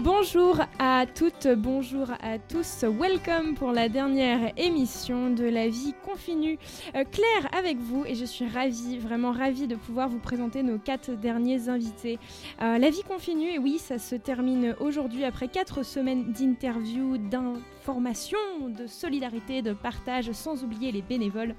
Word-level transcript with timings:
Bonjour 0.00 0.60
à 0.78 1.06
toutes, 1.12 1.48
bonjour 1.56 2.08
à 2.22 2.38
tous. 2.38 2.84
Welcome 2.84 3.56
pour 3.56 3.72
la 3.72 3.88
dernière 3.88 4.52
émission 4.56 5.30
de 5.30 5.42
La 5.42 5.68
vie 5.68 5.92
continue. 6.04 6.56
Euh, 6.94 7.02
Claire 7.02 7.52
avec 7.52 7.78
vous 7.78 8.04
et 8.06 8.14
je 8.14 8.24
suis 8.24 8.46
ravie, 8.46 8.98
vraiment 8.98 9.32
ravie 9.32 9.66
de 9.66 9.74
pouvoir 9.74 10.08
vous 10.08 10.20
présenter 10.20 10.62
nos 10.62 10.78
quatre 10.78 11.10
derniers 11.10 11.68
invités. 11.68 12.20
Euh, 12.62 12.78
la 12.78 12.90
vie 12.90 13.02
continue, 13.02 13.54
et 13.54 13.58
oui, 13.58 13.78
ça 13.78 13.98
se 13.98 14.14
termine 14.14 14.76
aujourd'hui 14.78 15.24
après 15.24 15.48
quatre 15.48 15.82
semaines 15.82 16.32
d'interviews, 16.32 17.18
d'informations, 17.18 18.38
de 18.68 18.86
solidarité, 18.86 19.62
de 19.62 19.72
partage, 19.72 20.30
sans 20.30 20.62
oublier 20.62 20.92
les 20.92 21.02
bénévoles 21.02 21.56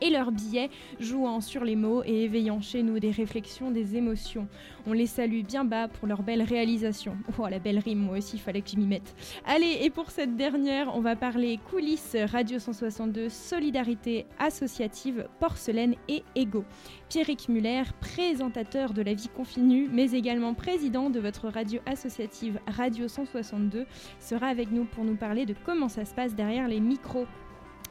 et 0.00 0.10
leurs 0.10 0.32
billets, 0.32 0.70
jouant 1.00 1.40
sur 1.40 1.64
les 1.64 1.76
mots 1.76 2.02
et 2.04 2.24
éveillant 2.24 2.60
chez 2.60 2.82
nous 2.82 2.98
des 2.98 3.10
réflexions, 3.10 3.70
des 3.70 3.96
émotions. 3.96 4.48
On 4.86 4.92
les 4.92 5.06
salue 5.06 5.42
bien 5.42 5.64
bas 5.64 5.88
pour 5.88 6.08
leur 6.08 6.22
belle 6.22 6.42
réalisation. 6.42 7.16
Oh, 7.38 7.46
la 7.48 7.58
belle 7.58 7.78
rime, 7.78 7.98
moi 7.98 8.18
aussi, 8.18 8.36
il 8.36 8.40
fallait 8.40 8.62
que 8.62 8.70
je 8.70 8.76
m'y 8.76 8.86
mette. 8.86 9.14
Allez, 9.46 9.78
et 9.82 9.90
pour 9.90 10.10
cette 10.10 10.36
dernière, 10.36 10.94
on 10.94 11.00
va 11.00 11.16
parler 11.16 11.58
coulisses, 11.70 12.16
Radio 12.32 12.58
162, 12.58 13.28
solidarité 13.28 14.26
associative, 14.38 15.28
porcelaine 15.40 15.94
et 16.08 16.22
ego. 16.34 16.64
Pierrick 17.08 17.48
Muller, 17.48 17.82
présentateur 18.00 18.92
de 18.92 19.02
La 19.02 19.14
Vie 19.14 19.28
Continue, 19.28 19.88
mais 19.90 20.12
également 20.12 20.54
président 20.54 21.10
de 21.10 21.20
votre 21.20 21.48
radio 21.48 21.80
associative 21.86 22.60
Radio 22.66 23.08
162, 23.08 23.86
sera 24.20 24.46
avec 24.46 24.70
nous 24.70 24.84
pour 24.84 25.04
nous 25.04 25.16
parler 25.16 25.46
de 25.46 25.54
comment 25.64 25.88
ça 25.88 26.04
se 26.04 26.14
passe 26.14 26.34
derrière 26.34 26.68
les 26.68 26.80
micros 26.80 27.26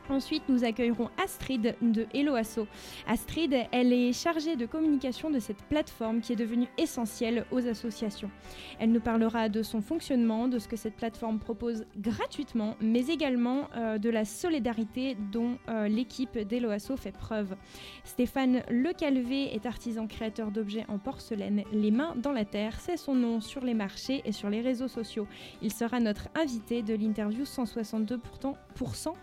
Ensuite, 0.10 0.44
nous 0.48 0.64
accueillerons 0.64 1.10
Astrid 1.22 1.76
de 1.82 2.06
Hello 2.14 2.36
Asso. 2.36 2.66
Astrid, 3.08 3.54
elle 3.74 3.92
est 3.92 4.14
chargée 4.14 4.56
de 4.56 4.66
communication 4.66 5.30
de 5.30 5.40
cette 5.40 5.62
plateforme 5.64 6.22
qui 6.22 6.32
est 6.32 6.38
devenue 6.38 6.68
essentielle 6.78 7.46
aux 7.52 7.68
associations. 7.68 8.32
Elle 8.80 8.94
nous 8.94 9.02
parlera 9.02 9.50
de 9.50 9.62
son 9.64 9.82
fonctionnement, 9.82 10.48
de 10.48 10.60
ce 10.60 10.70
que 10.70 10.78
cette 10.78 10.96
plateforme 10.96 11.40
propose 11.40 11.86
gratuitement, 11.98 12.78
mais 12.80 13.08
également 13.08 13.68
euh, 13.76 13.98
de 13.98 14.10
la 14.10 14.24
solidarité 14.24 15.18
dont 15.30 15.58
euh, 15.68 15.90
l'équipe 15.90 16.38
d'Hello 16.38 16.70
Asso 16.70 16.96
fait 16.96 17.12
preuve. 17.12 17.58
Stéphane 18.06 18.64
Lecalvé 18.70 19.54
est 19.54 19.66
artisan 19.66 20.08
créateur 20.08 20.52
d'objets 20.52 20.86
en 20.88 21.00
porcelaine, 21.00 21.64
les 21.74 21.92
mains 21.92 22.16
dans 22.16 22.32
la 22.32 22.46
terre, 22.46 22.80
c'est 22.80 22.98
son 22.98 23.14
nom 23.14 23.42
sur 23.42 23.66
les 23.66 23.74
marchés 23.74 24.22
et 24.24 24.32
sur 24.32 24.50
les 24.50 24.62
réseaux 24.62 24.88
sociaux. 24.88 25.28
Il 25.62 25.74
sera 25.74 26.00
notre 26.00 26.30
invité 26.34 26.82
de 26.82 26.94
l'interview 26.94 27.44
162% 27.44 28.56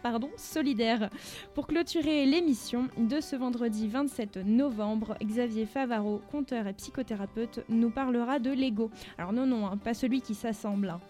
pardon, 0.02 0.28
solidaire 0.36 0.73
pour 1.54 1.66
clôturer 1.66 2.26
l'émission 2.26 2.88
de 2.96 3.20
ce 3.20 3.36
vendredi 3.36 3.88
27 3.88 4.38
novembre, 4.44 5.16
Xavier 5.22 5.66
Favaro, 5.66 6.20
conteur 6.30 6.66
et 6.66 6.72
psychothérapeute, 6.72 7.64
nous 7.68 7.90
parlera 7.90 8.38
de 8.38 8.50
l'ego. 8.50 8.90
Alors 9.18 9.32
non, 9.32 9.46
non, 9.46 9.66
hein, 9.66 9.76
pas 9.76 9.94
celui 9.94 10.20
qui 10.20 10.34
s'assemble. 10.34 10.90
Hein. 10.90 11.00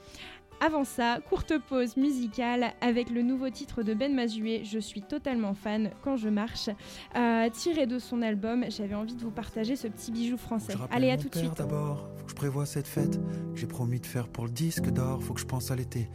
Avant 0.61 0.85
ça, 0.85 1.19
courte 1.29 1.53
pause 1.69 1.97
musicale 1.97 2.73
avec 2.81 3.11
le 3.11 3.23
nouveau 3.23 3.51
titre 3.51 3.83
de 3.83 3.93
Ben 3.93 4.15
Mazué, 4.15 4.63
Je 4.65 4.79
suis 4.79 5.03
totalement 5.03 5.55
fan 5.55 5.91
quand 6.03 6.17
je 6.17 6.29
marche, 6.29 6.71
euh, 7.17 7.49
tiré 7.51 7.87
de 7.87 7.99
son 7.99 8.23
album. 8.23 8.65
J'avais 8.69 8.95
envie 8.95 9.15
de 9.15 9.21
vous 9.21 9.31
partager 9.31 9.77
ce 9.77 9.89
petit 9.89 10.11
bijou 10.11 10.37
français. 10.37 10.75
Allez, 10.91 11.11
à 11.11 11.17
tout 11.17 11.29
de 11.29 11.35
suite. 11.37 11.57
D'abord, 11.59 12.09
faut 12.17 12.25
que 12.25 12.31
je 12.31 12.37
prévoie 12.37 12.67
cette 12.67 12.87
fête 12.87 13.21
que 13.53 13.61
j'ai 13.61 13.67
promis 13.67 14.01
de 14.01 14.07
faire 14.07 14.29
pour 14.29 14.45
le 14.45 14.51
disque 14.51 14.91
d'or. 14.91 15.23
Faut 15.23 15.35
que 15.35 15.41
je 15.41 15.47
pense 15.47 15.71
à 15.71 15.77
l'été, 15.77 16.09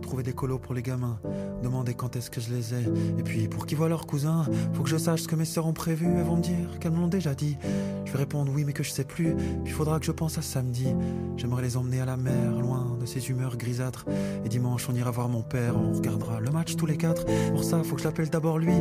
trouver 0.00 0.22
des 0.22 0.32
colos 0.32 0.58
pour 0.58 0.74
les 0.74 0.82
gamins, 0.82 1.18
demander 1.62 1.94
quand 1.94 2.16
est-ce 2.16 2.30
que 2.30 2.40
je 2.40 2.52
les 2.52 2.74
ai. 2.74 2.84
Et 3.18 3.22
puis 3.22 3.48
pour 3.48 3.66
qu'ils 3.66 3.76
voient 3.76 3.88
leurs 3.88 4.06
cousins, 4.06 4.46
faut 4.72 4.82
que 4.82 4.88
je 4.88 4.96
sache 4.96 5.22
ce 5.22 5.28
que 5.28 5.36
mes 5.36 5.44
sœurs 5.44 5.66
ont 5.66 5.72
prévu. 5.72 6.06
Elles 6.06 6.24
vont 6.24 6.36
me 6.36 6.42
dire 6.42 6.78
qu'elles 6.80 6.92
me 6.92 7.00
l'ont 7.00 7.08
déjà 7.08 7.34
dit. 7.34 7.56
Je 8.04 8.12
vais 8.12 8.18
répondre 8.18 8.52
oui, 8.54 8.64
mais 8.64 8.72
que 8.72 8.82
je 8.82 8.90
sais 8.90 9.04
plus. 9.04 9.34
Puis 9.64 9.72
faudra 9.72 9.98
que 9.98 10.06
je 10.06 10.12
pense 10.12 10.38
à 10.38 10.42
samedi. 10.42 10.86
J'aimerais 11.36 11.62
les 11.62 11.76
emmener 11.76 12.00
à 12.00 12.04
la 12.04 12.16
mer, 12.16 12.52
loin 12.60 12.96
de 13.00 13.06
ces 13.06 13.30
humeurs 13.30 13.56
grises 13.56 13.71
et 14.44 14.48
dimanche, 14.48 14.88
on 14.88 14.94
ira 14.94 15.10
voir 15.10 15.28
mon 15.28 15.42
père, 15.42 15.74
on 15.76 15.92
regardera 15.92 16.40
le 16.40 16.50
match 16.50 16.76
tous 16.76 16.86
les 16.86 16.96
quatre. 16.96 17.24
Pour 17.50 17.64
ça, 17.64 17.82
faut 17.82 17.94
que 17.94 18.02
je 18.02 18.06
l'appelle 18.06 18.28
d'abord 18.28 18.58
lui. 18.58 18.74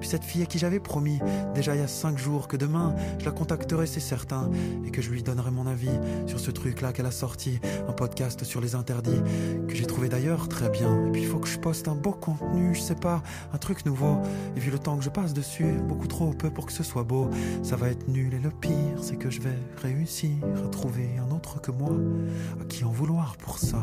Puis 0.00 0.08
cette 0.08 0.24
fille 0.24 0.42
à 0.42 0.46
qui 0.46 0.58
j'avais 0.58 0.80
promis, 0.80 1.18
déjà 1.54 1.74
il 1.74 1.80
y 1.80 1.84
a 1.84 1.88
cinq 1.88 2.18
jours, 2.18 2.48
que 2.48 2.56
demain, 2.56 2.94
je 3.18 3.24
la 3.24 3.30
contacterai, 3.30 3.86
c'est 3.86 4.00
certain. 4.00 4.50
Et 4.86 4.90
que 4.90 5.02
je 5.02 5.10
lui 5.10 5.22
donnerai 5.22 5.50
mon 5.50 5.66
avis 5.66 5.90
sur 6.26 6.40
ce 6.40 6.50
truc-là 6.50 6.92
qu'elle 6.92 7.06
a 7.06 7.10
sorti. 7.10 7.60
Un 7.88 7.92
podcast 7.92 8.44
sur 8.44 8.60
les 8.60 8.74
interdits, 8.74 9.20
que 9.68 9.74
j'ai 9.74 9.86
trouvé 9.86 10.08
d'ailleurs 10.08 10.48
très 10.48 10.70
bien. 10.70 11.06
Et 11.06 11.10
puis 11.10 11.22
il 11.22 11.28
faut 11.28 11.38
que 11.38 11.48
je 11.48 11.58
poste 11.58 11.88
un 11.88 11.94
beau 11.94 12.12
contenu, 12.12 12.74
je 12.74 12.80
sais 12.80 12.94
pas, 12.94 13.22
un 13.52 13.58
truc 13.58 13.84
nouveau. 13.86 14.18
Et 14.56 14.60
vu 14.60 14.70
le 14.70 14.78
temps 14.78 14.96
que 14.96 15.04
je 15.04 15.10
passe 15.10 15.34
dessus, 15.34 15.74
beaucoup 15.86 16.06
trop 16.06 16.30
peu 16.32 16.50
pour 16.50 16.66
que 16.66 16.72
ce 16.72 16.82
soit 16.82 17.04
beau. 17.04 17.28
Ça 17.62 17.76
va 17.76 17.88
être 17.88 18.08
nul 18.08 18.34
et 18.34 18.38
le 18.38 18.50
pire, 18.50 19.02
c'est 19.02 19.16
que 19.16 19.30
je 19.30 19.40
vais 19.40 19.58
réussir 19.82 20.30
à 20.64 20.68
trouver 20.68 21.08
un 21.18 21.34
autre 21.34 21.60
que 21.60 21.70
moi, 21.70 21.92
à 22.60 22.64
qui 22.64 22.84
en 22.84 22.90
vouloir 22.90 23.36
pour 23.36 23.58
ça. 23.58 23.82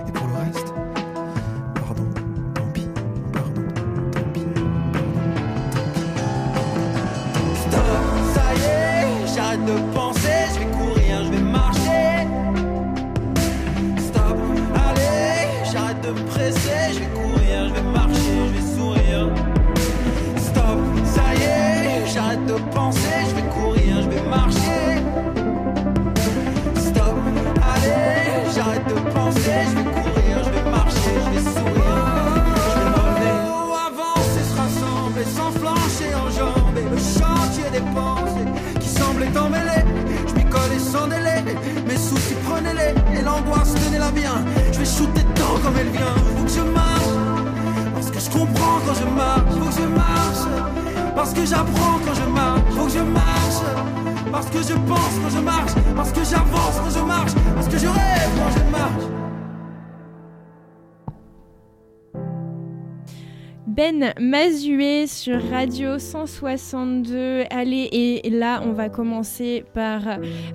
Ben 63.91 64.13
Mazué 64.19 65.05
sur 65.05 65.41
Radio 65.49 65.99
162. 65.99 67.43
Allez, 67.49 68.21
et 68.23 68.29
là, 68.29 68.61
on 68.65 68.71
va 68.71 68.87
commencer 68.87 69.65
par 69.73 70.03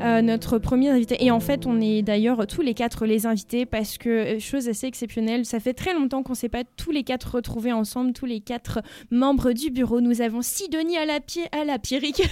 euh, 0.01 0.23
notre 0.23 0.59
premier 0.59 0.89
invité. 0.89 1.23
Et 1.23 1.31
en 1.31 1.41
fait, 1.41 1.67
on 1.67 1.79
est 1.81 2.01
d'ailleurs 2.01 2.47
tous 2.47 2.63
les 2.63 2.73
quatre 2.73 3.05
les 3.05 3.27
invités 3.27 3.67
parce 3.67 3.99
que, 3.99 4.09
euh, 4.09 4.39
chose 4.39 4.69
assez 4.69 4.87
exceptionnelle, 4.87 5.45
ça 5.45 5.61
fait 5.61 5.75
très 5.75 5.93
longtemps 5.93 6.23
qu'on 6.23 6.33
ne 6.33 6.37
s'est 6.37 6.49
pas 6.49 6.63
tous 6.77 6.93
les 6.93 7.03
quatre 7.03 7.35
retrouvés 7.35 7.73
ensemble, 7.73 8.15
tous 8.15 8.25
les 8.25 8.41
quatre 8.41 8.81
membres 9.11 9.53
du 9.53 9.71
bureau. 9.71 10.01
Nous 10.01 10.23
avons 10.23 10.41
Sidonie 10.41 10.97
à 10.97 11.05
la, 11.05 11.21
pied, 11.21 11.45
à 11.53 11.65
la 11.65 11.79
pierrique, 11.79 12.23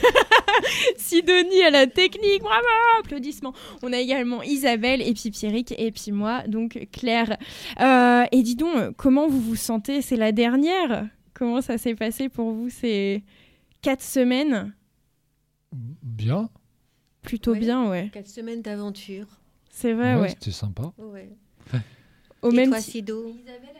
Sidonie 0.96 1.62
à 1.66 1.70
la 1.70 1.86
technique, 1.86 2.40
bravo, 2.40 2.64
applaudissements. 3.00 3.52
On 3.82 3.92
a 3.92 3.98
également 3.98 4.42
Isabelle 4.42 5.02
et 5.02 5.12
puis 5.12 5.30
Pierrick 5.30 5.74
et 5.76 5.90
puis 5.90 6.12
moi, 6.12 6.44
donc 6.48 6.88
Claire. 6.92 7.36
Euh, 7.80 8.24
et 8.32 8.42
dis 8.42 8.56
donc, 8.56 8.96
comment 8.96 9.28
vous 9.28 9.40
vous 9.40 9.56
sentez? 9.56 10.00
C'est 10.00 10.16
la 10.16 10.32
dernière 10.32 10.93
Comment 11.34 11.60
ça 11.60 11.78
s'est 11.78 11.94
passé 11.96 12.28
pour 12.28 12.52
vous 12.52 12.70
ces 12.70 13.24
quatre 13.82 14.02
semaines? 14.02 14.72
Bien. 15.72 16.48
Plutôt 17.22 17.52
Ouais. 17.52 17.58
bien, 17.58 17.88
ouais. 17.90 18.10
Quatre 18.12 18.28
semaines 18.28 18.62
d'aventure. 18.62 19.26
C'est 19.70 19.92
vrai, 19.92 20.14
ouais. 20.20 20.28
C'était 20.28 20.52
sympa. 20.52 20.92
Ouais. 20.98 21.30
Au 22.42 22.50
Et 22.52 22.56
même 22.56 22.70
toi, 22.70 22.78
Isabelle, 22.78 23.00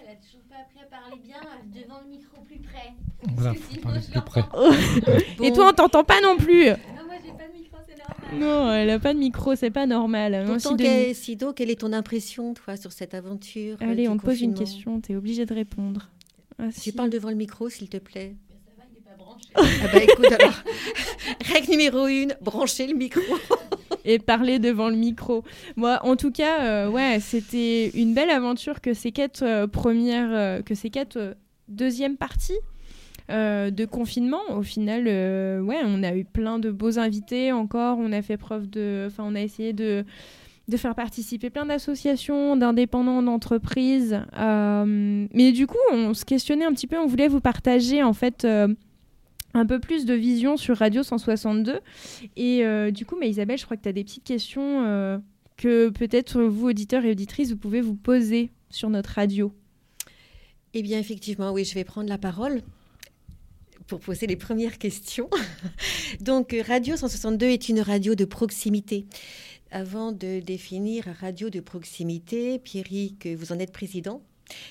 elle 0.03 0.11
a 0.11 0.17
toujours 0.17 0.41
pas 0.49 0.57
appris 0.63 0.81
à 0.81 0.87
parler 0.87 1.17
bien 1.23 1.37
devant 1.67 2.01
le 2.03 2.09
micro 2.09 2.41
plus 2.41 2.59
près. 2.59 2.95
Voilà, 3.35 3.51
Parce 3.51 3.59
que 3.59 3.63
faut 3.63 3.71
sinon, 3.71 3.83
parler 3.83 4.01
je 4.01 4.11
plus 4.11 4.23
près. 4.23 5.47
Et 5.47 5.53
toi, 5.53 5.69
on 5.69 5.73
t'entend 5.75 6.03
pas 6.03 6.21
non 6.23 6.37
plus 6.39 6.65
Non, 6.65 7.05
moi 7.07 7.15
j'ai 7.23 7.33
pas 7.33 7.47
de 7.47 7.53
micro, 7.53 7.77
c'est 7.87 7.99
normal. 7.99 8.41
Non, 8.41 8.73
elle 8.73 8.91
a 8.91 8.99
pas 8.99 9.13
de 9.13 9.19
micro, 9.19 9.55
c'est 9.55 9.71
pas 9.71 9.87
normal. 9.87 10.45
Pourtant, 10.47 10.77
Sido, 11.13 11.53
quelle 11.53 11.71
est 11.71 11.81
ton 11.81 11.93
impression, 11.93 12.55
toi, 12.55 12.77
sur 12.77 12.93
cette 12.93 13.13
aventure 13.13 13.77
euh, 13.83 13.91
Allez, 13.91 14.09
on 14.09 14.17
te 14.17 14.25
pose 14.25 14.41
une 14.41 14.55
question, 14.55 15.01
t'es 15.01 15.15
obligé 15.15 15.45
de 15.45 15.55
répondre. 15.55 16.09
Ah, 16.59 16.69
Tu 16.81 16.93
parles 16.93 17.11
devant 17.11 17.31
le 17.31 17.37
micro, 17.37 17.69
s'il 17.69 17.89
te 17.89 17.97
plaît. 17.97 18.35
Ça 18.49 18.77
va, 18.79 18.85
il 18.91 18.99
est 18.99 19.05
pas 19.05 19.17
branché. 19.17 19.49
ah 19.57 19.89
bah 19.93 20.03
écoute 20.03 20.33
alors, 20.41 20.55
règle 21.53 21.71
numéro 21.71 22.07
une, 22.07 22.35
branchez 22.41 22.87
le 22.87 22.95
micro. 22.95 23.21
et 24.05 24.19
parler 24.19 24.59
devant 24.59 24.89
le 24.89 24.97
micro. 24.97 25.45
Moi, 25.77 25.99
en 26.03 26.17
tout 26.17 26.31
cas, 26.31 26.63
euh, 26.63 26.89
ouais, 26.91 27.19
c'était 27.21 27.89
une 27.91 28.15
belle 28.15 28.31
aventure 28.31 28.81
que 28.81 28.95
ces 28.95 29.13
quatre 29.13 29.43
euh, 29.43 29.67
premières, 29.67 30.31
euh, 30.33 30.63
que 30.63 30.75
ces 30.75 30.91
quatre 30.91 31.17
euh, 31.17 31.35
deuxièmes 31.69 32.17
parties 32.17 32.59
euh, 33.31 33.71
de 33.71 33.87
confinement. 33.87 34.43
Au 34.51 34.63
final, 34.63 35.05
euh, 35.07 35.61
ouais, 35.61 35.81
on 35.85 36.03
a 36.03 36.15
eu 36.15 36.25
plein 36.25 36.59
de 36.59 36.71
beaux 36.71 36.99
invités 36.99 37.53
encore. 37.53 37.99
On 37.99 38.13
a 38.13 38.21
fait 38.21 38.37
preuve 38.37 38.69
de, 38.69 39.07
enfin, 39.07 39.25
on 39.27 39.35
a 39.35 39.41
essayé 39.41 39.73
de 39.73 40.05
de 40.69 40.77
faire 40.77 40.95
participer 40.95 41.51
plein 41.51 41.67
d'associations, 41.67 42.57
d'indépendants, 42.57 43.23
d'entreprises. 43.23 44.21
Euh, 44.39 45.27
mais 45.33 45.53
du 45.53 45.67
coup, 45.67 45.79
on 45.93 46.15
se 46.15 46.25
questionnait 46.25 46.65
un 46.65 46.73
petit 46.73 46.87
peu, 46.87 46.99
on 46.99 47.07
voulait 47.07 47.29
vous 47.29 47.41
partager 47.41 48.03
en 48.03 48.15
fait 48.15 48.45
euh, 48.45 48.69
un 49.53 49.67
peu 49.67 49.79
plus 49.79 50.07
de 50.07 50.15
vision 50.15 50.57
sur 50.57 50.79
Radio 50.79 51.03
162. 51.03 51.81
Et 52.37 52.65
euh, 52.65 52.91
du 52.91 53.05
coup, 53.05 53.17
mais 53.21 53.29
Isabelle, 53.29 53.59
je 53.59 53.65
crois 53.65 53.77
que 53.77 53.83
tu 53.83 53.89
as 53.89 53.93
des 53.93 54.05
petites 54.05 54.25
questions 54.25 55.21
que 55.57 55.91
peut-être 55.91 56.43
vous, 56.43 56.69
auditeurs 56.69 57.05
et 57.05 57.11
auditrices, 57.11 57.51
vous 57.51 57.59
pouvez 57.59 57.81
vous 57.81 57.95
poser 57.95 58.51
sur 58.71 58.89
notre 58.91 59.11
radio. 59.11 59.53
Eh 60.73 60.83
bien, 60.83 60.99
effectivement, 60.99 61.53
oui, 61.53 61.65
je 61.65 61.75
vais 61.75 61.85
prendre 61.85 62.09
la 62.09 62.19
parole 62.19 62.63
pour 63.87 64.01
poser 64.01 64.27
les 64.27 64.37
premières 64.37 64.79
questions. 64.79 65.29
Donc, 66.21 66.57
Radio 66.67 66.97
162 66.97 67.47
est 67.47 67.69
une 67.69 67.81
radio 67.81 68.15
de 68.15 68.25
proximité. 68.25 69.07
Avant 69.75 70.13
de 70.13 70.39
définir 70.39 71.05
radio 71.21 71.51
de 71.51 71.59
proximité, 71.59 72.61
Pierrick, 72.61 73.27
vous 73.27 73.51
en 73.51 73.59
êtes 73.59 73.73
président. 73.73 74.23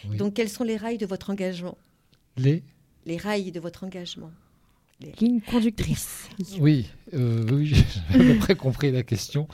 Oui. 0.07 0.15
Donc, 0.15 0.33
quels 0.33 0.47
sont 0.47 0.63
les 0.63 0.77
rails 0.77 0.97
de 0.97 1.05
votre 1.05 1.29
engagement? 1.29 1.77
Les 2.37 2.63
Les 3.05 3.17
rails 3.17 3.51
de 3.51 3.59
votre 3.59 3.83
engagement 3.83 4.31
Ligne 5.19 5.41
conductrice. 5.41 6.29
Oui, 6.57 6.89
euh, 7.13 7.45
oui, 7.51 7.73
j'avais 8.13 8.31
à 8.31 8.33
peu 8.33 8.39
près 8.39 8.55
compris 8.55 8.93
la 8.93 9.03
question. 9.03 9.49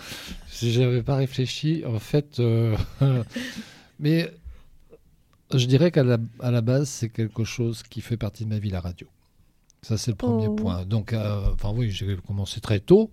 Je 0.62 0.82
n'avais 0.82 1.02
pas 1.02 1.16
réfléchi, 1.16 1.84
en 1.84 1.98
fait. 1.98 2.40
euh, 2.40 2.78
mais 4.00 4.32
je 5.52 5.66
dirais 5.66 5.90
qu'à 5.90 6.04
la, 6.04 6.20
à 6.42 6.52
la 6.52 6.62
base, 6.62 6.90
c'est 6.90 7.10
quelque 7.10 7.44
chose 7.44 7.82
qui 7.82 8.02
fait 8.02 8.18
partie 8.18 8.44
de 8.46 8.50
ma 8.50 8.60
vie, 8.60 8.70
la 8.70 8.82
radio. 8.82 9.08
Ça, 9.82 9.98
c'est 9.98 10.12
le 10.12 10.16
premier 10.18 10.48
Oh. 10.48 10.56
point. 10.56 10.86
Donc, 10.86 11.14
euh, 11.14 11.54
enfin 11.54 11.72
oui, 11.74 11.90
j'ai 11.90 12.18
commencé 12.18 12.60
très 12.60 12.80
tôt. 12.80 13.12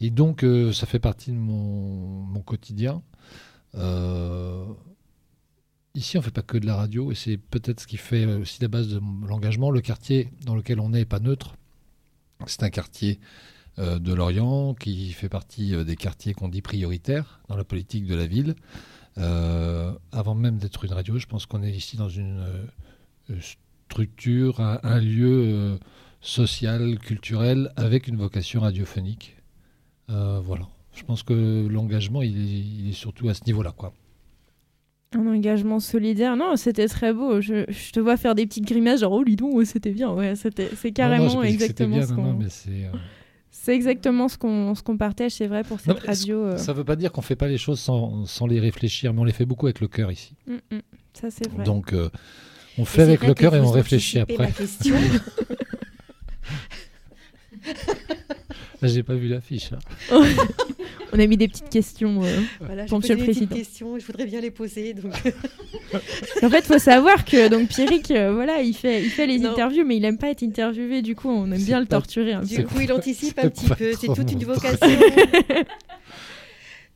Et 0.00 0.10
donc, 0.10 0.44
euh, 0.44 0.72
ça 0.72 0.86
fait 0.86 0.98
partie 0.98 1.30
de 1.32 1.36
mon, 1.38 2.22
mon 2.24 2.40
quotidien. 2.40 3.02
Euh, 3.74 4.66
ici, 5.94 6.18
on 6.18 6.20
ne 6.20 6.24
fait 6.24 6.30
pas 6.30 6.42
que 6.42 6.58
de 6.58 6.66
la 6.66 6.76
radio. 6.76 7.12
Et 7.12 7.14
c'est 7.14 7.38
peut-être 7.38 7.80
ce 7.80 7.86
qui 7.86 7.96
fait 7.96 8.26
aussi 8.26 8.60
la 8.60 8.68
base 8.68 8.88
de 8.88 9.00
l'engagement. 9.26 9.70
Le 9.70 9.80
quartier 9.80 10.30
dans 10.44 10.54
lequel 10.54 10.80
on 10.80 10.88
est 10.92 10.98
n'est 10.98 11.04
pas 11.06 11.20
neutre. 11.20 11.56
C'est 12.46 12.62
un 12.62 12.70
quartier 12.70 13.18
de 13.78 14.12
Lorient 14.12 14.74
qui 14.74 15.12
fait 15.12 15.30
partie 15.30 15.72
des 15.84 15.96
quartiers 15.96 16.34
qu'on 16.34 16.48
dit 16.48 16.60
prioritaires 16.60 17.40
dans 17.48 17.56
la 17.56 17.64
politique 17.64 18.04
de 18.04 18.14
la 18.14 18.26
ville. 18.26 18.54
Avant 19.16 20.34
même 20.34 20.58
d'être 20.58 20.84
une 20.84 20.92
radio, 20.92 21.16
je 21.18 21.26
pense 21.26 21.46
qu'on 21.46 21.62
est 21.62 21.70
ici 21.70 21.96
dans 21.96 22.08
une 22.10 22.44
structure, 23.88 24.60
un, 24.60 24.80
un 24.82 24.98
lieu 25.00 25.78
euh, 26.22 26.26
social, 26.26 26.98
culturel, 26.98 27.72
avec 27.76 28.06
une 28.08 28.16
vocation 28.16 28.60
radiophonique. 28.60 29.36
Euh, 30.10 30.40
voilà. 30.42 30.68
Je 30.94 31.02
pense 31.04 31.22
que 31.22 31.66
l'engagement, 31.70 32.22
il, 32.22 32.36
est- 32.36 32.60
il 32.82 32.88
est 32.90 32.94
surtout 32.94 33.28
à 33.28 33.34
ce 33.34 33.44
niveau-là. 33.46 33.72
Quoi. 33.76 33.92
Un 35.14 35.26
engagement 35.26 35.80
solidaire. 35.80 36.36
Non, 36.36 36.56
c'était 36.56 36.88
très 36.88 37.12
beau. 37.12 37.40
Je, 37.40 37.64
je 37.68 37.92
te 37.92 38.00
vois 38.00 38.16
faire 38.16 38.34
des 38.34 38.46
petites 38.46 38.66
grimaces, 38.66 39.00
genre, 39.00 39.12
oh, 39.12 39.22
Lidon, 39.22 39.64
c'était 39.64 39.90
bien. 39.90 40.12
Ouais, 40.12 40.36
c'était, 40.36 40.70
c'est 40.76 40.92
carrément 40.92 41.34
non, 41.34 41.42
exactement 41.42 41.96
bien, 41.98 42.06
ce 42.06 42.12
qu'on... 42.12 42.38
c'est, 42.48 42.70
euh, 42.70 42.90
C'est 43.50 43.74
exactement 43.74 44.28
ce 44.28 44.38
qu'on, 44.38 44.74
ce 44.74 44.82
qu'on 44.82 44.96
partage, 44.96 45.32
c'est 45.32 45.46
vrai, 45.46 45.64
pour 45.64 45.80
cette 45.80 45.88
Non, 45.88 46.06
radio. 46.06 46.44
euh. 46.44 46.56
Ça 46.56 46.72
ne 46.72 46.78
veut 46.78 46.84
pas 46.84 46.96
dire 46.96 47.12
qu'on 47.12 47.20
ne 47.20 47.26
fait 47.26 47.36
pas 47.36 47.48
les 47.48 47.58
choses 47.58 47.80
sans, 47.80 48.24
sans 48.26 48.46
les 48.46 48.60
réfléchir, 48.60 49.12
mais 49.14 49.20
on 49.20 49.24
les 49.24 49.32
fait 49.32 49.46
beaucoup 49.46 49.66
avec 49.66 49.80
le 49.80 49.88
cœur 49.88 50.10
ici. 50.12 50.34
Mm, 50.46 50.54
mm. 50.76 50.80
Ça, 51.14 51.30
c'est 51.30 51.50
vrai. 51.50 51.64
Donc, 51.64 51.92
euh, 51.92 52.08
on 52.78 52.84
fait 52.86 53.02
avec 53.02 53.26
le 53.26 53.34
cœur 53.34 53.54
et 53.54 53.60
on 53.60 53.70
réfléchit 53.70 54.18
après. 54.18 54.36
ma 54.38 54.50
question. 54.50 54.96
Là, 58.80 58.88
j'ai 58.88 59.02
pas 59.02 59.14
vu 59.14 59.28
l'affiche. 59.28 59.70
hein. 59.72 59.78
On 61.14 61.18
a 61.18 61.26
mis 61.26 61.36
des 61.36 61.46
petites 61.46 61.68
questions. 61.68 62.22
euh. 62.24 62.40
voilà, 62.60 62.86
Pour 62.86 62.98
Monsieur 62.98 63.14
le 63.14 63.20
des 63.20 63.26
Président. 63.26 63.54
questions, 63.54 63.98
je 63.98 64.04
voudrais 64.06 64.24
bien 64.24 64.40
les 64.40 64.50
poser. 64.50 64.94
Donc... 64.94 65.12
En 66.42 66.48
fait, 66.50 66.64
faut 66.64 66.78
savoir 66.78 67.24
que 67.24 67.48
donc 67.48 67.68
Pierrick, 67.68 68.10
euh, 68.10 68.32
voilà, 68.32 68.62
il 68.62 68.74
fait, 68.74 69.02
il 69.02 69.10
fait 69.10 69.26
les 69.26 69.38
Non. 69.38 69.50
interviews, 69.52 69.84
mais 69.84 69.98
il 69.98 70.04
aime 70.04 70.16
pas 70.18 70.30
être 70.30 70.42
interviewé. 70.42 71.02
Du 71.02 71.14
coup, 71.14 71.28
on 71.28 71.52
aime 71.52 71.62
bien 71.62 71.80
le 71.80 71.86
torturer 71.86 72.32
un 72.32 72.42
Du 72.42 72.64
coup, 72.64 72.80
il 72.80 72.90
anticipe 72.92 73.38
un 73.38 73.50
petit 73.50 73.68
peu. 73.68 73.92
C'est 73.92 74.06
toute 74.08 74.32
une 74.32 74.44
vocation. 74.44 74.78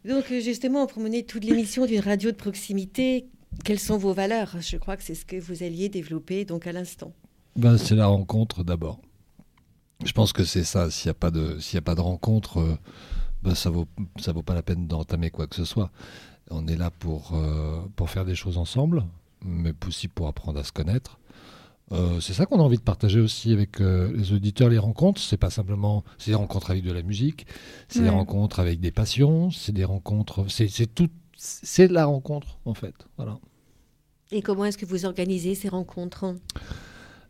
Donc, 0.05 0.25
euh, 0.31 0.41
justement, 0.41 0.87
pour 0.87 1.03
mener 1.03 1.25
toute 1.25 1.45
l'émission 1.45 1.85
d'une 1.87 2.01
radio 2.01 2.31
de 2.31 2.37
proximité, 2.37 3.27
quelles 3.65 3.81
sont 3.81 3.99
vos 3.99 4.13
valeurs? 4.13 4.57
Je 4.61 4.77
crois 4.77 4.97
que 4.97 5.03
c'est 5.03 5.15
ce 5.17 5.25
que 5.25 5.37
vous 5.37 5.63
alliez 5.63 5.89
développer 5.89 6.45
donc 6.45 6.67
à 6.67 6.73
l'instant. 6.73 7.13
Ben, 7.57 7.77
c'est 7.77 7.97
la 7.97 8.07
rencontre 8.07 8.63
d'abord. 8.65 9.01
Je 10.05 10.13
pense 10.13 10.33
que 10.33 10.45
c'est 10.45 10.65
ça. 10.65 10.91
S'il 10.91 11.09
n'y 11.09 11.13
a 11.13 11.15
pas 11.15 11.31
de, 11.31 11.59
s'il 11.59 11.75
y 11.77 11.79
a 11.79 11.83
pas 11.83 11.95
de 11.95 12.01
rencontre, 12.01 12.59
euh, 12.59 12.79
ben, 13.43 13.55
ça 13.55 13.71
vaut, 13.71 13.87
ça 14.19 14.33
vaut 14.33 14.43
pas 14.43 14.55
la 14.55 14.63
peine 14.63 14.87
d'entamer 14.87 15.31
quoi 15.31 15.47
que 15.47 15.57
ce 15.57 15.65
soit. 15.65 15.91
On 16.51 16.67
est 16.67 16.77
là 16.77 16.91
pour, 16.91 17.33
euh, 17.35 17.81
pour 17.97 18.11
faire 18.11 18.25
des 18.25 18.35
choses 18.35 18.59
ensemble, 18.59 19.05
mais 19.45 19.73
aussi 19.87 20.09
pour 20.09 20.29
apprendre 20.29 20.61
à 20.61 20.65
se 20.65 20.73
connaître. 20.73 21.19
Euh, 21.93 22.21
c'est 22.21 22.33
ça 22.33 22.47
qu'on 22.47 22.59
a 22.59 22.63
envie 22.63 22.79
de 22.79 22.83
partager 22.83 23.21
aussi 23.21 23.53
avec 23.53 23.81
euh, 23.81 24.13
les 24.13 24.33
auditeurs. 24.33 24.69
Les 24.69 24.79
rencontres, 24.79 25.21
c'est 25.21 25.37
pas 25.37 25.51
simplement, 25.51 26.05
c'est 26.19 26.33
des 26.33 26.37
rencontres 26.37 26.71
avec 26.71 26.83
de 26.83 26.93
la 26.93 27.03
musique, 27.03 27.47
c'est 27.89 28.03
des 28.03 28.09
rencontres 28.09 28.59
avec 28.59 28.81
des 28.81 28.91
passions, 28.91 29.51
c'est 29.53 29.73
des 29.73 29.85
rencontres, 29.85 30.47
c'est, 30.49 30.69
c'est 30.69 30.93
tout, 30.93 31.09
c'est 31.37 31.87
de 31.87 31.95
la 31.95 32.07
rencontre 32.07 32.59
en 32.65 32.75
fait. 32.75 32.95
Voilà. 33.17 33.39
Et 34.33 34.43
comment 34.43 34.65
est-ce 34.65 34.79
que 34.79 34.87
vous 34.87 35.07
organisez 35.07 35.55
ces 35.55 35.69
rencontres? 35.69 36.35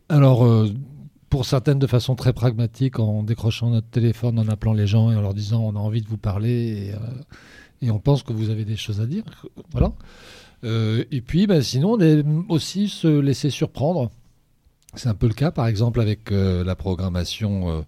Alors, 0.09 0.43
euh, 0.43 0.73
pour 1.29 1.45
certaines, 1.45 1.79
de 1.79 1.87
façon 1.87 2.15
très 2.15 2.33
pragmatique, 2.33 2.99
en 2.99 3.23
décrochant 3.23 3.69
notre 3.69 3.87
téléphone, 3.87 4.39
en 4.39 4.47
appelant 4.47 4.73
les 4.73 4.87
gens 4.87 5.11
et 5.11 5.15
en 5.15 5.21
leur 5.21 5.33
disant 5.33 5.61
on 5.61 5.75
a 5.75 5.79
envie 5.79 6.01
de 6.01 6.07
vous 6.07 6.17
parler 6.17 6.93
et, 7.81 7.87
euh, 7.87 7.91
on 7.91 7.99
pense 7.99 8.23
que 8.23 8.33
vous 8.33 8.49
avez 8.49 8.65
des 8.65 8.77
choses 8.77 9.01
à 9.01 9.05
dire. 9.05 9.23
Voilà. 9.71 9.93
Euh, 10.63 11.03
et 11.11 11.21
puis, 11.21 11.45
ben, 11.45 11.61
sinon, 11.61 11.93
on 11.93 11.99
est 11.99 12.23
aussi 12.49 12.87
se 12.87 13.07
laisser 13.07 13.49
surprendre. 13.49 14.09
C'est 14.95 15.09
un 15.09 15.13
peu 15.13 15.27
le 15.27 15.33
cas, 15.33 15.51
par 15.51 15.67
exemple, 15.67 16.01
avec 16.01 16.31
euh, 16.31 16.63
la 16.63 16.75
programmation. 16.75 17.85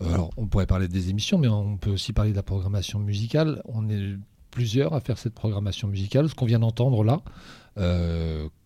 alors, 0.00 0.30
on 0.36 0.46
pourrait 0.46 0.66
parler 0.66 0.88
des 0.88 1.10
émissions, 1.10 1.38
mais 1.38 1.48
on 1.48 1.76
peut 1.76 1.90
aussi 1.90 2.12
parler 2.12 2.32
de 2.32 2.36
la 2.36 2.42
programmation 2.42 2.98
musicale. 2.98 3.62
On 3.66 3.88
est 3.88 4.16
plusieurs 4.50 4.94
à 4.94 5.00
faire 5.00 5.18
cette 5.18 5.34
programmation 5.34 5.86
musicale. 5.86 6.28
Ce 6.28 6.34
qu'on 6.34 6.46
vient 6.46 6.58
d'entendre 6.58 7.04
là, 7.04 7.20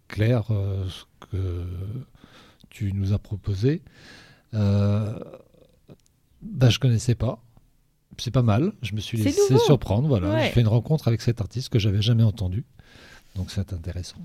Claire, 0.09 0.45
ce 0.49 1.05
que 1.31 1.65
tu 2.75 2.93
nous 2.93 3.13
as 3.13 3.19
proposé, 3.21 3.83
euh, 4.55 5.17
bah, 6.43 6.71
je 6.71 6.81
connaissais 6.81 7.15
pas. 7.15 7.41
C'est 8.19 8.33
pas 8.33 8.43
mal. 8.43 8.73
Je 8.83 8.95
me 8.95 9.01
suis 9.01 9.17
laissé 9.17 9.41
nouveau. 9.53 9.65
surprendre. 9.65 10.09
Voilà, 10.09 10.29
Ouais. 10.31 10.45
j'ai 10.47 10.51
fait 10.51 10.61
une 10.61 10.69
rencontre 10.69 11.07
avec 11.07 11.21
cet 11.23 11.41
artiste 11.41 11.69
que 11.69 11.79
j'avais 11.79 12.03
jamais 12.03 12.25
entendu. 12.25 12.65
Donc 13.37 13.51
c'est 13.53 13.73
intéressant. 13.73 14.19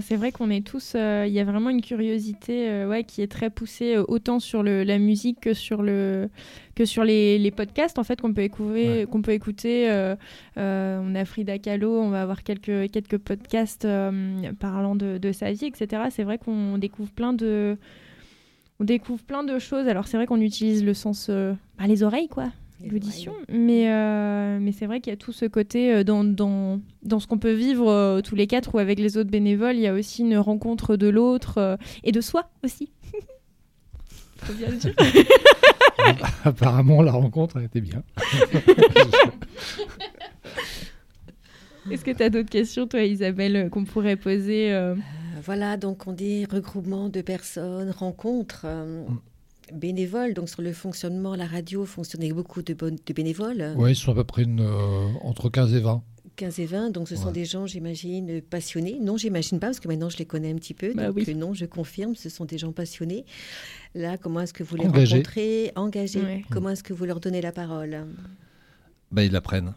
C'est 0.00 0.14
vrai 0.14 0.30
qu'on 0.30 0.48
est 0.50 0.64
tous. 0.64 0.92
euh, 0.94 1.24
Il 1.26 1.32
y 1.32 1.40
a 1.40 1.44
vraiment 1.44 1.68
une 1.68 1.80
curiosité 1.80 2.68
euh, 2.70 2.88
ouais, 2.88 3.02
qui 3.02 3.20
est 3.20 3.26
très 3.26 3.50
poussée 3.50 3.96
euh, 3.96 4.04
autant 4.06 4.38
sur 4.38 4.62
le, 4.62 4.84
la 4.84 4.98
musique 4.98 5.40
que 5.40 5.54
sur, 5.54 5.82
le, 5.82 6.28
que 6.76 6.84
sur 6.84 7.02
les, 7.02 7.36
les 7.36 7.50
podcasts 7.50 7.98
en 7.98 8.04
fait, 8.04 8.20
qu'on 8.20 8.32
peut, 8.32 8.42
écouter 8.42 9.00
Ouais. 9.00 9.06
qu'on 9.10 9.22
peut 9.22 9.32
écouter. 9.32 9.88
on 10.56 11.14
a 11.16 11.24
Frida 11.24 11.58
Kahlo, 11.58 12.00
on 12.00 12.10
va 12.10 12.22
avoir 12.22 12.44
quelques, 12.44 12.90
quelques 12.92 13.18
podcasts 13.18 13.86
parlant 14.60 14.94
de, 14.94 15.18
de 15.18 15.32
sa 15.32 15.50
vie, 15.50 15.66
etc. 15.66 16.02
C'est 16.10 16.22
vrai 16.24 16.38
qu'on 16.38 16.78
découvre 16.78 17.10
plein 17.10 17.32
de. 17.32 17.76
On 18.78 18.84
découvre 18.84 19.22
plein 19.24 19.42
de 19.42 19.58
choses. 19.58 19.88
Alors, 19.88 20.06
c'est 20.06 20.16
vrai 20.16 20.26
qu'on 20.26 20.40
utilise 20.40 20.84
le 20.84 20.94
sens. 20.94 21.28
bah, 21.28 21.86
les 21.88 22.02
oreilles, 22.04 22.28
quoi 22.28 22.50
l'audition. 22.90 23.32
Mais, 23.48 23.90
euh, 23.92 24.58
mais 24.60 24.72
c'est 24.72 24.86
vrai 24.86 25.00
qu'il 25.00 25.10
y 25.12 25.14
a 25.14 25.16
tout 25.16 25.32
ce 25.32 25.44
côté 25.46 25.92
euh, 25.92 26.04
dans, 26.04 26.24
dans, 26.24 26.80
dans 27.02 27.20
ce 27.20 27.26
qu'on 27.26 27.38
peut 27.38 27.52
vivre 27.52 27.88
euh, 27.90 28.20
tous 28.20 28.34
les 28.34 28.46
quatre 28.46 28.74
ou 28.74 28.78
avec 28.78 28.98
les 28.98 29.16
autres 29.16 29.30
bénévoles. 29.30 29.76
Il 29.76 29.82
y 29.82 29.86
a 29.86 29.94
aussi 29.94 30.22
une 30.22 30.36
rencontre 30.38 30.96
de 30.96 31.08
l'autre 31.08 31.58
euh, 31.58 31.76
et 32.04 32.12
de 32.12 32.20
soi 32.20 32.50
aussi. 32.64 32.90
Faut 34.38 34.52
bien 34.54 34.68
le 34.70 34.76
dire. 34.76 34.94
Apparemment, 36.44 37.00
la 37.02 37.12
rencontre 37.12 37.58
a 37.58 37.62
été 37.62 37.80
bien. 37.80 38.02
Est-ce 41.90 42.04
que 42.04 42.10
tu 42.12 42.22
as 42.22 42.30
d'autres 42.30 42.50
questions, 42.50 42.86
toi, 42.86 43.02
Isabelle, 43.02 43.68
qu'on 43.70 43.84
pourrait 43.84 44.16
poser 44.16 44.72
euh, 44.72 44.94
Euh, 44.94 44.96
Voilà, 45.44 45.76
donc 45.76 46.06
on 46.06 46.12
dit 46.12 46.44
regroupement 46.44 47.08
de 47.08 47.20
personnes, 47.22 47.90
rencontres. 47.90 48.62
euh, 48.66 49.04
Mm. 49.08 49.18
Bénévoles, 49.72 50.34
donc 50.34 50.48
sur 50.48 50.62
le 50.62 50.72
fonctionnement, 50.72 51.34
la 51.34 51.46
radio 51.46 51.84
fonctionne 51.84 52.22
avec 52.22 52.34
beaucoup 52.34 52.62
de, 52.62 52.74
bonnes- 52.74 52.98
de 53.04 53.12
bénévoles, 53.12 53.74
Oui, 53.76 53.92
ils 53.92 53.96
sont 53.96 54.12
à 54.12 54.14
peu 54.14 54.24
près 54.24 54.42
une, 54.42 54.60
euh, 54.60 55.06
entre 55.22 55.48
15 55.50 55.74
et 55.74 55.80
20. 55.80 56.02
15 56.36 56.58
et 56.60 56.66
20, 56.66 56.90
donc 56.90 57.08
ce 57.08 57.16
sont 57.16 57.26
Ouais. 57.26 57.32
des 57.32 57.44
gens, 57.44 57.66
j'imagine, 57.66 58.40
passionnés. 58.40 58.98
Non, 59.00 59.18
j'imagine 59.18 59.58
pas, 59.60 59.66
parce 59.66 59.80
que 59.80 59.88
maintenant 59.88 60.08
je 60.08 60.16
les 60.16 60.24
connais 60.24 60.50
un 60.50 60.54
petit 60.56 60.72
peu. 60.72 60.94
Bah 60.94 61.08
donc 61.08 61.16
oui. 61.16 61.24
euh, 61.28 61.34
non, 61.34 61.52
je 61.52 61.66
confirme, 61.66 62.14
ce 62.16 62.30
sont 62.30 62.46
des 62.46 62.56
gens 62.56 62.72
passionnés. 62.72 63.26
Là, 63.94 64.16
comment 64.16 64.40
est-ce 64.40 64.54
que 64.54 64.62
vous 64.62 64.76
les 64.76 64.86
rencontrez? 64.86 65.72
Engagés. 65.76 66.20
Ouais. 66.22 66.42
Comment 66.50 66.70
est-ce 66.70 66.82
que 66.82 66.94
vous 66.94 67.04
leur 67.04 67.20
donnez 67.20 67.42
la 67.42 67.52
parole? 67.52 68.06
Bah, 69.10 69.24
ils 69.24 69.30
l'apprennent. 69.32 69.74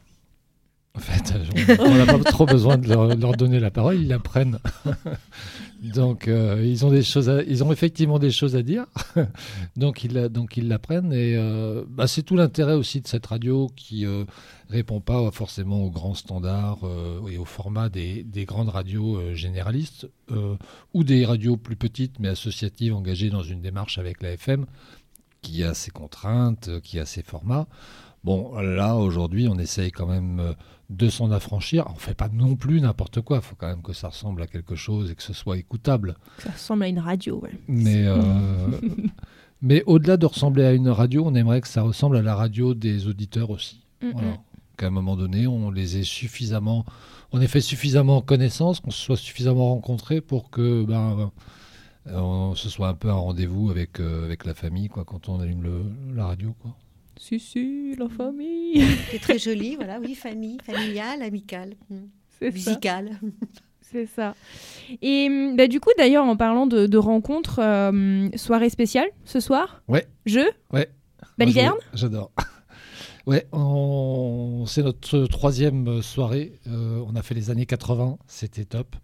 En 0.95 0.99
fait, 0.99 1.33
on 1.79 1.95
n'a 1.95 2.05
pas 2.05 2.19
trop 2.31 2.45
besoin 2.45 2.77
de 2.77 2.87
leur, 2.87 3.35
donner 3.35 3.59
la 3.59 3.69
parole, 3.69 3.95
ils 3.99 4.07
l'apprennent. 4.07 4.59
donc, 5.93 6.27
euh, 6.27 6.63
ils, 6.65 6.85
ont 6.85 6.89
des 6.89 7.03
choses 7.03 7.29
ils 7.47 7.63
ont 7.63 7.71
effectivement 7.71 8.17
des 8.17 8.31
choses 8.31 8.55
à 8.55 8.61
dire. 8.63 8.85
donc, 9.75 10.03
ils, 10.03 10.13
la- 10.13 10.29
donc, 10.29 10.55
ils 10.57 10.67
l'apprennent. 10.67 11.11
Et 11.11 11.35
euh, 11.35 11.83
bah, 11.89 12.07
c'est 12.07 12.23
tout 12.23 12.35
l'intérêt 12.35 12.73
aussi 12.73 13.01
de 13.01 13.07
cette 13.07 13.25
radio 13.25 13.69
qui 13.75 14.05
euh, 14.05 14.23
répond 14.69 15.01
pas 15.01 15.29
forcément 15.31 15.83
aux 15.83 15.91
grands 15.91 16.13
standards 16.15 16.79
euh, 16.83 17.27
et 17.27 17.37
au 17.37 17.45
format 17.45 17.89
des, 17.89 18.23
des 18.23 18.45
grandes 18.45 18.69
radios 18.69 19.17
euh, 19.17 19.33
généralistes 19.33 20.07
euh, 20.31 20.55
ou 20.93 21.03
des 21.03 21.25
radios 21.25 21.57
plus 21.57 21.75
petites 21.75 22.19
mais 22.19 22.29
associatives 22.29 22.93
engagées 22.95 23.29
dans 23.29 23.43
une 23.43 23.61
démarche 23.61 23.97
avec 23.97 24.21
la 24.23 24.31
FM 24.31 24.65
qui 25.41 25.63
a 25.63 25.73
ses 25.73 25.91
contraintes, 25.91 26.69
euh, 26.69 26.79
qui 26.79 26.99
a 26.99 27.05
ses 27.05 27.21
formats. 27.21 27.67
Bon, 28.23 28.57
là, 28.59 28.95
aujourd'hui, 28.95 29.47
on 29.47 29.59
essaye 29.59 29.91
quand 29.91 30.07
même 30.07 30.39
euh, 30.39 30.53
de 30.89 31.09
s'en 31.09 31.31
affranchir. 31.31 31.85
On 31.91 31.95
fait 31.95 32.13
pas 32.13 32.29
non 32.29 32.55
plus 32.55 32.79
n'importe 32.81 33.21
quoi. 33.21 33.37
Il 33.37 33.43
faut 33.43 33.55
quand 33.55 33.67
même 33.67 33.81
que 33.81 33.93
ça 33.93 34.09
ressemble 34.09 34.41
à 34.43 34.47
quelque 34.47 34.75
chose 34.75 35.09
et 35.11 35.15
que 35.15 35.23
ce 35.23 35.33
soit 35.33 35.57
écoutable. 35.57 36.15
Ça 36.39 36.51
ressemble 36.51 36.83
à 36.83 36.87
une 36.87 36.99
radio. 36.99 37.39
ouais. 37.41 37.51
Mais, 37.67 38.03
euh, 38.05 38.67
mais 39.61 39.83
au-delà 39.85 40.17
de 40.17 40.25
ressembler 40.25 40.63
à 40.63 40.73
une 40.73 40.89
radio, 40.89 41.23
on 41.25 41.33
aimerait 41.35 41.61
que 41.61 41.67
ça 41.67 41.81
ressemble 41.81 42.17
à 42.17 42.21
la 42.21 42.35
radio 42.35 42.73
des 42.73 43.07
auditeurs 43.07 43.49
aussi. 43.49 43.81
Mm, 44.01 44.11
Voilà. 44.13 44.37
Qu'à 44.77 44.87
un 44.87 44.91
moment 44.91 45.15
donné, 45.15 45.47
on 45.47 45.71
les 45.71 45.97
ait 45.97 46.03
suffisamment, 46.03 46.85
on 47.31 47.39
ait 47.41 47.47
fait 47.47 47.61
suffisamment 47.61 48.21
connaissance, 48.21 48.79
qu'on 48.81 48.91
se 48.91 49.01
soit 49.01 49.15
suffisamment 49.17 49.69
rencontrés 49.69 50.19
pour 50.21 50.49
que 50.49 50.83
ben, 50.83 51.31
euh, 52.07 52.13
on, 52.19 52.55
ce 52.55 52.69
soit 52.69 52.89
un 52.89 52.93
peu 52.93 53.09
un 53.09 53.13
rendez-vous 53.13 53.69
avec, 53.71 53.99
euh, 54.01 54.25
avec 54.25 54.45
la 54.45 54.53
famille 54.53 54.89
quoi, 54.89 55.05
quand 55.05 55.29
on 55.29 55.39
allume 55.39 55.63
le- 55.63 55.85
la 56.13 56.25
radio. 56.27 56.53
Quoi. 56.61 56.75
Si, 57.17 57.39
si, 57.39 57.95
la 57.97 58.09
famille. 58.09 58.83
C'est 59.11 59.19
très 59.19 59.39
joli, 59.39 59.75
voilà, 59.75 59.99
oui, 59.99 60.15
famille, 60.15 60.57
familiale, 60.65 61.21
amicale, 61.21 61.75
mm, 61.89 61.95
C'est 62.39 62.51
ça. 62.51 62.53
musicale. 62.71 63.19
C'est 63.81 64.05
ça. 64.07 64.35
Et 65.01 65.27
hum, 65.29 65.55
bah, 65.55 65.67
du 65.67 65.79
coup, 65.79 65.91
d'ailleurs, 65.97 66.25
en 66.25 66.35
parlant 66.35 66.67
de, 66.67 66.87
de 66.87 66.97
rencontres, 66.97 67.59
euh, 67.59 68.27
soirée 68.35 68.69
spéciale 68.69 69.07
ce 69.23 69.39
soir? 69.39 69.81
Ouais. 69.87 70.05
Jeu? 70.25 70.45
Ouais. 70.73 70.89
Baliverne 71.37 71.75
je- 71.93 71.99
J'adore. 71.99 72.31
Ouais, 73.27 73.47
on... 73.53 74.65
c'est 74.67 74.83
notre 74.83 75.25
troisième 75.25 76.03
soirée. 76.03 76.59
Euh, 76.67 77.03
on 77.07 77.15
a 77.15 77.23
fait 77.23 77.33
les 77.33 77.49
années 77.49 77.65
80, 77.65 78.19
c'était 78.27 78.65
top. 78.65 78.95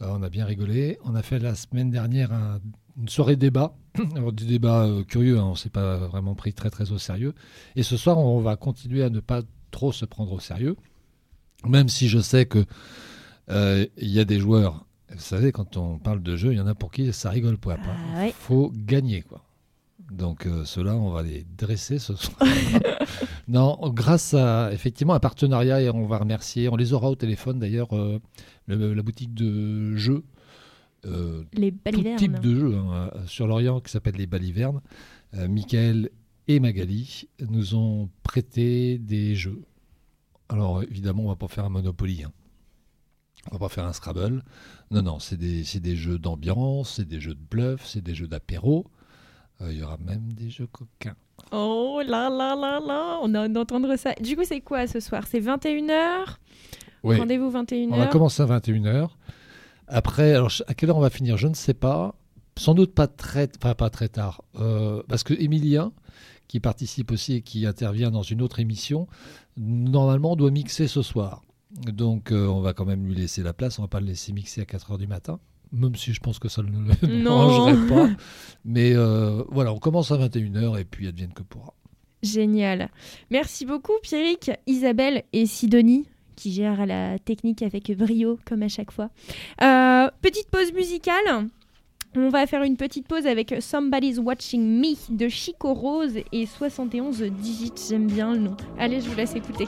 Euh, 0.00 0.06
on 0.10 0.22
a 0.24 0.28
bien 0.28 0.44
rigolé. 0.44 0.98
On 1.04 1.14
a 1.14 1.22
fait 1.22 1.38
la 1.38 1.54
semaine 1.54 1.88
dernière 1.88 2.32
un- 2.32 2.58
une 3.00 3.08
soirée 3.08 3.36
débat. 3.36 3.74
Alors, 4.16 4.32
du 4.32 4.46
débat 4.46 4.84
euh, 4.84 5.04
curieux, 5.04 5.38
hein, 5.38 5.44
on 5.44 5.54
s'est 5.54 5.70
pas 5.70 5.98
vraiment 5.98 6.34
pris 6.34 6.52
très 6.52 6.70
très 6.70 6.92
au 6.92 6.98
sérieux. 6.98 7.34
Et 7.76 7.82
ce 7.82 7.96
soir, 7.96 8.18
on 8.18 8.40
va 8.40 8.56
continuer 8.56 9.02
à 9.02 9.10
ne 9.10 9.20
pas 9.20 9.42
trop 9.70 9.92
se 9.92 10.04
prendre 10.04 10.32
au 10.32 10.40
sérieux. 10.40 10.76
Même 11.66 11.88
si 11.88 12.08
je 12.08 12.18
sais 12.18 12.46
que 12.46 12.64
euh, 13.50 13.86
il 13.96 14.08
y 14.08 14.20
a 14.20 14.24
des 14.24 14.38
joueurs. 14.38 14.84
Vous 15.10 15.20
savez, 15.20 15.52
quand 15.52 15.76
on 15.76 15.98
parle 15.98 16.22
de 16.22 16.36
jeu, 16.36 16.52
il 16.52 16.58
y 16.58 16.60
en 16.60 16.66
a 16.66 16.74
pour 16.74 16.90
qui 16.90 17.12
ça 17.12 17.30
rigole 17.30 17.58
pas. 17.58 17.76
Ah 17.84 18.20
ouais. 18.20 18.34
faut 18.36 18.72
gagner, 18.74 19.22
quoi. 19.22 19.42
Donc 20.10 20.46
euh, 20.46 20.64
ceux-là, 20.64 20.94
on 20.94 21.10
va 21.10 21.22
les 21.22 21.46
dresser 21.56 21.98
ce 21.98 22.14
soir. 22.14 22.36
non, 23.48 23.78
grâce 23.92 24.34
à 24.34 24.72
effectivement 24.72 25.14
un 25.14 25.20
partenariat 25.20 25.80
et 25.80 25.90
on 25.90 26.06
va 26.06 26.18
remercier, 26.18 26.68
on 26.68 26.76
les 26.76 26.92
aura 26.92 27.10
au 27.10 27.14
téléphone 27.14 27.58
d'ailleurs, 27.58 27.94
euh, 27.96 28.20
la 28.68 29.02
boutique 29.02 29.32
de 29.32 29.96
jeux, 29.96 30.24
euh, 31.06 31.42
Les 31.52 31.72
tout 31.72 32.02
type 32.16 32.38
de 32.40 32.54
jeux 32.54 32.76
hein, 32.76 33.10
euh, 33.14 33.26
sur 33.26 33.46
l'Orient 33.46 33.80
qui 33.80 33.90
s'appelle 33.90 34.14
les 34.16 34.26
Balivernes. 34.26 34.80
Euh, 35.34 35.48
Michael 35.48 36.10
et 36.48 36.60
Magali 36.60 37.28
nous 37.48 37.74
ont 37.74 38.08
prêté 38.22 38.98
des 38.98 39.34
jeux. 39.34 39.62
Alors 40.48 40.82
évidemment, 40.82 41.24
on 41.24 41.28
va 41.28 41.36
pas 41.36 41.48
faire 41.48 41.64
un 41.64 41.70
Monopoly. 41.70 42.24
Hein. 42.24 42.32
On 43.50 43.54
va 43.56 43.58
pas 43.58 43.68
faire 43.68 43.84
un 43.86 43.92
Scrabble. 43.92 44.42
Non, 44.90 45.02
non, 45.02 45.18
c'est 45.18 45.36
des, 45.36 45.64
c'est 45.64 45.80
des 45.80 45.96
jeux 45.96 46.18
d'ambiance, 46.18 46.94
c'est 46.96 47.08
des 47.08 47.20
jeux 47.20 47.34
de 47.34 47.40
bluff, 47.50 47.84
c'est 47.86 48.02
des 48.02 48.14
jeux 48.14 48.28
d'apéro. 48.28 48.86
Euh, 49.60 49.72
Il 49.72 49.78
y 49.78 49.82
aura 49.82 49.96
même 49.98 50.32
des 50.32 50.50
jeux 50.50 50.66
coquins. 50.66 51.16
Oh 51.50 52.00
là 52.06 52.30
là 52.30 52.54
là 52.54 52.80
là, 52.80 53.18
on 53.22 53.34
a 53.34 53.40
hâte 53.44 53.52
d'entendre 53.52 53.96
ça. 53.96 54.14
Du 54.22 54.36
coup, 54.36 54.44
c'est 54.44 54.60
quoi 54.60 54.86
ce 54.86 55.00
soir? 55.00 55.26
C'est 55.26 55.40
21h 55.40 56.36
Oui. 57.02 57.16
Rendez-vous 57.18 57.46
On 57.46 57.50
va 57.50 57.62
21h 57.62 58.08
commencer 58.10 58.42
à 58.42 58.46
21h. 58.46 59.08
Après, 59.88 60.34
alors 60.34 60.50
à 60.66 60.74
quelle 60.74 60.90
heure 60.90 60.96
on 60.96 61.00
va 61.00 61.10
finir? 61.10 61.36
Je 61.36 61.48
ne 61.48 61.54
sais 61.54 61.74
pas. 61.74 62.14
Sans 62.58 62.74
doute 62.74 62.94
pas 62.94 63.06
très, 63.06 63.48
enfin, 63.56 63.74
pas 63.74 63.90
très 63.90 64.08
tard. 64.08 64.42
Euh, 64.56 65.02
parce 65.08 65.22
que 65.24 65.34
Emilien, 65.34 65.92
qui 66.48 66.60
participe 66.60 67.10
aussi 67.10 67.34
et 67.34 67.42
qui 67.42 67.66
intervient 67.66 68.10
dans 68.10 68.22
une 68.22 68.42
autre 68.42 68.60
émission, 68.60 69.08
normalement 69.56 70.36
doit 70.36 70.50
mixer 70.50 70.86
ce 70.86 71.02
soir. 71.02 71.42
Donc 71.70 72.30
euh, 72.30 72.46
on 72.46 72.60
va 72.60 72.74
quand 72.74 72.84
même 72.84 73.06
lui 73.06 73.14
laisser 73.14 73.42
la 73.42 73.52
place. 73.52 73.78
On 73.78 73.82
va 73.82 73.88
pas 73.88 74.00
le 74.00 74.06
laisser 74.06 74.32
mixer 74.32 74.60
à 74.60 74.64
4h 74.64 74.98
du 74.98 75.06
matin. 75.06 75.40
Même 75.72 75.96
si 75.96 76.12
je 76.12 76.20
pense 76.20 76.38
que 76.38 76.48
ça 76.48 76.62
ne 76.62 76.68
le 76.68 77.06
dérangerait 77.22 77.86
pas. 77.88 78.10
Mais 78.66 78.92
euh, 78.94 79.42
voilà, 79.48 79.72
on 79.72 79.78
commence 79.78 80.10
à 80.10 80.18
21h 80.18 80.78
et 80.78 80.84
puis 80.84 81.08
advienne 81.08 81.32
que 81.32 81.42
pourra. 81.42 81.72
Génial. 82.22 82.90
Merci 83.30 83.64
beaucoup, 83.64 83.94
Pierrick, 84.02 84.50
Isabelle 84.66 85.24
et 85.32 85.46
Sidonie, 85.46 86.06
qui 86.36 86.52
gèrent 86.52 86.86
la 86.86 87.18
technique 87.18 87.62
avec 87.62 87.96
brio, 87.96 88.38
comme 88.44 88.62
à 88.62 88.68
chaque 88.68 88.90
fois. 88.90 89.10
Euh, 89.62 90.08
petite 90.20 90.48
pause 90.48 90.72
musicale. 90.72 91.48
On 92.14 92.28
va 92.28 92.46
faire 92.46 92.62
une 92.62 92.76
petite 92.76 93.08
pause 93.08 93.26
avec 93.26 93.54
Somebody's 93.60 94.18
Watching 94.18 94.80
Me 94.80 95.16
de 95.16 95.28
Chico 95.28 95.72
Rose 95.72 96.18
et 96.30 96.46
71 96.46 97.22
Digits. 97.22 97.72
J'aime 97.88 98.06
bien 98.06 98.32
le 98.32 98.38
nom. 98.38 98.56
Allez, 98.78 99.00
je 99.00 99.08
vous 99.08 99.16
laisse 99.16 99.34
écouter. 99.34 99.66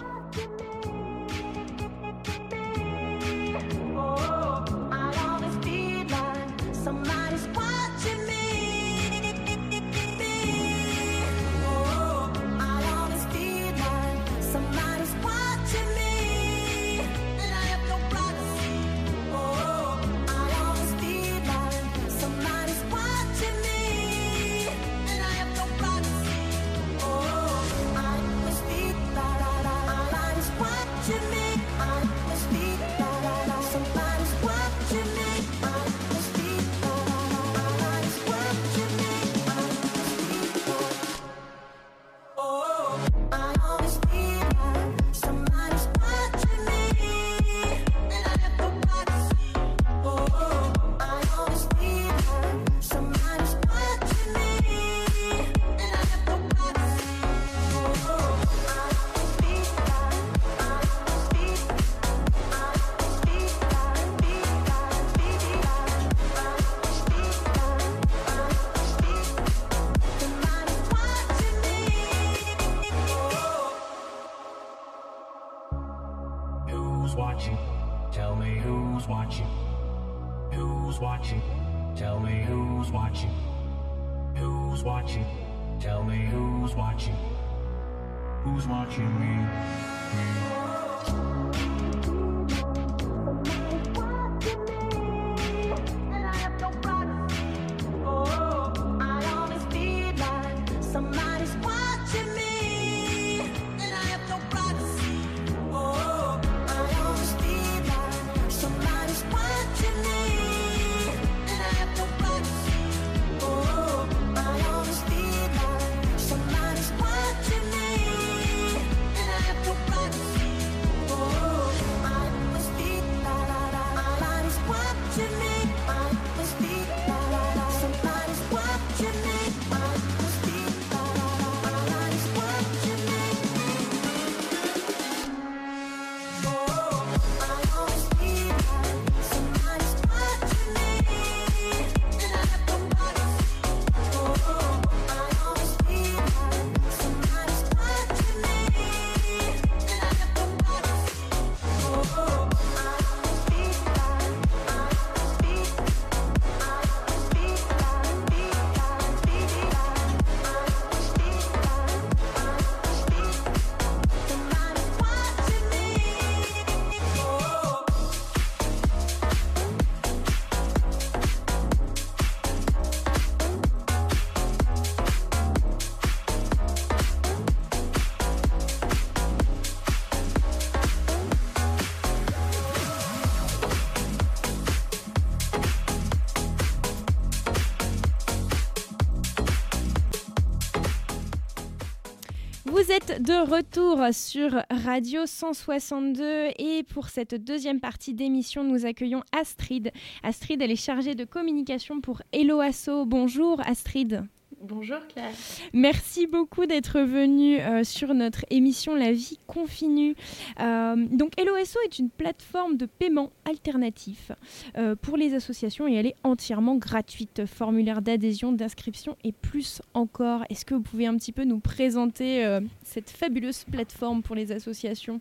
De 193.08 193.50
retour 193.50 194.00
sur 194.12 194.64
Radio 194.70 195.26
162 195.26 196.52
et 196.58 196.82
pour 196.84 197.08
cette 197.08 197.34
deuxième 197.34 197.80
partie 197.80 198.14
d'émission, 198.14 198.64
nous 198.64 198.86
accueillons 198.86 199.22
Astrid. 199.38 199.90
Astrid, 200.22 200.62
elle 200.62 200.70
est 200.70 200.76
chargée 200.76 201.14
de 201.14 201.24
communication 201.24 202.00
pour 202.00 202.22
Hello 202.32 202.60
Asso. 202.60 203.04
Bonjour 203.04 203.60
Astrid. 203.66 204.24
Bonjour 204.66 205.06
Claire. 205.08 205.34
Merci 205.74 206.26
beaucoup 206.26 206.64
d'être 206.64 207.00
venue 207.00 207.60
euh, 207.60 207.84
sur 207.84 208.14
notre 208.14 208.46
émission 208.48 208.94
La 208.94 209.12
vie 209.12 209.38
continue. 209.46 210.14
Euh, 210.58 210.96
donc 211.10 211.32
LOSO 211.38 211.78
est 211.84 211.98
une 211.98 212.08
plateforme 212.08 212.78
de 212.78 212.86
paiement 212.86 213.30
alternatif 213.44 214.32
euh, 214.78 214.96
pour 214.96 215.18
les 215.18 215.34
associations 215.34 215.86
et 215.86 215.92
elle 215.92 216.06
est 216.06 216.16
entièrement 216.24 216.76
gratuite. 216.76 217.44
Formulaire 217.44 218.00
d'adhésion, 218.00 218.52
d'inscription 218.52 219.18
et 219.22 219.32
plus 219.32 219.82
encore. 219.92 220.44
Est-ce 220.48 220.64
que 220.64 220.72
vous 220.72 220.80
pouvez 220.80 221.06
un 221.06 221.16
petit 221.18 221.32
peu 221.32 221.44
nous 221.44 221.60
présenter 221.60 222.58
cette 222.82 223.10
fabuleuse 223.10 223.64
plateforme 223.64 224.22
pour 224.22 224.34
les 224.34 224.50
associations? 224.50 225.20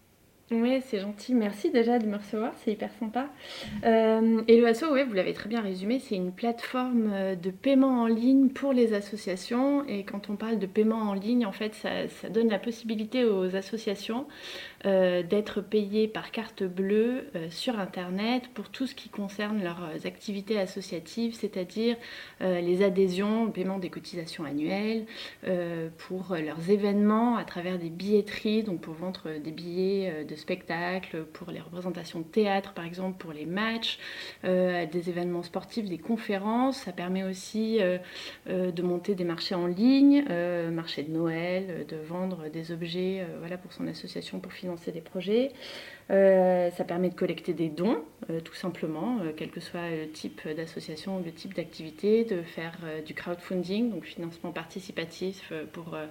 Oui, 0.56 0.82
c'est 0.86 1.00
gentil. 1.00 1.34
Merci 1.34 1.72
déjà 1.72 1.98
de 1.98 2.06
me 2.06 2.18
recevoir, 2.18 2.52
c'est 2.63 2.72
hyper 2.72 2.92
sympa. 3.00 3.28
Euh, 3.86 4.42
et 4.48 4.58
le 4.58 4.68
ASSO, 4.68 4.92
ouais, 4.94 5.04
vous 5.04 5.13
l'avez 5.13 5.34
très 5.34 5.50
bien 5.50 5.62
résumé, 5.62 6.00
c'est 6.00 6.16
une 6.16 6.32
plateforme 6.32 7.10
euh, 7.12 7.36
de 7.36 7.50
paiement 7.50 8.04
en 8.04 8.06
ligne 8.06 8.50
pour 8.50 8.72
les 8.72 8.94
associations. 8.94 9.84
Et 9.88 10.04
quand 10.04 10.30
on 10.30 10.36
parle 10.36 10.60
de 10.60 10.68
paiement 10.68 11.02
en 11.02 11.13
ligne, 11.13 11.46
en 11.46 11.52
fait, 11.52 11.74
ça, 11.74 12.08
ça 12.08 12.30
donne 12.30 12.50
la 12.50 12.60
possibilité 12.60 13.26
aux 13.26 13.56
associations 13.56 14.28
euh, 14.86 15.24
d'être 15.24 15.62
payées 15.62 16.10
par 16.10 16.32
carte 16.32 16.62
bleue 16.63 17.30
euh, 17.36 17.50
sur 17.50 17.80
Internet 17.80 18.50
pour 18.54 18.67
tout 18.67 18.86
ce 18.86 18.93
qui 18.93 19.08
concerne 19.08 19.63
leurs 19.63 19.82
euh, 19.82 20.08
activités 20.08 20.60
associatives, 20.60 21.36
c'est-à-dire 21.36 21.96
les 22.41 22.84
adhésions, 22.84 23.46
le 23.46 23.52
paiement 23.52 23.80
des 23.80 23.89
cotisations 23.89 24.43
annuelles, 24.43 25.06
pour 25.98 26.36
leurs 26.36 26.69
événements 26.69 27.38
à 27.38 27.46
travers 27.46 27.80
des 27.80 27.89
billetteries, 27.89 28.63
donc 28.63 28.82
pour 28.82 28.93
vendre 28.96 29.39
des 29.41 29.52
billets 29.52 30.26
de 30.26 30.36
spectacles, 30.36 31.24
pour 31.32 31.52
les 31.52 31.62
représentations 31.62 32.19
de 32.19 32.26
théâtre 32.26 32.74
par 32.74 32.86
exemple, 32.86 33.17
pour 33.17 33.32
les 33.32 33.46
matchs, 33.46 34.00
des 34.43 35.10
événements 35.10 35.43
sportifs, 35.43 35.86
des 35.86 35.98
conférences. 35.98 36.78
Ça 36.78 36.91
permet 36.91 37.24
aussi 37.24 37.80
de 38.48 38.82
monter 38.82 39.15
des 39.15 39.26
marchés 39.26 39.56
en 39.56 39.67
ligne, 39.67 40.26
marché 40.72 41.04
de 41.04 41.12
Noël, 41.12 41.86
de 41.88 41.98
vendre 41.98 42.50
des 42.50 42.72
objets 42.72 43.26
voilà, 43.39 43.58
pour 43.58 43.72
son 43.72 43.88
association 43.88 44.39
pour 44.39 44.52
financer 44.52 44.73
des 44.92 45.02
projets. 45.02 45.52
Euh, 46.12 46.70
ça 46.72 46.84
permet 46.84 47.10
de 47.10 47.16
collecter 47.16 47.54
des 47.54 47.70
dons, 47.70 48.04
euh, 48.30 48.42
tout 48.42 48.54
simplement, 48.54 49.20
euh, 49.22 49.32
quel 49.36 49.50
que 49.50 49.62
soit 49.62 49.90
le 49.90 50.10
type 50.10 50.42
d'association 50.48 51.18
ou 51.18 51.24
le 51.24 51.32
type 51.32 51.54
d'activité, 51.54 52.26
de 52.26 52.42
faire 52.42 52.78
du 53.06 53.14
crowdfunding, 53.14 53.92
donc 53.92 54.04
financement 54.04 54.52
participatif 54.52 55.54
pour 55.72 55.94
euh, 55.94 56.06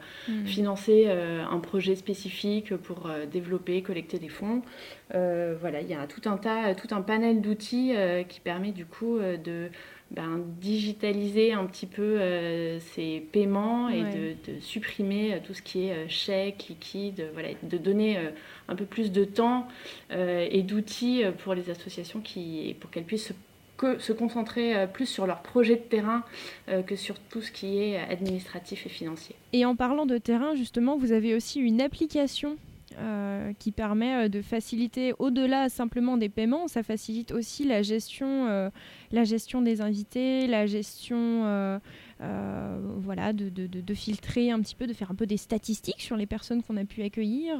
financer 0.46 1.08
un 1.08 1.58
projet 1.58 1.94
spécifique, 1.94 2.74
pour 2.76 3.10
développer, 3.30 3.82
collecter 3.82 4.18
des 4.18 4.28
fonds. 4.28 4.62
Voilà, 5.10 5.80
il 5.80 5.88
y 5.88 5.94
a 5.94 6.06
tout 6.06 6.28
un 6.28 6.36
tas, 6.36 6.74
tout 6.74 6.94
un 6.94 7.02
panel 7.02 7.40
d'outils 7.40 7.94
qui 8.28 8.40
permet 8.40 8.72
du 8.72 8.86
coup 8.86 9.18
de 9.18 9.68
ben, 10.14 10.40
digitaliser 10.60 11.52
un 11.52 11.64
petit 11.64 11.86
peu 11.86 12.02
euh, 12.20 12.78
ces 12.80 13.20
paiements 13.32 13.88
et 13.88 14.02
Ouais. 14.02 14.34
de, 14.46 14.52
de 14.52 14.60
supprimer 14.60 15.34
euh, 15.34 15.38
tout 15.44 15.54
ce 15.54 15.62
qui 15.62 15.86
est 15.86 15.92
euh, 15.92 16.04
chèque, 16.08 16.66
liquide, 16.68 17.26
voilà, 17.32 17.48
de 17.62 17.78
donner 17.78 18.18
euh, 18.18 18.30
un 18.68 18.74
peu 18.74 18.84
plus 18.84 19.10
de 19.10 19.24
temps 19.24 19.66
et 20.10 20.62
d'outils 20.62 21.22
pour 21.42 21.54
les 21.54 21.70
associations 21.70 22.20
qui, 22.20 22.76
pour 22.80 22.90
qu'elles 22.90 23.04
puissent 23.04 23.28
se, 23.28 23.32
que- 23.76 23.98
se 23.98 24.12
concentrer 24.12 24.86
plus 24.92 25.06
sur 25.06 25.26
leur 25.26 25.40
projet 25.42 25.74
de 25.76 25.80
terrain 25.80 26.22
que 26.86 26.94
sur 26.96 27.18
tout 27.18 27.42
ce 27.42 27.50
qui 27.50 27.78
est 27.82 27.98
administratif 27.98 28.86
et 28.86 28.88
financier. 28.88 29.34
Et 29.52 29.64
en 29.64 29.74
parlant 29.74 30.06
de 30.06 30.18
terrain, 30.18 30.54
justement, 30.54 30.96
vous 30.96 31.12
avez 31.12 31.34
aussi 31.34 31.60
une 31.60 31.80
application 31.80 32.56
euh, 32.98 33.52
qui 33.58 33.72
permet 33.72 34.24
euh, 34.24 34.28
de 34.28 34.42
faciliter, 34.42 35.14
au-delà 35.18 35.68
simplement 35.68 36.16
des 36.16 36.28
paiements, 36.28 36.68
ça 36.68 36.82
facilite 36.82 37.32
aussi 37.32 37.64
la 37.64 37.82
gestion, 37.82 38.46
euh, 38.48 38.70
la 39.10 39.24
gestion 39.24 39.62
des 39.62 39.80
invités, 39.80 40.46
la 40.46 40.66
gestion, 40.66 41.80
voilà, 42.18 43.32
de, 43.32 43.94
filtrer 43.94 44.50
un 44.50 44.60
petit 44.60 44.74
peu, 44.74 44.86
de 44.86 44.92
faire 44.92 45.10
un 45.10 45.14
peu 45.14 45.26
des 45.26 45.36
statistiques 45.36 46.00
sur 46.00 46.16
les 46.16 46.26
personnes 46.26 46.62
qu'on 46.62 46.76
a 46.76 46.84
pu 46.84 47.02
accueillir. 47.02 47.58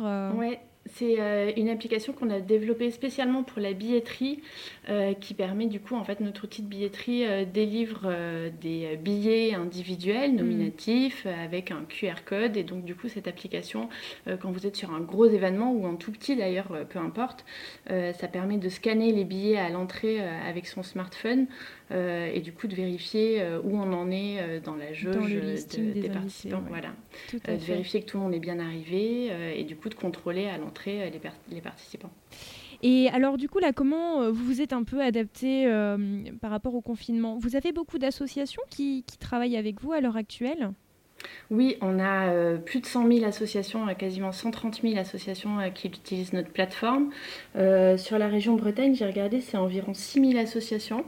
C'est 0.86 1.20
euh, 1.20 1.52
une 1.56 1.68
application 1.68 2.12
qu'on 2.12 2.30
a 2.30 2.40
développée 2.40 2.90
spécialement 2.90 3.44
pour 3.44 3.60
la 3.60 3.72
billetterie 3.72 4.42
euh, 4.88 5.14
qui 5.14 5.34
permet 5.34 5.66
du 5.66 5.80
coup, 5.80 5.94
en 5.94 6.04
fait, 6.04 6.20
notre 6.20 6.44
outil 6.44 6.62
de 6.62 6.68
billetterie 6.68 7.46
délivre 7.46 8.02
euh, 8.04 8.50
des 8.60 8.96
billets 8.96 9.54
individuels, 9.54 10.34
nominatifs, 10.34 11.26
avec 11.26 11.70
un 11.70 11.84
QR 11.88 12.24
code. 12.24 12.56
Et 12.56 12.64
donc, 12.64 12.84
du 12.84 12.94
coup, 12.94 13.08
cette 13.08 13.28
application, 13.28 13.88
quand 14.40 14.50
vous 14.50 14.66
êtes 14.66 14.76
sur 14.76 14.92
un 14.92 15.00
gros 15.00 15.26
événement 15.26 15.72
ou 15.72 15.86
un 15.86 15.94
tout 15.94 16.12
petit 16.12 16.36
d'ailleurs, 16.36 16.76
peu 16.88 16.98
importe, 16.98 17.44
ça 17.88 18.28
permet 18.28 18.58
de 18.58 18.68
scanner 18.68 19.12
les 19.12 19.24
billets 19.24 19.58
à 19.58 19.68
l'entrée 19.68 20.20
avec 20.20 20.66
son 20.66 20.82
smartphone 20.82 21.46
et 21.92 22.40
du 22.40 22.52
coup 22.52 22.66
de 22.66 22.74
vérifier 22.74 23.40
euh, 23.42 23.60
où 23.62 23.76
on 23.76 23.92
en 23.92 24.10
est 24.10 24.40
euh, 24.40 24.60
dans 24.60 24.74
la 24.76 24.92
jauge 24.92 25.14
Dans 25.14 25.24
euh, 25.26 25.56
de- 25.94 26.00
des 26.00 26.08
participants. 26.08 26.56
ouais. 26.58 26.62
Voilà. 26.68 26.88
Euh, 27.34 27.54
de 27.54 27.58
fait. 27.60 27.72
vérifier 27.72 28.00
que 28.02 28.06
tout 28.06 28.16
le 28.18 28.22
monde 28.24 28.34
est 28.34 28.38
bien 28.40 28.58
arrivé 28.58 29.28
euh, 29.30 29.52
et 29.54 29.64
du 29.64 29.76
coup 29.76 29.88
de 29.88 29.94
contrôler 29.94 30.46
à 30.46 30.58
l'entrée 30.58 31.02
euh, 31.02 31.10
les, 31.50 31.60
participants. 31.60 32.10
Et 32.82 33.08
alors, 33.10 33.36
du 33.38 33.48
coup, 33.48 33.58
là, 33.60 33.72
comment 33.72 34.22
euh, 34.22 34.30
vous 34.32 34.44
vous 34.44 34.60
êtes 34.60 34.72
un 34.72 34.82
peu 34.82 35.00
adapté 35.00 35.66
euh, 35.66 35.96
par 36.40 36.50
rapport 36.50 36.74
au 36.74 36.80
confinement? 36.80 37.38
Vous 37.38 37.54
avez 37.56 37.72
beaucoup 37.72 37.98
d'associations 37.98 38.62
qui, 38.70 39.04
qui 39.06 39.18
travaillent 39.18 39.56
avec 39.56 39.80
vous 39.80 39.92
à 39.92 40.00
l'heure 40.00 40.16
actuelle? 40.16 40.70
Oui, 41.50 41.76
on 41.80 42.00
a 42.00 42.30
euh, 42.32 42.56
plus 42.56 42.80
de 42.80 42.86
100 42.86 43.06
000 43.06 43.24
associations, 43.24 43.86
euh, 43.86 43.94
quasiment 43.94 44.32
130 44.32 44.82
000 44.82 44.96
associations 44.98 45.60
euh, 45.60 45.68
qui 45.68 45.86
utilisent 45.86 46.32
notre 46.32 46.50
plateforme. 46.50 47.10
Euh, 47.54 47.96
sur 47.96 48.18
la 48.18 48.26
région 48.26 48.54
Bretagne, 48.56 48.94
j'ai 48.96 49.06
regardé, 49.06 49.40
c'est 49.40 49.56
environ 49.56 49.94
6 49.94 50.30
000 50.32 50.42
associations 50.42 51.04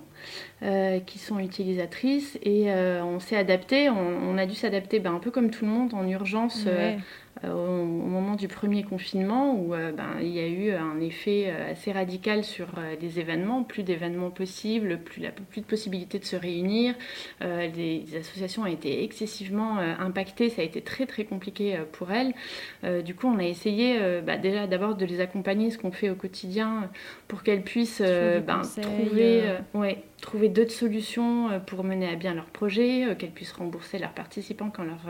euh, 0.62 1.00
qui 1.00 1.18
sont 1.18 1.38
utilisatrices 1.38 2.38
et 2.42 2.70
euh, 2.72 3.04
on 3.04 3.20
s'est 3.20 3.36
adapté, 3.36 3.88
on, 3.90 3.96
on 4.30 4.38
a 4.38 4.46
dû 4.46 4.54
s'adapter 4.54 5.00
ben, 5.00 5.14
un 5.14 5.18
peu 5.18 5.30
comme 5.30 5.50
tout 5.50 5.64
le 5.64 5.70
monde 5.70 5.94
en 5.94 6.06
urgence 6.08 6.64
euh, 6.66 6.74
Ouais. 6.94 6.98
euh, 7.44 7.52
au, 7.52 7.82
au 7.82 8.08
moment 8.08 8.36
du 8.36 8.46
premier 8.48 8.84
confinement 8.84 9.54
où 9.54 9.70
ben, 9.70 10.16
il 10.20 10.28
y 10.28 10.38
a 10.38 10.46
eu 10.46 10.70
un 10.70 11.00
effet 11.00 11.50
assez 11.70 11.90
radical 11.92 12.44
sur 12.44 12.68
les 13.00 13.18
événements, 13.18 13.64
plus 13.64 13.82
d'événements 13.82 14.30
possibles, 14.30 14.98
plus, 15.00 15.20
la, 15.20 15.30
plus 15.30 15.60
de 15.60 15.66
possibilités 15.66 16.18
de 16.20 16.24
se 16.24 16.36
réunir. 16.36 16.94
Les, 17.40 18.04
les 18.06 18.16
associations 18.16 18.62
ont 18.62 18.66
été 18.66 19.02
excessivement 19.02 19.78
impactées, 19.78 20.48
ça 20.48 20.62
a 20.62 20.64
été 20.64 20.80
très 20.80 21.06
très 21.06 21.24
compliqué 21.24 21.76
pour 21.92 22.12
elles. 22.12 22.34
Du 23.04 23.14
coup, 23.16 23.26
on 23.26 23.38
a 23.38 23.44
essayé 23.44 23.98
bah, 24.24 24.36
déjà 24.36 24.66
d'abord 24.68 24.94
de 24.94 25.04
les 25.04 25.20
accompagner, 25.20 25.70
ce 25.70 25.78
qu'on 25.78 25.92
fait 25.92 26.10
au 26.10 26.14
quotidien, 26.14 26.88
pour 27.28 27.42
qu'elles 27.42 27.62
puissent 27.62 28.02
euh, 28.04 28.40
ben, 28.40 28.58
conseils, 28.58 28.84
trouver, 28.84 29.42
euh, 29.42 29.58
euh, 29.74 29.78
ouais, 29.78 30.02
trouver 30.20 30.48
d'autres 30.48 30.72
solutions 30.72 31.48
pour 31.66 31.84
mener 31.84 32.08
à 32.08 32.14
bien 32.14 32.34
leur 32.34 32.46
projet, 32.46 33.14
qu'elles 33.18 33.30
puissent 33.30 33.52
rembourser 33.52 33.98
leurs 33.98 34.12
participants 34.12 34.70
quand 34.74 34.84
leur 34.84 35.00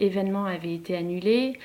événement 0.00 0.44
avait 0.44 0.74
été 0.74 0.94
annulé, 0.94 1.58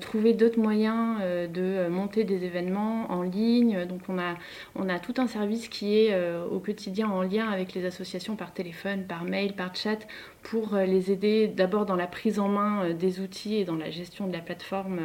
trouver 0.00 0.32
d'autres 0.32 0.60
moyens 0.60 1.18
de 1.52 1.88
monter 1.88 2.22
des 2.22 2.44
événements 2.44 3.10
en 3.10 3.22
ligne. 3.22 3.84
Donc 3.86 4.02
on 4.08 4.16
a, 4.16 4.36
on 4.76 4.88
a 4.88 5.00
tout 5.00 5.14
un 5.16 5.26
service 5.26 5.66
qui 5.66 5.98
est 5.98 6.16
au 6.48 6.60
quotidien 6.60 7.08
en 7.08 7.22
lien 7.22 7.50
avec 7.50 7.74
les 7.74 7.84
associations 7.84 8.36
par 8.36 8.52
téléphone, 8.52 9.02
par 9.02 9.24
mail, 9.24 9.54
par 9.54 9.74
chat, 9.74 9.98
pour 10.44 10.76
les 10.76 11.10
aider 11.10 11.48
d'abord 11.48 11.84
dans 11.84 11.96
la 11.96 12.06
prise 12.06 12.38
en 12.38 12.48
main 12.48 12.90
des 12.90 13.18
outils 13.18 13.56
et 13.56 13.64
dans 13.64 13.74
la 13.74 13.90
gestion 13.90 14.28
de 14.28 14.32
la 14.32 14.38
plateforme, 14.38 15.00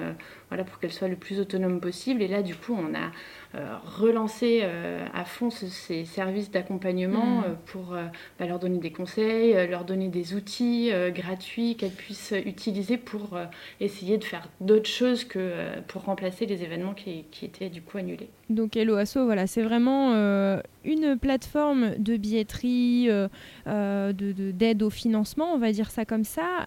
voilà, 0.50 0.64
pour 0.64 0.78
qu'elle 0.78 0.94
soit 0.94 1.08
le 1.08 1.16
plus 1.16 1.40
autonome 1.40 1.80
possible. 1.80 2.22
Et 2.22 2.28
là, 2.28 2.44
du 2.44 2.54
coup, 2.54 2.78
on 2.78 2.94
a 2.94 3.10
euh, 3.56 3.76
relancé 4.00 4.62
euh, 4.64 5.06
à 5.14 5.26
fond 5.26 5.50
ce- 5.50 5.68
ces 5.68 6.06
services 6.06 6.50
d'accompagnement 6.52 7.42
Mm. 7.42 7.44
euh, 7.46 7.54
pour 7.66 7.96
bah, 8.40 8.46
leur 8.48 8.60
donner 8.60 8.80
des 8.80 8.92
conseils, 8.92 9.54
leur 9.68 9.86
donner 9.86 10.08
des 10.10 10.34
outils 10.34 10.92
gratuits 11.14 11.76
qu'elles 11.76 11.92
puissent 11.92 12.34
utiliser 12.46 12.98
pour 12.98 13.38
essayer 13.80 14.18
de 14.18 14.24
faire 14.24 14.48
d'autres 14.62 14.90
choses 14.90 15.24
que 15.24 15.52
pour 15.88 16.04
remplacer 16.04 16.46
les 16.46 16.64
événements 16.64 16.94
qui, 16.94 17.26
qui 17.32 17.46
étaient 17.46 17.70
du 17.70 17.82
coup 17.82 17.98
annulés. 17.98 18.30
Donc 18.50 18.76
Hello 18.76 18.96
Asso, 18.96 19.18
voilà, 19.24 19.48
c'est 19.48 19.62
vraiment 19.62 20.14
une 20.84 21.18
plateforme 21.20 21.96
de 21.98 22.18
billetterie, 22.18 23.08
de- 23.08 24.12
de- 24.12 24.52
d'aide 24.52 24.84
au 24.84 24.90
financement, 24.90 25.54
on 25.54 25.58
va 25.58 25.72
dire 25.72 25.92
ça 25.92 26.06
comme 26.06 26.24
ça, 26.26 26.66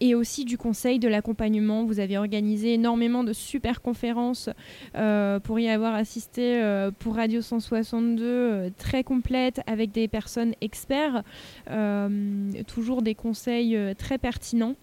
et 0.00 0.14
aussi 0.14 0.44
du 0.44 0.58
conseil, 0.58 0.98
de 0.98 1.08
l'accompagnement. 1.08 1.84
Vous 1.84 2.00
avez 2.00 2.18
organisé 2.18 2.74
énormément 2.74 3.24
de 3.24 3.32
super 3.32 3.82
conférences 3.82 4.50
euh, 4.94 5.40
pour 5.40 5.58
y 5.58 5.68
avoir 5.68 5.94
assisté 5.94 6.62
euh, 6.62 6.90
pour 6.98 7.16
Radio 7.16 7.40
162, 7.40 8.24
euh, 8.24 8.70
très 8.76 9.04
complète, 9.04 9.60
avec 9.66 9.92
des 9.92 10.08
personnes 10.08 10.54
experts, 10.60 11.22
toujours 12.66 13.02
des 13.02 13.14
conseils 13.14 13.78
très 13.96 14.18
pertinents. 14.18 14.74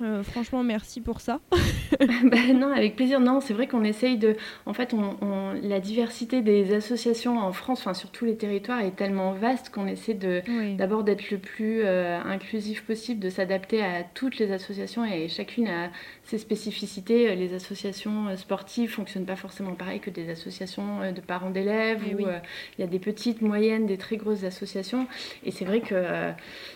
Euh, 0.00 0.22
franchement, 0.22 0.62
merci 0.62 1.00
pour 1.00 1.20
ça. 1.20 1.40
Bah, 2.24 2.36
non, 2.54 2.72
avec 2.72 2.96
plaisir. 2.96 3.18
Non, 3.20 3.40
c'est 3.40 3.54
vrai 3.54 3.66
qu'on 3.66 3.82
essaye 3.84 4.16
de. 4.18 4.36
En 4.66 4.72
fait, 4.74 4.94
on, 4.94 5.16
on- 5.22 5.52
la 5.62 5.80
diversité 5.80 6.42
des 6.42 6.74
associations 6.74 7.38
en 7.38 7.52
France, 7.52 7.80
enfin 7.80 7.94
sur 7.94 8.10
tous 8.10 8.24
les 8.24 8.36
territoires, 8.36 8.80
est 8.80 8.94
tellement 8.94 9.32
vaste 9.32 9.70
qu'on 9.70 9.86
essaie 9.86 10.14
de 10.14 10.42
Oui. 10.48 10.74
d'abord 10.76 11.02
d'être 11.04 11.30
le 11.30 11.38
plus 11.38 11.80
euh, 11.84 12.18
inclusif 12.24 12.84
possible, 12.84 13.20
de 13.20 13.30
s'adapter 13.30 13.82
à 13.82 14.02
toutes 14.14 14.38
les 14.38 14.52
associations 14.52 15.04
et 15.04 15.28
chacune 15.28 15.66
a 15.68 15.90
ses 16.28 16.38
spécificités. 16.38 17.30
Euh, 17.30 17.34
Les 17.34 17.54
associations 17.54 18.28
euh, 18.28 18.36
sportives 18.36 18.90
fonctionnent 18.90 19.24
pas 19.24 19.36
forcément 19.36 19.74
pareil 19.74 19.98
que 20.00 20.10
des 20.10 20.28
associations 20.30 21.00
euh, 21.00 21.12
de 21.12 21.20
parents 21.22 21.50
d'élèves 21.50 22.02
Eh 22.06 22.14
où 22.14 22.18
oui. 22.18 22.24
euh, 22.26 22.38
il 22.76 22.82
y 22.82 22.84
a 22.84 22.86
des 22.86 22.98
petites, 22.98 23.40
moyennes, 23.40 23.86
des 23.86 23.96
très 23.96 24.16
grosses 24.18 24.44
associations. 24.44 25.06
Et 25.44 25.50
c'est 25.50 25.64
vrai 25.64 25.80
que 25.80 25.94
euh, 25.94 26.30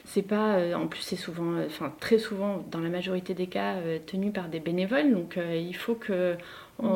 c'est 0.06 0.22
pas. 0.22 0.54
euh, 0.56 0.74
en 0.74 0.86
plus, 0.86 1.02
c'est 1.02 1.16
souvent, 1.16 1.52
enfin 1.66 1.92
très 2.00 2.18
souvent, 2.18 2.64
dans 2.70 2.80
la 2.80 2.88
majorité 2.88 3.34
des 3.34 3.46
cas, 3.46 3.74
tenu 4.06 4.30
par 4.30 4.48
des 4.48 4.60
bénévoles. 4.60 5.12
Donc 5.12 5.38
il 5.38 5.76
faut 5.76 5.94
que 5.94 6.36
on- 6.88 6.94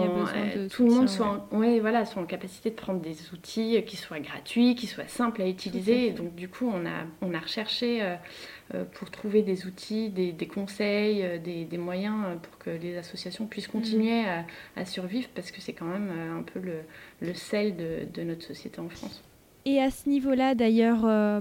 euh, 0.56 0.68
tout 0.68 0.84
le 0.84 0.90
monde 0.94 1.08
soit, 1.08 1.46
en, 1.52 1.56
ouais, 1.58 1.80
voilà, 1.80 2.04
soit 2.04 2.20
en 2.22 2.26
capacité 2.26 2.70
de 2.70 2.74
prendre 2.74 3.00
des 3.00 3.16
outils 3.32 3.76
euh, 3.76 3.80
qui 3.82 3.96
soient 3.96 4.20
gratuits, 4.20 4.74
qui 4.74 4.86
soient 4.86 5.06
simples 5.08 5.42
à 5.42 5.48
utiliser. 5.48 6.06
Et 6.08 6.10
donc 6.12 6.34
du 6.34 6.48
coup, 6.48 6.68
on 6.72 6.84
a, 6.86 7.04
on 7.22 7.32
a 7.34 7.38
recherché 7.38 8.02
euh, 8.02 8.84
pour 8.94 9.10
trouver 9.10 9.42
des 9.42 9.66
outils, 9.66 10.10
des, 10.10 10.32
des 10.32 10.46
conseils, 10.48 11.38
des, 11.40 11.64
des 11.64 11.78
moyens 11.78 12.38
pour 12.42 12.58
que 12.58 12.70
les 12.70 12.96
associations 12.96 13.46
puissent 13.46 13.68
continuer 13.68 14.24
à, 14.24 14.44
à 14.74 14.84
survivre 14.84 15.28
parce 15.34 15.50
que 15.50 15.60
c'est 15.60 15.72
quand 15.72 15.84
même 15.86 16.10
un 16.38 16.42
peu 16.42 16.58
le, 16.60 16.80
le 17.20 17.34
sel 17.34 17.76
de, 17.76 18.06
de 18.12 18.22
notre 18.22 18.42
société 18.44 18.80
en 18.80 18.88
France. 18.88 19.22
Et 19.68 19.80
à 19.82 19.90
ce 19.90 20.08
niveau-là, 20.08 20.54
d'ailleurs, 20.54 21.00
euh, 21.04 21.40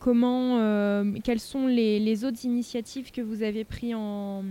comment, 0.00 0.58
euh, 0.58 1.04
quelles 1.22 1.38
sont 1.38 1.68
les, 1.68 2.00
les 2.00 2.24
autres 2.24 2.44
initiatives 2.44 3.12
que 3.12 3.20
vous 3.20 3.44
avez 3.44 3.62
pris 3.62 3.94
en, 3.94 4.42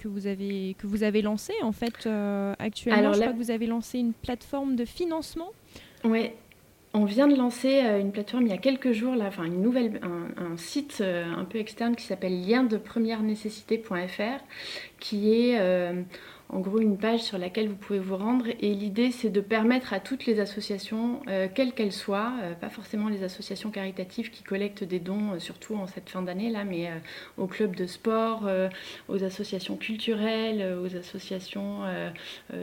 que 0.00 0.08
vous 0.08 0.26
avez, 0.26 0.74
que 0.76 0.88
vous 0.88 1.04
avez 1.04 1.22
lancées 1.22 1.54
en 1.62 1.70
fait 1.70 2.04
euh, 2.06 2.52
actuellement? 2.58 2.98
Alors 2.98 3.14
Je 3.14 3.20
là- 3.20 3.26
crois 3.26 3.38
que 3.38 3.42
vous 3.44 3.52
avez 3.52 3.66
lancé 3.68 4.00
une 4.00 4.12
plateforme 4.12 4.74
de 4.74 4.84
financement. 4.84 5.50
Ouais. 6.02 6.34
On 6.94 7.04
vient 7.04 7.28
de 7.28 7.36
lancer 7.36 7.78
une 8.00 8.10
plateforme 8.10 8.46
il 8.46 8.50
y 8.50 8.54
a 8.54 8.58
quelques 8.58 8.90
jours, 8.92 9.14
là, 9.14 9.26
enfin 9.28 9.44
une 9.44 9.60
nouvelle, 9.62 10.00
un, 10.02 10.42
un 10.52 10.56
site 10.56 11.02
un 11.04 11.44
peu 11.44 11.58
externe 11.58 11.94
qui 11.94 12.04
s'appelle 12.06 12.44
lien 12.44 12.64
de 12.64 12.76
première 12.78 13.22
nécessité.fr, 13.22 14.42
qui 14.98 15.30
est 15.32 15.60
en 16.48 16.60
gros 16.60 16.78
une 16.80 16.96
page 16.96 17.20
sur 17.20 17.38
laquelle 17.38 17.68
vous 17.68 17.74
pouvez 17.76 17.98
vous 17.98 18.16
rendre. 18.16 18.46
Et 18.60 18.72
l'idée, 18.72 19.10
c'est 19.10 19.30
de 19.30 19.40
permettre 19.40 19.92
à 19.92 20.00
toutes 20.00 20.26
les 20.26 20.38
associations, 20.40 21.20
euh, 21.28 21.48
quelles 21.52 21.72
qu'elles 21.72 21.92
soient, 21.92 22.32
euh, 22.42 22.54
pas 22.54 22.68
forcément 22.68 23.08
les 23.08 23.24
associations 23.24 23.70
caritatives 23.70 24.30
qui 24.30 24.42
collectent 24.42 24.84
des 24.84 25.00
dons, 25.00 25.32
euh, 25.34 25.38
surtout 25.38 25.74
en 25.74 25.86
cette 25.86 26.08
fin 26.08 26.22
d'année 26.22 26.50
là, 26.50 26.64
mais 26.64 26.90
aux 27.36 27.46
clubs 27.46 27.74
de 27.74 27.86
sport, 27.86 28.48
aux 29.08 29.24
associations 29.24 29.76
culturelles, 29.76 30.76
aux 30.82 30.96
associations 30.96 31.80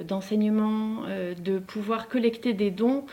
d'enseignement, 0.07 1.03
de 1.37 1.59
pouvoir 1.59 2.07
collecter 2.07 2.53
des 2.53 2.71
dons 2.71 3.05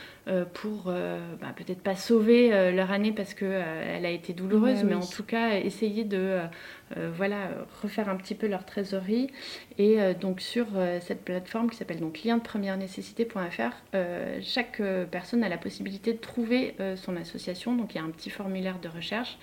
pour 0.55 0.85
bah, 0.85 1.53
peut-être 1.57 1.83
pas 1.83 1.97
sauver 1.97 2.73
leur 2.73 2.91
année 2.93 3.13
parce 3.13 3.35
qu'elle 3.35 4.07
a 4.07 4.11
été 4.11 4.33
douloureuse, 4.33 4.81
Bah 4.83 4.89
mais 4.91 4.95
oui. 4.95 5.03
en 5.03 5.07
tout 5.07 5.25
cas 5.25 5.59
essayer 5.59 6.05
de 6.05 6.39
voilà, 6.97 7.37
euh, 7.37 7.65
refaire 7.83 8.09
un 8.09 8.17
petit 8.17 8.35
peu 8.35 8.47
leur 8.47 8.65
trésorerie. 8.65 9.31
Et 9.79 10.01
euh, 10.01 10.15
donc 10.15 10.41
sur 10.41 10.67
euh, 10.75 10.99
cette 11.01 11.25
plateforme 11.25 11.71
qui 11.71 11.77
s'appelle 11.77 12.01
donc 12.01 12.23
lien 12.25 12.37
de 12.37 12.43
première 12.43 12.77
nécessité.fr, 12.77 13.97
chaque 14.43 14.83
personne 15.11 15.45
a 15.45 15.49
la 15.49 15.59
possibilité 15.59 16.13
de 16.13 16.19
trouver 16.19 16.75
son 16.97 17.17
association. 17.17 17.75
Donc 17.75 17.95
il 17.95 17.99
y 17.99 18.01
a 18.01 18.05
un 18.05 18.11
petit 18.11 18.31
formulaire 18.31 18.79
de 18.81 18.89
recherche 18.89 19.39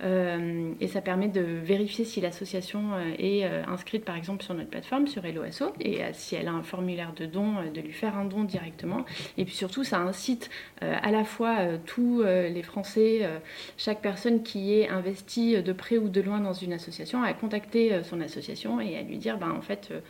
et 0.00 0.88
ça 0.88 1.00
permet 1.00 1.28
de 1.28 1.40
vérifier 1.40 2.04
si 2.04 2.20
l'association 2.20 2.98
est 3.18 3.44
inscrite 3.44 4.04
par 4.04 4.16
exemple 4.16 4.42
sur 4.42 4.54
notre 4.54 4.70
plateforme, 4.70 5.06
sur 5.06 5.24
HelloAsso, 5.24 5.72
et 5.80 6.00
si 6.12 6.34
elle 6.34 6.48
a 6.48 6.52
un 6.52 6.62
formulaire 6.62 7.12
de 7.14 7.26
don, 7.26 7.54
de 7.74 7.80
lui 7.80 7.92
faire 7.92 8.16
un 8.16 8.24
don 8.24 8.44
directement. 8.44 9.04
Et 9.36 9.44
puis 9.44 9.54
surtout, 9.54 9.84
ça 9.84 9.98
incite 9.98 10.50
à 10.80 11.10
la 11.10 11.24
fois 11.24 11.56
tous 11.86 12.22
les 12.22 12.62
Français, 12.62 13.28
chaque 13.76 14.00
personne 14.00 14.42
qui 14.42 14.74
est 14.74 14.88
investie 14.88 15.62
de 15.62 15.72
près 15.72 15.98
ou 15.98 16.08
de 16.08 16.20
loin 16.20 16.40
dans 16.40 16.54
une 16.54 16.72
association, 16.72 16.87
à 17.22 17.32
contacter 17.34 17.92
euh, 17.92 18.02
son 18.02 18.20
association 18.20 18.80
et 18.80 18.96
à 18.96 19.02
lui 19.02 19.18
dire, 19.18 19.38
ben, 19.38 19.50
en 19.50 19.60
fait, 19.60 19.88
euh, 19.90 20.00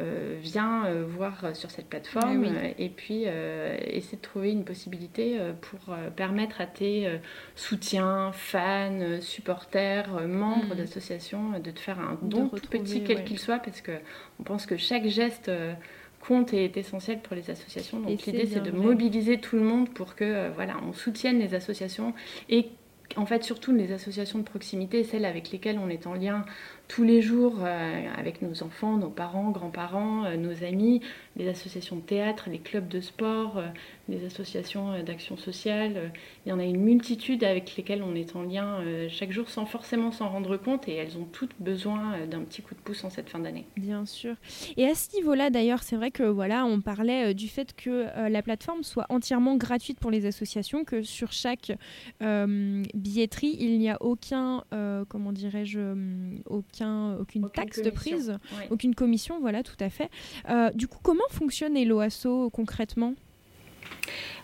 euh, 0.00 0.36
viens 0.40 0.84
voir 1.08 1.54
sur 1.54 1.70
cette 1.70 1.88
plateforme 1.88 2.42
oui. 2.42 2.48
euh, 2.54 2.70
et 2.78 2.88
puis 2.88 3.24
essaie 3.24 4.16
de 4.16 4.22
trouver 4.22 4.50
une 4.50 4.64
possibilité 4.64 5.38
pour 5.60 5.94
permettre 6.16 6.60
à 6.60 6.66
tes 6.66 7.08
soutiens, 7.56 8.32
fans, 8.32 9.20
supporters, 9.20 10.26
membres 10.26 10.74
Mm. 10.74 10.78
d'associations 10.78 11.58
de 11.58 11.70
te 11.70 11.80
faire 11.80 11.98
un 11.98 12.18
don 12.22 12.48
tout 12.48 12.68
petit 12.68 13.02
quel 13.02 13.18
ouais. 13.18 13.24
qu'il 13.24 13.38
soit 13.38 13.58
parce 13.58 13.80
que 13.80 13.92
on 14.38 14.42
pense 14.42 14.66
que 14.66 14.76
chaque 14.76 15.06
geste 15.06 15.50
compte 16.20 16.52
et 16.52 16.64
est 16.66 16.76
essentiel 16.76 17.20
pour 17.20 17.34
les 17.34 17.50
associations. 17.50 17.98
Donc 18.00 18.22
l'idée 18.26 18.46
c'est 18.46 18.60
de 18.60 18.70
vrai. 18.70 18.78
mobiliser 18.78 19.38
tout 19.40 19.56
le 19.56 19.62
monde 19.62 19.88
pour 19.88 20.14
que 20.14 20.24
euh, 20.24 20.50
voilà, 20.54 20.76
on 20.86 20.92
soutienne 20.92 21.38
les 21.38 21.54
associations 21.54 22.12
et 22.48 22.68
en 23.16 23.26
fait 23.26 23.44
surtout 23.44 23.72
les 23.72 23.92
associations 23.92 24.38
de 24.38 24.44
proximité, 24.44 25.04
celles 25.04 25.24
avec 25.24 25.50
lesquelles 25.50 25.78
on 25.78 25.88
est 25.88 26.06
en 26.06 26.14
lien 26.14 26.44
tous 26.90 27.04
les 27.04 27.22
jours 27.22 27.58
euh, 27.60 28.06
avec 28.18 28.42
nos 28.42 28.64
enfants, 28.64 28.96
nos 28.96 29.10
parents, 29.10 29.52
grands-parents, 29.52 30.24
euh, 30.24 30.36
nos 30.36 30.64
amis, 30.64 31.00
les 31.36 31.46
associations 31.46 31.94
de 31.94 32.00
théâtre, 32.00 32.48
les 32.50 32.58
clubs 32.58 32.88
de 32.88 33.00
sport, 33.00 33.62
les 34.08 34.24
associations 34.24 34.94
euh, 34.94 35.02
d'action 35.04 35.36
sociale. 35.36 36.10
Il 36.44 36.48
y 36.48 36.52
en 36.52 36.58
a 36.58 36.64
une 36.64 36.80
multitude 36.80 37.44
avec 37.44 37.76
lesquelles 37.76 38.02
on 38.02 38.16
est 38.16 38.34
en 38.34 38.42
lien 38.42 38.82
chaque 39.08 39.30
jour 39.30 39.48
sans 39.48 39.66
forcément 39.66 40.10
s'en 40.10 40.28
rendre 40.28 40.56
compte 40.56 40.88
et 40.88 40.94
elles 40.94 41.16
ont 41.16 41.26
toutes 41.30 41.54
besoin 41.60 42.26
d'un 42.26 42.40
petit 42.40 42.60
coup 42.60 42.74
de 42.74 42.80
pouce 42.80 43.04
en 43.04 43.10
cette 43.10 43.28
fin 43.28 43.38
d'année. 43.38 43.66
Bien 43.76 44.04
sûr. 44.04 44.34
Et 44.76 44.86
à 44.86 44.94
ce 44.94 45.14
niveau-là, 45.14 45.50
d'ailleurs, 45.50 45.84
c'est 45.84 45.96
vrai 45.96 46.10
que 46.10 46.24
voilà, 46.24 46.64
on 46.64 46.80
parlait 46.80 47.34
du 47.34 47.48
fait 47.48 47.76
que 47.76 48.06
la 48.28 48.42
plateforme 48.42 48.82
soit 48.82 49.06
entièrement 49.10 49.56
gratuite 49.56 50.00
pour 50.00 50.10
les 50.10 50.26
associations, 50.26 50.84
que 50.84 51.02
sur 51.02 51.30
chaque 51.30 51.72
billetterie, 52.20 53.56
il 53.60 53.78
n'y 53.78 53.90
a 53.90 53.98
aucun, 54.00 54.64
comment 55.08 55.32
dirais-je, 55.32 55.78
hum, 55.78 56.40
aucun, 56.80 57.12
aucune 57.20 57.44
Aucune 57.46 57.50
taxe 57.50 57.82
de 57.82 57.90
prise, 57.90 58.30
Ouais. 58.58 58.68
aucune 58.70 58.94
commission, 58.94 59.38
voilà, 59.40 59.62
tout 59.62 59.76
à 59.80 59.90
fait. 59.90 60.10
Euh, 60.48 60.70
du 60.74 60.86
coup, 60.88 60.98
comment 61.02 61.24
fonctionne 61.30 61.76
Eloasso 61.76 62.50
concrètement? 62.50 63.14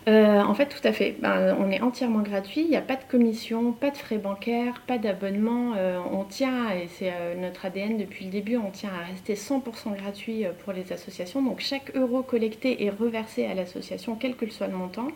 Euh, 0.07 0.41
en 0.41 0.53
fait, 0.53 0.67
tout 0.67 0.85
à 0.87 0.93
fait. 0.93 1.17
Ben, 1.19 1.55
on 1.59 1.69
est 1.69 1.81
entièrement 1.81 2.21
gratuit. 2.21 2.61
Il 2.61 2.69
n'y 2.69 2.77
a 2.77 2.81
pas 2.81 2.95
de 2.95 3.03
commission, 3.09 3.73
pas 3.73 3.89
de 3.89 3.97
frais 3.97 4.17
bancaires, 4.17 4.81
pas 4.87 4.97
d'abonnement. 4.97 5.73
Euh, 5.75 5.99
on 6.11 6.23
tient, 6.23 6.69
et 6.71 6.87
c'est 6.87 7.11
euh, 7.11 7.35
notre 7.35 7.65
ADN 7.65 7.97
depuis 7.97 8.25
le 8.25 8.31
début, 8.31 8.55
on 8.55 8.71
tient 8.71 8.89
à 8.89 9.05
rester 9.05 9.35
100% 9.35 9.95
gratuit 9.97 10.45
pour 10.63 10.71
les 10.71 10.93
associations. 10.93 11.41
Donc 11.43 11.59
chaque 11.59 11.93
euro 11.95 12.23
collecté 12.23 12.85
est 12.85 12.89
reversé 12.89 13.45
à 13.45 13.53
l'association, 13.53 14.15
quel 14.15 14.35
que 14.35 14.49
soit 14.49 14.67
le 14.67 14.77
montant. 14.77 15.09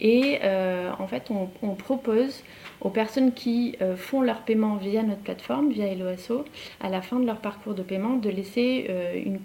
Et 0.00 0.38
en 0.98 1.06
fait, 1.06 1.30
on, 1.30 1.48
on 1.62 1.74
propose 1.74 2.42
aux 2.82 2.90
personnes 2.90 3.32
qui 3.32 3.76
euh, 3.80 3.96
font 3.96 4.20
leur 4.22 4.42
paiement 4.42 4.76
via 4.76 5.02
notre 5.02 5.20
plateforme, 5.20 5.70
via 5.70 5.86
Eloasso, 5.86 6.44
à 6.80 6.88
la 6.88 7.00
fin 7.00 7.20
de 7.20 7.26
leur 7.26 7.38
parcours 7.38 7.74
de 7.74 7.82
paiement, 7.82 8.16
de 8.16 8.28
laisser 8.28 8.86
euh, 8.90 9.14
une, 9.24 9.38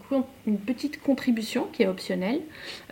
petite 0.58 1.02
contribution 1.02 1.67
qui 1.71 1.84
est 1.84 1.88
optionnelle 1.88 2.41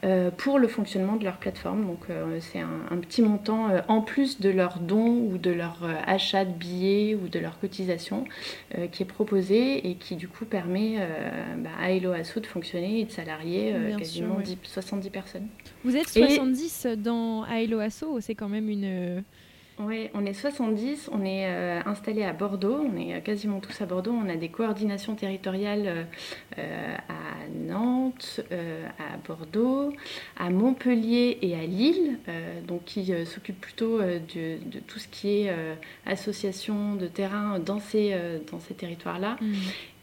euh, 0.04 0.30
pour 0.30 0.60
le 0.60 0.68
fonctionnement 0.68 1.16
de 1.16 1.24
leur 1.24 1.38
plateforme. 1.38 1.86
Donc 1.86 2.08
c'est 2.40 2.60
un, 2.60 2.82
un 2.92 2.98
petit 2.98 3.22
montant 3.22 3.70
en 3.88 4.02
plus 4.02 4.40
de 4.40 4.50
leur 4.50 4.80
don 4.80 5.08
ou 5.08 5.38
de 5.38 5.52
leur 5.52 5.80
achat 6.06 6.46
de 6.46 6.52
billets 6.52 7.16
ou 7.16 7.28
de 7.28 7.40
leur 7.40 7.60
cotisation 7.60 8.26
qui 8.92 9.04
est 9.04 9.08
proposé 9.08 9.90
et 9.90 9.96
qui 9.96 10.16
du 10.16 10.28
coup 10.28 10.46
permet 10.46 10.98
bah, 11.58 11.70
à 11.82 11.92
Eloasso 11.92 12.40
de 12.40 12.46
fonctionner 12.46 13.00
et 13.00 13.06
de 13.06 13.12
salarier 13.12 13.74
quasiment 13.98 14.36
sûr, 14.36 14.56
oui. 14.56 14.58
10 14.64 14.70
70 14.70 15.10
personnes. 15.10 15.48
Vous 15.84 15.96
êtes 15.96 16.16
Et- 16.18 16.28
70 16.28 16.88
dans 16.98 17.44
à 17.44 17.62
Eloasso, 17.62 18.20
c'est 18.20 18.36
quand 18.36 18.50
même 18.50 18.70
une. 18.70 19.24
Oui, 19.78 20.10
on 20.14 20.26
est 20.26 20.34
70, 20.34 21.10
on 21.12 21.26
est 21.26 21.48
euh, 21.48 21.82
installé 21.86 22.24
à 22.24 22.32
Bordeaux, 22.32 22.78
on 22.78 22.96
est 22.98 23.16
euh, 23.16 23.20
quasiment 23.20 23.60
tous 23.60 23.82
à 23.82 23.86
Bordeaux, 23.86 24.14
on 24.14 24.30
a 24.30 24.38
des 24.38 24.48
coordinations 24.48 25.16
territoriales 25.16 25.84
euh, 25.86 26.04
euh, 26.60 26.96
à 27.10 27.50
Nantes, 27.54 28.40
à 28.52 29.18
Bordeaux, 29.28 29.92
à 30.38 30.50
Montpellier 30.50 31.40
et 31.42 31.56
à 31.56 31.66
Lille, 31.66 32.18
donc 32.68 32.86
qui 32.86 33.12
s'occupent 33.26 33.60
plutôt 33.60 34.00
de, 34.00 34.58
tout 34.88 35.00
ce 35.00 35.08
qui 35.08 35.42
est 35.42 35.54
association 36.06 36.96
de 36.96 37.08
terrain 37.08 37.60
dans 37.60 37.80
ces, 37.80 38.18
territoires-là. 38.78 39.38
Hmm. 39.42 39.54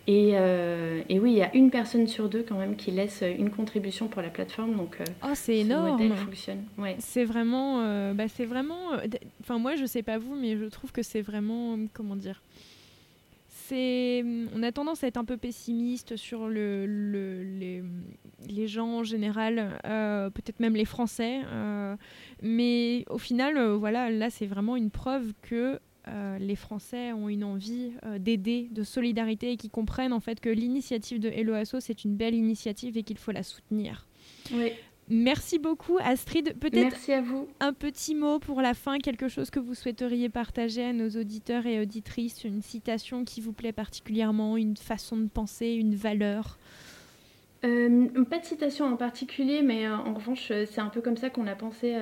Et, 0.08 0.30
euh, 0.34 1.00
et 1.08 1.20
oui, 1.20 1.30
il 1.32 1.38
y 1.38 1.42
a 1.42 1.54
une 1.54 1.70
personne 1.70 2.08
sur 2.08 2.28
deux 2.28 2.42
quand 2.42 2.58
même 2.58 2.74
qui 2.74 2.90
laisse 2.90 3.22
une 3.38 3.50
contribution 3.50 4.08
pour 4.08 4.20
la 4.20 4.30
plateforme, 4.30 4.74
donc 4.76 5.00
euh, 5.00 5.04
Oh, 5.24 5.28
c'est 5.34 5.58
ce 5.62 5.66
énorme. 5.66 5.92
modèle 5.92 6.12
fonctionne. 6.16 6.64
Ouais. 6.76 6.96
C'est 6.98 7.24
vraiment, 7.24 7.82
euh, 7.82 8.12
bah, 8.12 8.26
c'est 8.28 8.44
vraiment. 8.46 8.94
euh, 8.94 9.06
Enfin, 9.42 9.58
moi, 9.58 9.76
je 9.76 9.84
sais 9.86 10.02
pas 10.02 10.18
vous, 10.18 10.34
mais 10.34 10.56
je 10.56 10.64
trouve 10.64 10.90
que 10.90 11.02
c'est 11.02 11.20
vraiment, 11.22 11.74
euh, 11.74 11.86
comment 11.92 12.16
dire. 12.16 12.42
C'est, 13.48 14.24
on 14.54 14.62
a 14.62 14.72
tendance 14.72 15.04
à 15.04 15.06
être 15.06 15.16
un 15.18 15.24
peu 15.24 15.36
pessimiste 15.36 16.16
sur 16.16 16.48
le, 16.48 16.84
le- 16.84 17.42
les, 17.42 17.82
les 18.48 18.66
gens 18.66 18.88
en 18.98 19.02
général, 19.04 19.78
euh, 19.86 20.30
peut-être 20.30 20.58
même 20.58 20.74
les 20.74 20.84
Français, 20.84 21.40
euh, 21.46 21.94
mais 22.42 23.04
au 23.08 23.18
final, 23.18 23.56
euh, 23.56 23.76
voilà, 23.76 24.10
là, 24.10 24.30
c'est 24.30 24.46
vraiment 24.46 24.74
une 24.76 24.90
preuve 24.90 25.32
que 25.42 25.78
euh, 26.08 26.38
les 26.38 26.56
Français 26.56 27.12
ont 27.12 27.28
une 27.28 27.44
envie 27.44 27.92
euh, 28.04 28.18
d'aider, 28.18 28.68
de 28.72 28.82
solidarité 28.82 29.52
et 29.52 29.56
qui 29.56 29.70
comprennent 29.70 30.12
en 30.12 30.20
fait 30.20 30.40
que 30.40 30.48
l'initiative 30.48 31.20
de 31.20 31.28
Hello 31.28 31.54
Asso, 31.54 31.76
c'est 31.80 32.04
une 32.04 32.16
belle 32.16 32.34
initiative 32.34 32.96
et 32.96 33.02
qu'il 33.02 33.18
faut 33.18 33.32
la 33.32 33.42
soutenir. 33.42 34.06
Oui. 34.52 34.72
Merci 35.08 35.58
beaucoup 35.58 35.98
Astrid. 36.00 36.56
Peut-être 36.58 36.96
un 37.60 37.72
petit 37.72 38.14
mot 38.14 38.38
pour 38.38 38.62
la 38.62 38.72
fin, 38.72 38.98
quelque 38.98 39.28
chose 39.28 39.50
que 39.50 39.60
vous 39.60 39.74
souhaiteriez 39.74 40.28
partager 40.28 40.84
à 40.84 40.92
nos 40.92 41.10
auditeurs 41.10 41.66
et 41.66 41.80
auditrices, 41.80 42.44
une 42.44 42.62
citation 42.62 43.24
qui 43.24 43.40
vous 43.40 43.52
plaît 43.52 43.72
particulièrement, 43.72 44.56
une 44.56 44.76
façon 44.76 45.16
de 45.16 45.28
penser, 45.28 45.72
une 45.72 45.94
valeur? 45.94 46.58
Euh, 47.64 48.08
pas 48.28 48.40
de 48.40 48.44
citation 48.44 48.86
en 48.86 48.96
particulier, 48.96 49.62
mais 49.62 49.86
euh, 49.86 49.96
en 49.96 50.14
revanche, 50.14 50.50
euh, 50.50 50.66
c'est 50.68 50.80
un 50.80 50.88
peu 50.88 51.00
comme 51.00 51.16
ça 51.16 51.30
qu'on 51.30 51.46
a 51.46 51.54
pensé 51.54 51.94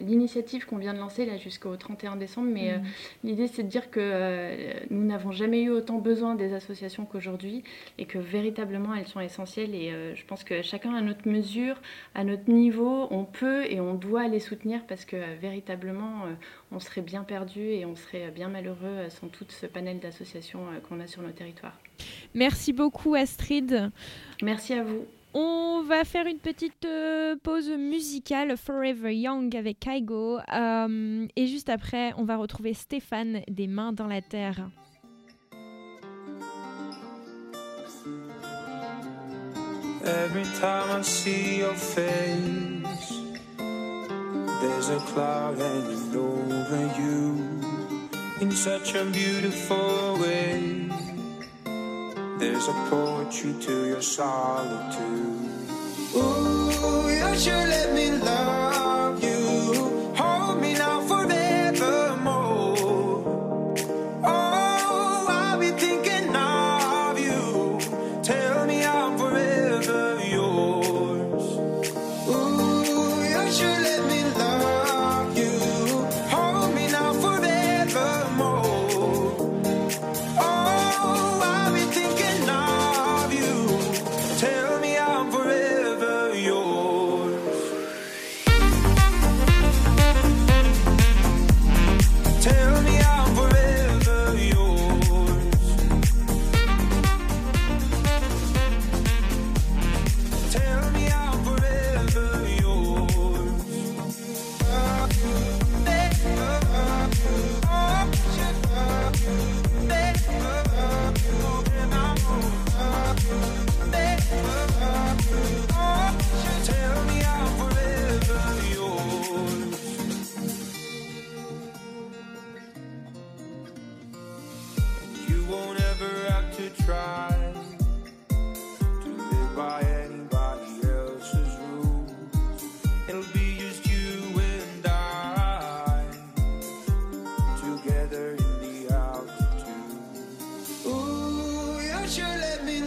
l'initiative 0.00 0.64
qu'on 0.64 0.76
vient 0.76 0.94
de 0.94 0.98
lancer 0.98 1.26
là 1.26 1.38
jusqu'au 1.38 1.76
31 1.76 2.16
décembre. 2.16 2.48
Mais 2.52 2.78
Mm. 2.78 2.82
l'idée, 3.24 3.46
c'est 3.48 3.64
de 3.64 3.68
dire 3.68 3.90
que 3.90 4.88
nous 4.90 5.04
n'avons 5.04 5.32
jamais 5.32 5.62
eu 5.62 5.70
autant 5.70 5.98
besoin 5.98 6.36
des 6.36 6.54
associations 6.54 7.04
qu'aujourd'hui 7.04 7.64
et 7.98 8.04
que 8.04 8.18
véritablement 8.18 8.94
elles 8.94 9.08
sont 9.08 9.20
essentielles. 9.20 9.74
Et 9.74 9.92
je 10.14 10.24
pense 10.24 10.44
que 10.44 10.62
chacun 10.62 10.94
à 10.94 11.00
notre 11.00 11.28
mesure, 11.28 11.80
à 12.14 12.22
notre 12.24 12.50
niveau, 12.50 13.08
on 13.10 13.24
peut 13.24 13.64
et 13.70 13.80
on 13.80 13.94
doit 13.94 14.28
les 14.28 14.40
soutenir 14.40 14.86
parce 14.86 15.04
que 15.04 15.16
véritablement, 15.40 16.26
on 16.70 16.78
serait 16.78 17.00
bien 17.02 17.24
perdu 17.24 17.60
et 17.60 17.84
on 17.84 17.96
serait 17.96 18.30
bien 18.30 18.48
malheureux 18.48 19.08
sans 19.08 19.28
tout 19.28 19.44
ce 19.48 19.66
panel 19.66 19.98
d'associations 19.98 20.64
qu'on 20.88 21.00
a 21.00 21.06
sur 21.06 21.22
nos 21.22 21.32
territoires. 21.32 21.78
Merci 22.34 22.72
beaucoup 22.72 23.14
Astrid. 23.14 23.90
Merci 24.42 24.74
à 24.74 24.82
vous. 24.82 25.06
On 25.34 25.82
va 25.82 26.04
faire 26.04 26.26
une 26.26 26.38
petite 26.38 26.84
euh, 26.84 27.36
pause 27.42 27.70
musicale 27.70 28.56
Forever 28.58 29.14
Young 29.14 29.56
avec 29.56 29.80
Kaigo. 29.80 30.38
Euh, 30.52 31.26
et 31.36 31.46
juste 31.46 31.70
après, 31.70 32.12
on 32.18 32.24
va 32.24 32.36
retrouver 32.36 32.74
Stéphane 32.74 33.40
des 33.48 33.66
Mains 33.66 33.92
dans 33.92 34.06
la 34.06 34.20
Terre. 34.20 34.68
Every 40.04 40.44
time 40.58 40.90
I 40.90 41.02
see 41.02 41.58
your 41.58 41.74
face, 41.74 43.22
there's 44.60 44.88
a 44.88 44.98
cloud 45.06 45.58
hanging 45.58 46.16
over 46.16 47.00
you 47.00 47.62
in 48.40 48.50
such 48.50 48.96
a 48.96 49.04
beautiful 49.04 50.18
way. 50.20 50.91
There's 52.42 52.66
a 52.66 52.72
poetry 52.90 53.54
to 53.60 53.86
your 53.86 54.02
solitude. 54.02 54.98
Ooh, 56.16 57.08
you 57.08 57.38
should 57.38 57.68
let 57.68 57.94
me 57.94 58.10
love 58.18 58.71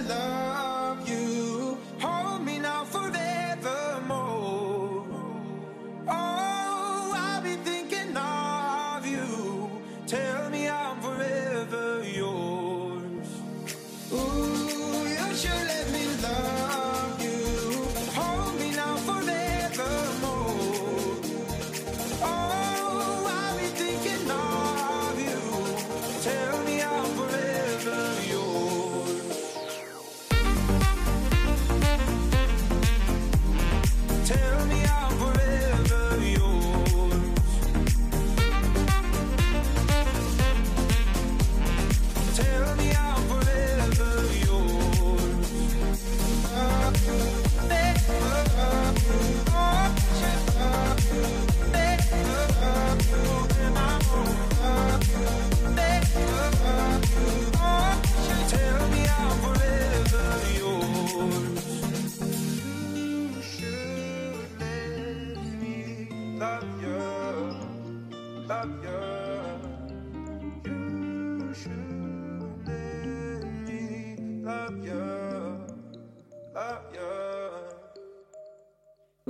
love. 0.07 0.44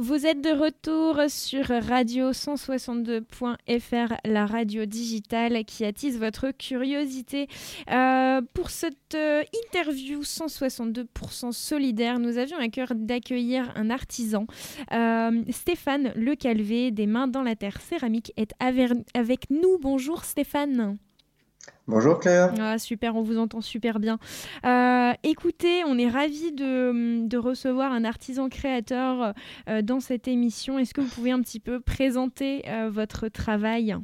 Vous 0.07 0.27
êtes 0.27 0.41
de 0.41 0.51
retour 0.51 1.19
sur 1.29 1.65
Radio 1.65 2.29
162.fr, 2.29 4.13
la 4.23 4.45
radio 4.45 4.85
digitale 4.85 5.65
qui 5.65 5.83
attise 5.83 6.19
votre 6.19 6.51
curiosité. 6.51 7.47
Euh, 7.89 8.39
pour 8.53 8.69
cette 8.69 9.15
euh, 9.15 9.41
interview 9.65 10.21
162% 10.21 11.51
solidaire, 11.53 12.19
nous 12.19 12.37
avions 12.37 12.59
à 12.59 12.67
cœur 12.67 12.89
d'accueillir 12.93 13.73
un 13.75 13.89
artisan. 13.89 14.45
Euh, 14.93 15.41
Stéphane 15.49 16.13
Le 16.15 16.35
Calvé, 16.35 16.91
des 16.91 17.07
Mains 17.07 17.27
dans 17.27 17.41
la 17.41 17.55
Terre 17.55 17.81
Céramique, 17.81 18.31
est 18.37 18.51
avec 18.59 19.49
nous. 19.49 19.79
Bonjour 19.81 20.23
Stéphane. 20.23 20.99
Bonjour 21.87 22.19
Claire. 22.19 22.51
Ah, 22.59 22.79
super, 22.79 23.15
on 23.15 23.21
vous 23.21 23.37
entend 23.37 23.61
super 23.61 23.99
bien. 23.99 24.17
Euh, 24.65 25.13
écoutez, 25.23 25.83
on 25.85 25.99
est 25.99 26.09
ravis 26.09 26.51
de, 26.51 27.27
de 27.27 27.37
recevoir 27.37 27.91
un 27.91 28.03
artisan 28.03 28.49
créateur 28.49 29.33
euh, 29.69 29.83
dans 29.83 29.99
cette 29.99 30.27
émission. 30.27 30.79
Est-ce 30.79 30.95
que 30.95 31.01
vous 31.01 31.09
pouvez 31.09 31.29
un 31.29 31.41
petit 31.41 31.59
peu 31.59 31.79
présenter 31.79 32.63
euh, 32.67 32.89
votre 32.89 33.27
travail? 33.27 33.95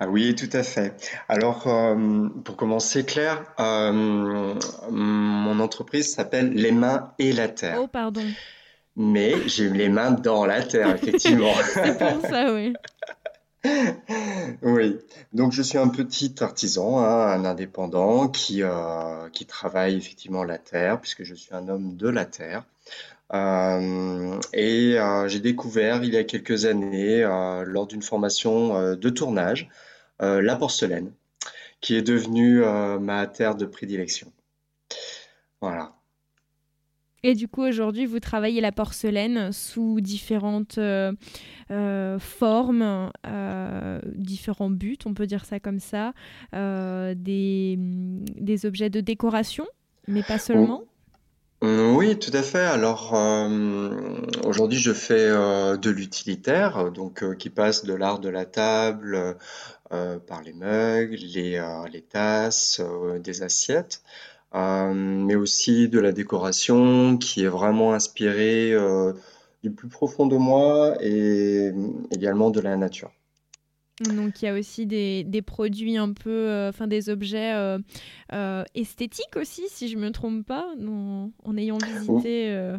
Ah 0.00 0.08
oui, 0.08 0.34
tout 0.34 0.54
à 0.54 0.62
fait. 0.62 0.94
Alors, 1.30 1.66
euh, 1.66 2.28
pour 2.44 2.56
commencer, 2.56 3.06
Claire, 3.06 3.42
euh, 3.58 4.52
mon 4.90 5.58
entreprise 5.60 6.12
s'appelle 6.12 6.50
Les 6.50 6.72
Mains 6.72 7.14
et 7.18 7.32
la 7.32 7.48
Terre. 7.48 7.78
Oh, 7.80 7.86
pardon. 7.86 8.24
Mais 8.96 9.34
j'ai 9.46 9.68
les 9.68 9.90
mains 9.90 10.10
dans 10.10 10.46
la 10.46 10.62
terre, 10.62 10.94
effectivement. 11.02 11.52
C'est 11.74 11.98
pour 11.98 12.20
ça, 12.28 12.52
oui. 12.52 12.74
Oui, 14.62 14.98
donc 15.32 15.52
je 15.52 15.62
suis 15.62 15.78
un 15.78 15.88
petit 15.88 16.34
artisan, 16.40 16.98
hein, 16.98 17.32
un 17.32 17.44
indépendant 17.44 18.28
qui, 18.28 18.62
euh, 18.62 19.28
qui 19.30 19.46
travaille 19.46 19.96
effectivement 19.96 20.44
la 20.44 20.58
terre, 20.58 21.00
puisque 21.00 21.24
je 21.24 21.34
suis 21.34 21.54
un 21.54 21.68
homme 21.68 21.96
de 21.96 22.08
la 22.08 22.24
terre. 22.24 22.64
Euh, 23.34 24.38
et 24.52 24.98
euh, 24.98 25.28
j'ai 25.28 25.40
découvert 25.40 26.04
il 26.04 26.14
y 26.14 26.16
a 26.16 26.24
quelques 26.24 26.64
années, 26.64 27.22
lors 27.66 27.86
d'une 27.86 28.02
formation 28.02 28.94
de 28.94 29.10
tournage, 29.10 29.68
la 30.20 30.56
porcelaine, 30.56 31.12
qui 31.80 31.96
est 31.96 32.02
devenue 32.02 32.62
ma 33.00 33.26
terre 33.26 33.56
de 33.56 33.66
prédilection. 33.66 34.32
Voilà. 35.60 35.95
Et 37.28 37.34
du 37.34 37.48
coup, 37.48 37.62
aujourd'hui, 37.62 38.06
vous 38.06 38.20
travaillez 38.20 38.60
la 38.60 38.70
porcelaine 38.70 39.50
sous 39.50 40.00
différentes 40.00 40.78
euh, 40.78 41.12
euh, 41.72 42.20
formes, 42.20 43.10
euh, 43.26 44.00
différents 44.14 44.70
buts, 44.70 44.98
on 45.06 45.12
peut 45.12 45.26
dire 45.26 45.44
ça 45.44 45.58
comme 45.58 45.80
ça, 45.80 46.12
euh, 46.54 47.14
des, 47.16 47.74
des 47.78 48.64
objets 48.64 48.90
de 48.90 49.00
décoration, 49.00 49.66
mais 50.06 50.22
pas 50.22 50.38
seulement? 50.38 50.84
Mm, 51.62 51.96
Oui, 51.96 52.16
tout 52.16 52.30
à 52.32 52.42
fait. 52.42 52.60
Alors 52.60 53.12
euh, 53.16 54.20
aujourd'hui, 54.44 54.78
je 54.78 54.92
fais 54.92 55.18
euh, 55.18 55.76
de 55.76 55.90
l'utilitaire, 55.90 56.92
donc 56.92 57.24
euh, 57.24 57.34
qui 57.34 57.50
passe 57.50 57.84
de 57.84 57.94
l'art 57.94 58.20
de 58.20 58.28
la 58.28 58.44
table 58.44 59.36
par 59.90 60.42
les 60.42 60.52
mugs, 60.52 61.16
les, 61.18 61.60
les 61.92 62.02
tasses, 62.02 62.80
des 63.20 63.42
assiettes, 63.42 64.02
mais 64.54 65.34
aussi 65.34 65.88
de 65.88 65.98
la 65.98 66.12
décoration 66.12 67.16
qui 67.18 67.44
est 67.44 67.48
vraiment 67.48 67.92
inspirée 67.92 68.72
euh, 68.72 69.12
du 69.62 69.70
plus 69.70 69.88
profond 69.88 70.26
de 70.26 70.36
moi 70.36 70.96
et 71.00 71.72
également 72.10 72.50
de 72.50 72.60
la 72.60 72.76
nature. 72.76 73.10
Donc 74.00 74.42
il 74.42 74.44
y 74.44 74.48
a 74.48 74.52
aussi 74.52 74.84
des, 74.84 75.24
des 75.24 75.40
produits 75.40 75.96
un 75.96 76.12
peu, 76.12 76.28
euh, 76.30 76.68
enfin 76.68 76.86
des 76.86 77.08
objets 77.08 77.54
euh, 77.54 77.78
euh, 78.34 78.62
esthétiques 78.74 79.36
aussi, 79.36 79.62
si 79.70 79.88
je 79.88 79.96
me 79.96 80.10
trompe 80.10 80.46
pas, 80.46 80.66
en, 80.86 81.30
en 81.42 81.56
ayant 81.56 81.78
visité. 81.78 82.50
euh, 82.50 82.76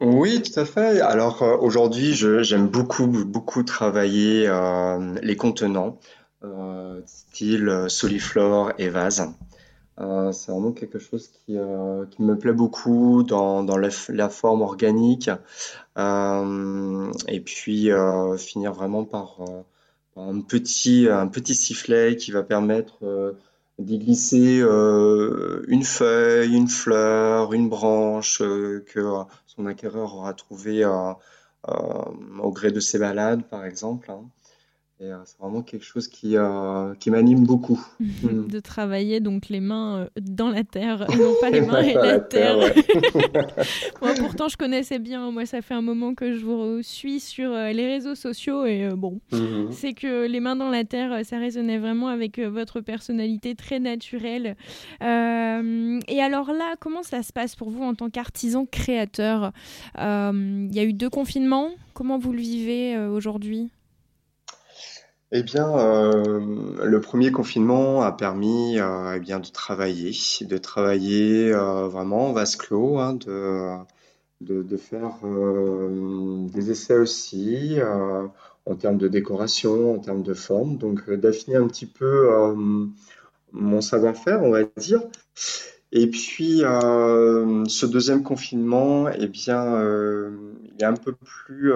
Oui, 0.00 0.40
tout 0.42 0.58
à 0.60 0.64
fait. 0.64 1.00
Alors 1.00 1.42
euh, 1.42 1.56
aujourd'hui, 1.56 2.12
j'aime 2.14 2.68
beaucoup, 2.68 3.08
beaucoup 3.08 3.64
travailler 3.64 4.46
euh, 4.46 5.16
les 5.22 5.34
contenants, 5.34 5.98
euh, 6.44 7.00
style 7.04 7.68
euh, 7.68 7.88
soliflore 7.88 8.72
et 8.78 8.90
vase. 8.90 9.28
Euh, 10.00 10.32
c'est 10.32 10.50
vraiment 10.52 10.72
quelque 10.72 10.98
chose 10.98 11.28
qui, 11.28 11.56
euh, 11.58 12.04
qui 12.06 12.22
me 12.22 12.36
plaît 12.36 12.52
beaucoup 12.52 13.22
dans, 13.22 13.62
dans 13.62 13.76
la, 13.78 13.88
la 14.08 14.28
forme 14.28 14.62
organique. 14.62 15.30
Euh, 15.98 17.12
et 17.28 17.40
puis 17.40 17.90
euh, 17.92 18.36
finir 18.36 18.72
vraiment 18.72 19.04
par, 19.04 19.36
euh, 19.40 19.62
par 20.14 20.24
un 20.28 20.40
petit, 20.40 21.08
un 21.10 21.28
petit 21.28 21.54
sifflet 21.54 22.16
qui 22.16 22.32
va 22.32 22.42
permettre 22.42 22.98
euh, 23.04 23.32
d'y 23.78 23.98
glisser 23.98 24.60
une 24.60 25.84
feuille, 25.84 26.54
une 26.56 26.68
fleur, 26.68 27.52
une 27.52 27.68
branche 27.68 28.38
que 28.40 29.08
son 29.46 29.66
acquéreur 29.66 30.14
aura 30.14 30.34
trouvé 30.34 30.84
euh, 30.84 31.12
au 32.42 32.52
gré 32.52 32.70
de 32.72 32.80
ses 32.80 32.98
balades, 32.98 33.42
par 33.48 33.64
exemple. 33.64 34.10
hein. 34.10 34.24
Et 35.04 35.12
euh, 35.12 35.18
c'est 35.26 35.38
vraiment 35.38 35.60
quelque 35.60 35.84
chose 35.84 36.08
qui, 36.08 36.34
euh, 36.36 36.94
qui 36.94 37.10
m'anime 37.10 37.44
beaucoup. 37.44 37.78
Mm. 38.22 38.46
de 38.48 38.60
travailler 38.60 39.20
donc 39.20 39.48
les 39.48 39.60
mains 39.60 39.98
euh, 39.98 40.06
dans 40.20 40.48
la 40.48 40.62
terre 40.64 41.04
et 41.12 41.16
non 41.16 41.34
pas 41.40 41.50
les 41.50 41.60
mains 41.60 41.82
et 41.82 41.94
la 41.94 42.06
la 42.06 42.20
terre, 42.20 42.58
terre. 42.58 42.84
Moi, 44.02 44.12
pourtant, 44.18 44.48
je 44.48 44.56
connaissais 44.56 44.98
bien. 44.98 45.30
Moi, 45.30 45.46
ça 45.46 45.60
fait 45.62 45.74
un 45.74 45.82
moment 45.82 46.14
que 46.14 46.32
je 46.32 46.44
vous 46.44 46.82
suis 46.82 47.18
sur 47.20 47.50
les 47.50 47.86
réseaux 47.86 48.14
sociaux 48.14 48.64
et 48.66 48.84
euh, 48.84 48.96
bon, 48.96 49.20
Mhm. 49.32 49.72
c'est 49.72 49.92
que 49.94 50.26
les 50.26 50.40
mains 50.40 50.56
dans 50.56 50.70
la 50.70 50.84
terre, 50.84 51.24
ça 51.24 51.38
résonnait 51.38 51.78
vraiment 51.78 52.08
avec 52.08 52.38
votre 52.38 52.80
personnalité 52.80 53.54
très 53.54 53.80
naturelle. 53.80 54.56
Et 55.00 56.20
alors 56.22 56.52
là, 56.52 56.74
comment 56.80 57.02
ça 57.02 57.22
se 57.22 57.32
passe 57.32 57.56
pour 57.56 57.70
vous 57.70 57.82
en 57.82 57.94
tant 57.94 58.10
qu'artisan 58.10 58.64
créateur? 58.66 59.52
Il 59.98 60.70
y 60.72 60.78
a 60.78 60.84
eu 60.84 60.92
deux 60.92 61.10
confinements. 61.10 61.70
Comment 61.94 62.18
vous 62.18 62.32
le 62.32 62.40
vivez 62.40 62.96
aujourd'hui? 62.98 63.70
Eh 65.36 65.42
bien, 65.42 65.68
euh, 65.76 66.84
le 66.84 67.00
premier 67.00 67.32
confinement 67.32 68.02
a 68.02 68.12
permis 68.12 68.78
euh, 68.78 69.14
eh 69.16 69.18
bien, 69.18 69.40
de 69.40 69.48
travailler, 69.48 70.12
de 70.42 70.58
travailler 70.58 71.52
euh, 71.52 71.88
vraiment 71.88 72.28
en 72.28 72.32
vase 72.32 72.54
clos, 72.54 73.00
hein, 73.00 73.14
de, 73.14 73.72
de, 74.42 74.62
de 74.62 74.76
faire 74.76 75.16
des 76.52 76.70
essais 76.70 76.96
aussi 76.96 77.78
en 78.64 78.76
termes 78.76 78.96
de 78.96 79.08
décoration, 79.08 79.96
en 79.96 79.98
termes 79.98 80.22
de 80.22 80.34
forme, 80.34 80.76
donc 80.78 81.10
d'affiner 81.10 81.56
un 81.56 81.66
petit 81.66 81.86
peu 81.86 82.30
mon 83.52 83.80
savoir-faire, 83.80 84.40
on 84.44 84.50
va 84.50 84.62
dire. 84.76 85.02
Et 85.90 86.06
puis, 86.06 86.58
ce 86.60 87.86
deuxième 87.86 88.22
confinement, 88.22 89.08
eh 89.08 89.26
bien, 89.26 89.82
il 90.62 90.80
est 90.80 90.84
un 90.84 90.94
peu 90.94 91.12
plus 91.12 91.72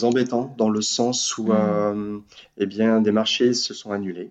embêtant 0.00 0.54
dans 0.56 0.70
le 0.70 0.80
sens 0.80 1.36
où, 1.38 1.52
euh, 1.52 2.18
eh 2.58 2.66
bien, 2.66 3.00
des 3.00 3.12
marchés 3.12 3.52
se 3.52 3.74
sont 3.74 3.92
annulés, 3.92 4.30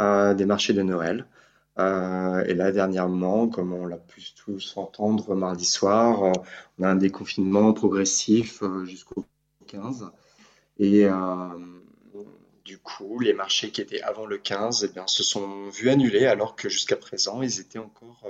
euh, 0.00 0.34
des 0.34 0.46
marchés 0.46 0.72
de 0.72 0.82
Noël. 0.82 1.26
Euh, 1.78 2.44
et 2.44 2.54
là, 2.54 2.70
dernièrement, 2.70 3.48
comme 3.48 3.72
on 3.72 3.86
l'a 3.86 3.96
pu 3.96 4.22
tous 4.36 4.76
entendre 4.76 5.34
mardi 5.34 5.64
soir, 5.64 6.24
euh, 6.24 6.32
on 6.78 6.84
a 6.84 6.88
un 6.88 6.96
déconfinement 6.96 7.72
progressif 7.72 8.62
euh, 8.62 8.84
jusqu'au 8.84 9.24
15. 9.66 10.10
Et 10.78 11.06
du 12.64 12.78
coup, 12.78 13.20
les 13.20 13.32
marchés 13.32 13.70
qui 13.70 13.80
étaient 13.80 14.02
avant 14.02 14.26
le 14.26 14.38
15 14.38 14.84
eh 14.84 14.92
bien, 14.92 15.06
se 15.06 15.22
sont 15.22 15.68
vus 15.68 15.90
annuler 15.90 16.26
alors 16.26 16.56
que 16.56 16.68
jusqu'à 16.68 16.96
présent, 16.96 17.42
ils 17.42 17.60
étaient 17.60 17.78
encore, 17.78 18.26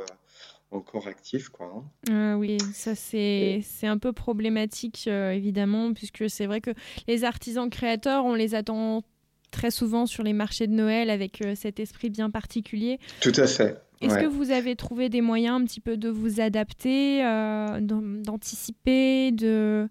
encore 0.74 1.06
actifs, 1.06 1.48
quoi. 1.48 1.72
hein. 1.74 1.84
Ah 2.10 2.38
oui, 2.38 2.58
ça 2.72 2.94
c'est 2.94 3.60
c'est 3.62 3.86
un 3.86 3.98
peu 3.98 4.12
problématique 4.12 5.04
euh, 5.06 5.30
évidemment 5.32 5.92
puisque 5.94 6.28
c'est 6.28 6.46
vrai 6.46 6.60
que 6.60 6.70
les 7.08 7.24
artisans 7.24 7.70
créateurs, 7.70 8.24
on 8.24 8.34
les 8.34 8.54
attend 8.54 9.02
très 9.50 9.70
souvent 9.70 10.06
sur 10.06 10.22
les 10.24 10.32
marchés 10.32 10.66
de 10.66 10.72
Noël 10.72 11.10
avec 11.10 11.40
euh, 11.42 11.54
cet 11.54 11.78
esprit 11.80 12.10
bien 12.10 12.28
particulier. 12.30 12.98
Tout 13.20 13.32
à 13.36 13.46
fait. 13.46 13.80
Est-ce 14.00 14.14
ouais. 14.16 14.22
que 14.22 14.26
vous 14.26 14.50
avez 14.50 14.74
trouvé 14.76 15.08
des 15.08 15.20
moyens 15.20 15.62
un 15.62 15.64
petit 15.64 15.80
peu 15.80 15.96
de 15.96 16.08
vous 16.10 16.40
adapter, 16.40 17.24
euh, 17.24 17.80
d'an- 17.80 18.02
d'anticiper, 18.02 19.30
de... 19.30 19.88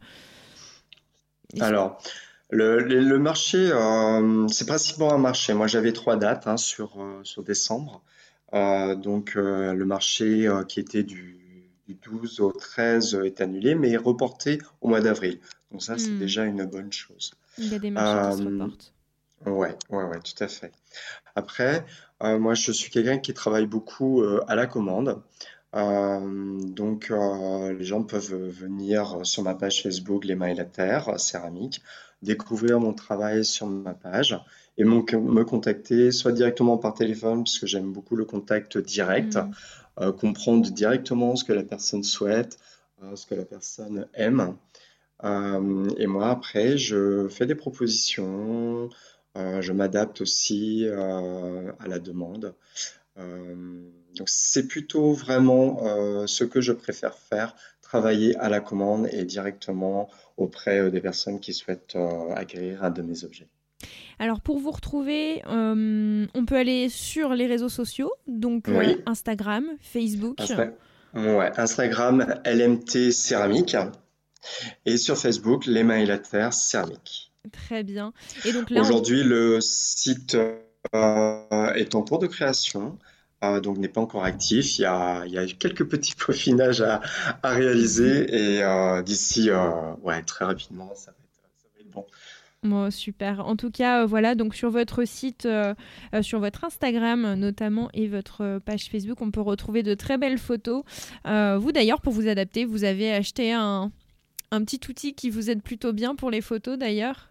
Alors, 1.59 1.97
le, 2.49 2.79
le- 2.79 2.99
le 2.99 3.19
marché, 3.19 3.71
c'est 4.49 4.67
principalement 4.67 5.13
un 5.13 5.17
marché. 5.17 5.53
Moi, 5.53 5.67
j'avais 5.67 5.93
trois 5.93 6.17
dates 6.17 6.45
hein, 6.47 6.57
sur, 6.57 6.97
sur 7.23 7.43
décembre. 7.43 8.03
Euh, 8.53 8.95
donc, 8.95 9.33
euh, 9.35 9.73
le 9.73 9.85
marché 9.85 10.47
euh, 10.47 10.63
qui 10.63 10.79
était 10.79 11.03
du, 11.03 11.71
du 11.87 11.95
12 11.95 12.39
au 12.39 12.51
13 12.51 13.15
est 13.25 13.41
annulé, 13.41 13.75
mais 13.75 13.91
est 13.91 13.97
reporté 13.97 14.59
au 14.81 14.87
mois 14.89 15.01
d'avril. 15.01 15.39
Donc, 15.71 15.81
ça, 15.81 15.97
c'est 15.97 16.11
Hmm. 16.11 16.19
déjà 16.19 16.45
une 16.45 16.65
bonne 16.65 16.91
chose. 16.93 17.33
Il 17.57 17.67
y 17.71 17.75
a 17.75 17.79
des 17.79 17.91
marchés 17.91 18.35
qui 18.37 18.43
se 18.43 18.47
reportent. 18.47 18.93
Ouais, 19.45 19.75
ouais, 19.89 20.03
ouais, 20.05 20.19
tout 20.19 20.41
à 20.43 20.47
fait. 20.47 20.71
Après, 21.35 21.85
euh, 22.21 22.39
moi, 22.39 22.53
je 22.53 22.71
suis 22.71 22.91
quelqu'un 22.91 23.17
qui 23.17 23.33
travaille 23.33 23.65
beaucoup 23.67 24.21
euh, 24.21 24.39
à 24.47 24.55
la 24.55 24.67
commande. 24.67 25.21
Euh, 25.75 26.59
donc, 26.65 27.09
les 27.09 27.83
gens 27.83 28.03
peuvent 28.03 28.33
venir 28.49 29.19
sur 29.23 29.41
ma 29.43 29.55
page 29.55 29.81
Facebook 29.81 30.23
Les 30.23 30.35
Mains 30.35 30.47
et 30.47 30.53
la 30.55 30.65
Terre, 30.65 31.19
céramique, 31.19 31.81
découvrir 32.21 32.79
mon 32.79 32.93
travail 32.93 33.43
sur 33.43 33.65
ma 33.67 33.93
page 33.95 34.39
et 34.77 34.83
me 34.85 35.43
contacter 35.43 36.11
soit 36.11 36.31
directement 36.31 36.77
par 36.77 36.93
téléphone, 36.93 37.43
parce 37.43 37.59
que 37.59 37.67
j'aime 37.67 37.91
beaucoup 37.91 38.15
le 38.15 38.25
contact 38.25 38.77
direct, 38.77 39.37
Mm. 39.37 39.51
euh, 40.01 40.11
comprendre 40.11 40.69
directement 40.71 41.35
ce 41.35 41.43
que 41.43 41.53
la 41.53 41.63
personne 41.63 42.03
souhaite, 42.03 42.57
euh, 43.03 43.15
ce 43.15 43.25
que 43.27 43.35
la 43.35 43.45
personne 43.45 44.07
aime. 44.15 44.55
Euh, 45.23 45.89
et 45.97 46.07
moi, 46.07 46.29
après, 46.29 46.77
je 46.77 47.27
fais 47.29 47.45
des 47.45 47.55
propositions, 47.55 48.89
je 49.35 49.71
m'adapte 49.71 50.21
aussi 50.21 50.85
à 50.87 51.87
la 51.87 51.99
demande. 51.99 52.53
Donc, 53.17 54.27
c'est 54.27 54.67
plutôt 54.67 55.13
vraiment 55.13 56.27
ce 56.27 56.43
que 56.43 56.61
je 56.61 56.73
préfère 56.73 57.17
faire, 57.17 57.55
travailler 57.81 58.35
à 58.37 58.49
la 58.49 58.59
commande 58.59 59.07
et 59.11 59.23
directement 59.25 60.09
auprès 60.37 60.91
des 60.91 61.01
personnes 61.01 61.39
qui 61.39 61.53
souhaitent 61.53 61.97
acquérir 62.35 62.83
un 62.83 62.91
de 62.91 63.01
mes 63.01 63.23
objets. 63.23 63.47
Alors 64.19 64.41
pour 64.41 64.59
vous 64.59 64.71
retrouver, 64.71 65.41
euh, 65.47 66.25
on 66.33 66.45
peut 66.45 66.55
aller 66.57 66.89
sur 66.89 67.29
les 67.33 67.47
réseaux 67.47 67.69
sociaux, 67.69 68.11
donc 68.27 68.69
euh, 68.69 68.77
Oui. 68.79 68.97
Instagram, 69.05 69.65
Facebook. 69.81 70.37
Insta- 70.39 70.73
ouais, 71.15 71.51
Instagram, 71.57 72.25
LMT 72.45 73.11
Céramique. 73.11 73.75
Et 74.85 74.97
sur 74.97 75.17
Facebook, 75.17 75.65
Les 75.65 75.83
Mains 75.83 75.97
et 75.99 76.05
la 76.05 76.17
Terre 76.17 76.53
Céramique. 76.53 77.31
Très 77.51 77.83
bien. 77.83 78.13
Et 78.45 78.51
donc 78.53 78.69
là, 78.69 78.79
on- 78.81 78.83
Aujourd'hui, 78.83 79.23
le 79.23 79.59
site 79.61 80.35
euh, 80.93 81.73
est 81.75 81.95
en 81.95 82.01
cours 82.01 82.19
de 82.19 82.27
création, 82.27 82.97
euh, 83.43 83.59
donc 83.61 83.77
n'est 83.77 83.87
pas 83.87 84.01
encore 84.01 84.23
actif. 84.25 84.77
Il 84.79 84.81
y 84.81 84.85
a, 84.85 85.23
il 85.25 85.31
y 85.31 85.37
a 85.37 85.45
quelques 85.47 85.85
petits 85.87 86.13
peaufinages 86.17 86.81
à, 86.81 87.01
à 87.41 87.49
réaliser 87.51 88.33
et 88.57 88.63
euh, 88.63 89.01
d'ici, 89.01 89.49
ouais, 90.03 90.21
très 90.23 90.45
rapidement, 90.45 90.91
ça 90.95 91.11
va 91.11 91.17
être, 91.23 91.51
ça 91.61 91.67
va 91.73 91.79
être 91.81 91.89
bon. 91.91 92.05
Bon, 92.63 92.89
super. 92.91 93.45
En 93.45 93.55
tout 93.55 93.71
cas, 93.71 94.03
euh, 94.03 94.05
voilà, 94.05 94.35
donc 94.35 94.55
sur 94.55 94.69
votre 94.69 95.03
site, 95.05 95.45
euh, 95.45 95.73
euh, 96.15 96.21
sur 96.21 96.39
votre 96.39 96.63
Instagram 96.63 97.33
notamment 97.33 97.89
et 97.93 98.07
votre 98.07 98.59
page 98.65 98.89
Facebook, 98.89 99.21
on 99.21 99.31
peut 99.31 99.41
retrouver 99.41 99.83
de 99.83 99.93
très 99.93 100.17
belles 100.17 100.37
photos. 100.37 100.83
Vous 101.25 101.71
d'ailleurs, 101.71 102.01
pour 102.01 102.13
vous 102.13 102.27
adapter, 102.27 102.65
vous 102.65 102.83
avez 102.83 103.11
acheté 103.11 103.51
un, 103.51 103.91
un 104.51 104.63
petit 104.63 104.79
outil 104.89 105.13
qui 105.13 105.29
vous 105.29 105.49
aide 105.49 105.61
plutôt 105.61 105.93
bien 105.93 106.15
pour 106.15 106.31
les 106.31 106.41
photos 106.41 106.77
d'ailleurs? 106.77 107.29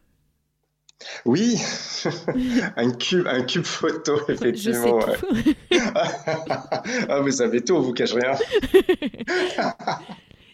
Oui, 1.25 1.59
un 2.77 2.91
cube, 2.93 3.27
un 3.27 3.43
cube 3.43 3.65
photo, 3.65 4.19
Je 4.19 4.25
sais 4.25 4.33
effectivement. 4.35 5.01
tout. 5.01 5.37
Ah, 7.09 7.21
vous 7.21 7.31
savez 7.31 7.65
tout, 7.65 7.75
on 7.75 7.81
vous 7.81 7.93
cache 7.93 8.13
rien. 8.13 8.37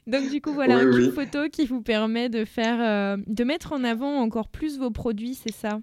Donc 0.09 0.29
du 0.29 0.41
coup, 0.41 0.53
voilà 0.55 0.79
Oui, 0.79 0.85
un 0.85 0.87
oui. 0.87 1.11
photo 1.11 1.49
qui 1.51 1.67
vous 1.67 1.83
permet 1.83 2.29
de 2.29 2.45
faire, 2.45 2.81
euh, 2.81 3.17
de 3.27 3.45
mettre 3.45 3.73
en 3.73 3.85
avant 3.85 4.17
encore 4.21 4.49
plus 4.49 4.79
vos 4.79 4.91
produits, 4.91 5.35
c'est 5.37 5.53
ça? 5.53 5.81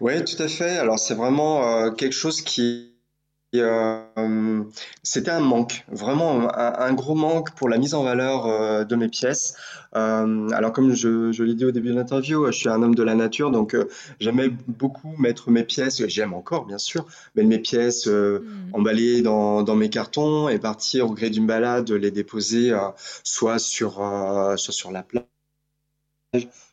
Oui, 0.00 0.24
tout 0.24 0.42
à 0.42 0.48
fait. 0.48 0.78
Alors, 0.78 0.98
c'est 0.98 1.14
vraiment 1.14 1.84
euh, 1.86 1.90
quelque 1.92 2.12
chose 2.12 2.42
qui. 2.42 2.97
Euh, 3.56 4.62
c'était 5.02 5.30
un 5.30 5.40
manque, 5.40 5.84
vraiment 5.88 6.50
un, 6.54 6.74
un 6.78 6.92
gros 6.92 7.14
manque 7.14 7.52
pour 7.54 7.68
la 7.68 7.78
mise 7.78 7.94
en 7.94 8.02
valeur 8.02 8.46
euh, 8.46 8.84
de 8.84 8.94
mes 8.96 9.08
pièces. 9.08 9.54
Euh, 9.96 10.48
alors, 10.50 10.72
comme 10.72 10.92
je, 10.94 11.32
je 11.32 11.42
l'ai 11.44 11.54
dit 11.54 11.64
au 11.64 11.70
début 11.70 11.88
de 11.88 11.94
l'interview, 11.94 12.46
je 12.46 12.52
suis 12.52 12.68
un 12.68 12.82
homme 12.82 12.94
de 12.94 13.02
la 13.02 13.14
nature, 13.14 13.50
donc 13.50 13.74
euh, 13.74 13.88
j'aimais 14.20 14.50
beaucoup 14.66 15.14
mettre 15.18 15.50
mes 15.50 15.64
pièces, 15.64 16.06
j'aime 16.06 16.34
encore 16.34 16.66
bien 16.66 16.78
sûr, 16.78 17.06
mais 17.36 17.42
mes 17.44 17.58
pièces 17.58 18.06
euh, 18.06 18.44
Mm. 18.44 18.70
emballées 18.72 19.22
dans, 19.22 19.62
dans 19.62 19.76
mes 19.76 19.88
cartons 19.90 20.48
et 20.48 20.58
partir 20.58 21.06
au 21.10 21.14
gré 21.14 21.30
d'une 21.30 21.46
balade, 21.46 21.90
les 21.90 22.10
déposer 22.10 22.72
soit 23.24 23.58
sur, 23.58 23.94
soit 24.56 24.72
sur 24.74 24.90
la 24.92 25.02
plage 25.02 25.24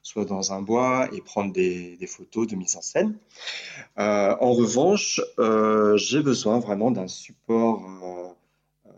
soit 0.05 0.25
dans 0.25 0.53
un 0.53 0.61
bois 0.61 1.09
et 1.13 1.19
prendre 1.19 1.51
des, 1.51 1.97
des 1.97 2.05
photos 2.05 2.45
de 2.45 2.55
mise 2.55 2.75
en 2.75 2.81
scène. 2.81 3.15
Euh, 3.97 4.35
en 4.39 4.53
revanche, 4.53 5.19
euh, 5.39 5.97
j'ai 5.97 6.21
besoin 6.21 6.59
vraiment 6.59 6.91
d'un 6.91 7.07
support 7.07 7.81
euh, 8.85 8.91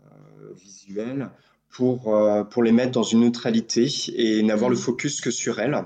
visuel 0.54 1.30
pour, 1.70 2.14
pour 2.50 2.62
les 2.62 2.72
mettre 2.72 2.92
dans 2.92 3.02
une 3.04 3.20
neutralité 3.20 3.88
et 4.14 4.42
n'avoir 4.42 4.68
le 4.68 4.76
focus 4.76 5.22
que 5.22 5.30
sur 5.30 5.60
elles 5.60 5.82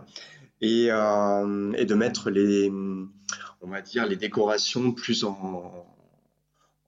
et, 0.60 0.86
et 0.86 1.84
de 1.84 1.94
mettre 1.94 2.30
les, 2.30 2.70
on 2.70 3.68
va 3.68 3.80
dire, 3.80 4.06
les 4.06 4.16
décorations 4.16 4.90
plus 4.92 5.22
en, 5.22 5.86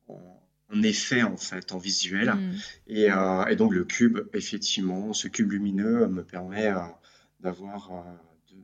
en, 0.09 0.83
effet, 0.83 1.23
en 1.23 1.37
fait, 1.37 1.71
en 1.73 1.79
visuel. 1.79 2.33
Mm. 2.33 2.55
Et, 2.89 3.13
euh, 3.13 3.45
et 3.47 3.57
donc 3.57 3.73
le 3.73 3.85
cube, 3.85 4.21
effectivement, 4.33 5.13
ce 5.13 5.29
cube 5.29 5.53
lumineux 5.53 6.09
me 6.09 6.25
permet 6.25 6.67
euh, 6.67 6.81
d'avoir, 7.45 7.91
euh, 7.93 8.57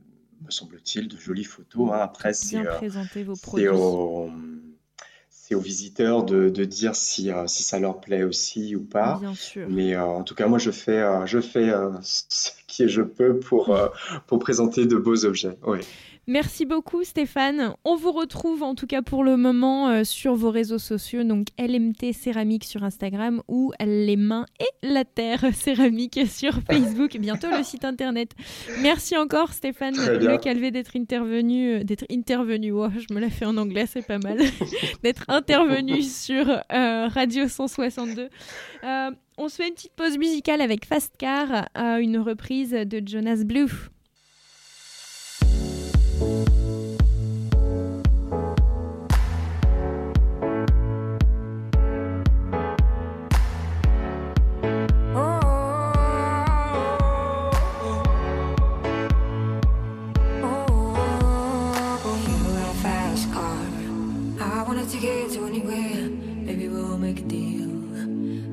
me 0.45 0.51
semble-t-il, 0.51 1.07
de 1.07 1.15
jolies 1.17 1.43
photos. 1.45 1.91
hein. 1.93 1.99
Après, 2.01 2.33
c'est 2.33 2.57
euh, 2.57 2.63
aux, 3.69 4.29
aux 5.53 5.59
visiteurs 5.59 6.23
de, 6.23 6.49
de 6.49 6.65
dire 6.65 6.95
si, 6.95 7.29
euh, 7.31 7.45
si 7.47 7.61
ça 7.63 7.79
leur 7.79 7.99
plaît 8.01 8.23
aussi 8.23 8.75
ou 8.75 8.83
pas. 8.83 9.19
Bien 9.19 9.35
sûr. 9.35 9.67
Mais 9.69 9.95
en 9.97 10.23
tout 10.23 10.33
cas, 10.33 10.47
moi, 10.47 10.57
je 10.59 10.71
fais, 10.71 11.03
je 11.25 11.39
fais 11.39 11.71
qui 12.71 12.87
je 12.87 13.01
peux 13.01 13.39
pour, 13.39 13.75
euh, 13.75 13.87
pour 14.27 14.39
présenter 14.39 14.85
de 14.85 14.95
beaux 14.95 15.25
objets. 15.25 15.57
Oui. 15.67 15.79
Merci 16.27 16.65
beaucoup 16.65 17.03
Stéphane. 17.03 17.73
On 17.83 17.95
vous 17.95 18.11
retrouve 18.11 18.61
en 18.61 18.75
tout 18.75 18.85
cas 18.85 19.01
pour 19.01 19.23
le 19.23 19.37
moment 19.37 19.89
euh, 19.89 20.03
sur 20.03 20.35
vos 20.35 20.51
réseaux 20.51 20.77
sociaux, 20.77 21.23
donc 21.23 21.47
LMT 21.57 22.13
Céramique 22.13 22.63
sur 22.63 22.83
Instagram 22.83 23.41
ou 23.47 23.73
Les 23.79 24.17
Mains 24.17 24.45
et 24.59 24.87
la 24.87 25.03
Terre 25.03 25.43
Céramique 25.53 26.19
sur 26.27 26.61
Facebook, 26.61 27.17
bientôt 27.19 27.47
le 27.49 27.63
site 27.63 27.85
internet. 27.85 28.31
Merci 28.83 29.17
encore 29.17 29.51
Stéphane. 29.51 29.95
Le 29.95 30.37
Calvé 30.37 30.69
d'être 30.69 30.95
intervenu, 30.95 31.73
euh, 31.73 31.83
d'être 31.83 32.05
intervenu, 32.11 32.71
oh, 32.71 32.87
je 32.95 33.13
me 33.13 33.19
la 33.19 33.31
fais 33.31 33.45
en 33.45 33.57
anglais, 33.57 33.85
c'est 33.87 34.05
pas 34.05 34.19
mal, 34.19 34.37
d'être 35.03 35.25
intervenu 35.27 36.03
sur 36.03 36.47
euh, 36.49 37.07
Radio 37.07 37.47
162. 37.47 38.29
On 39.43 39.49
se 39.49 39.55
fait 39.55 39.69
une 39.69 39.73
petite 39.73 39.95
pause 39.95 40.19
musicale 40.19 40.61
avec 40.61 40.85
Fast 40.85 41.15
Car, 41.17 41.67
une 41.75 42.19
reprise 42.19 42.73
de 42.73 43.01
Jonas 43.03 43.43
Blue. 43.43 43.71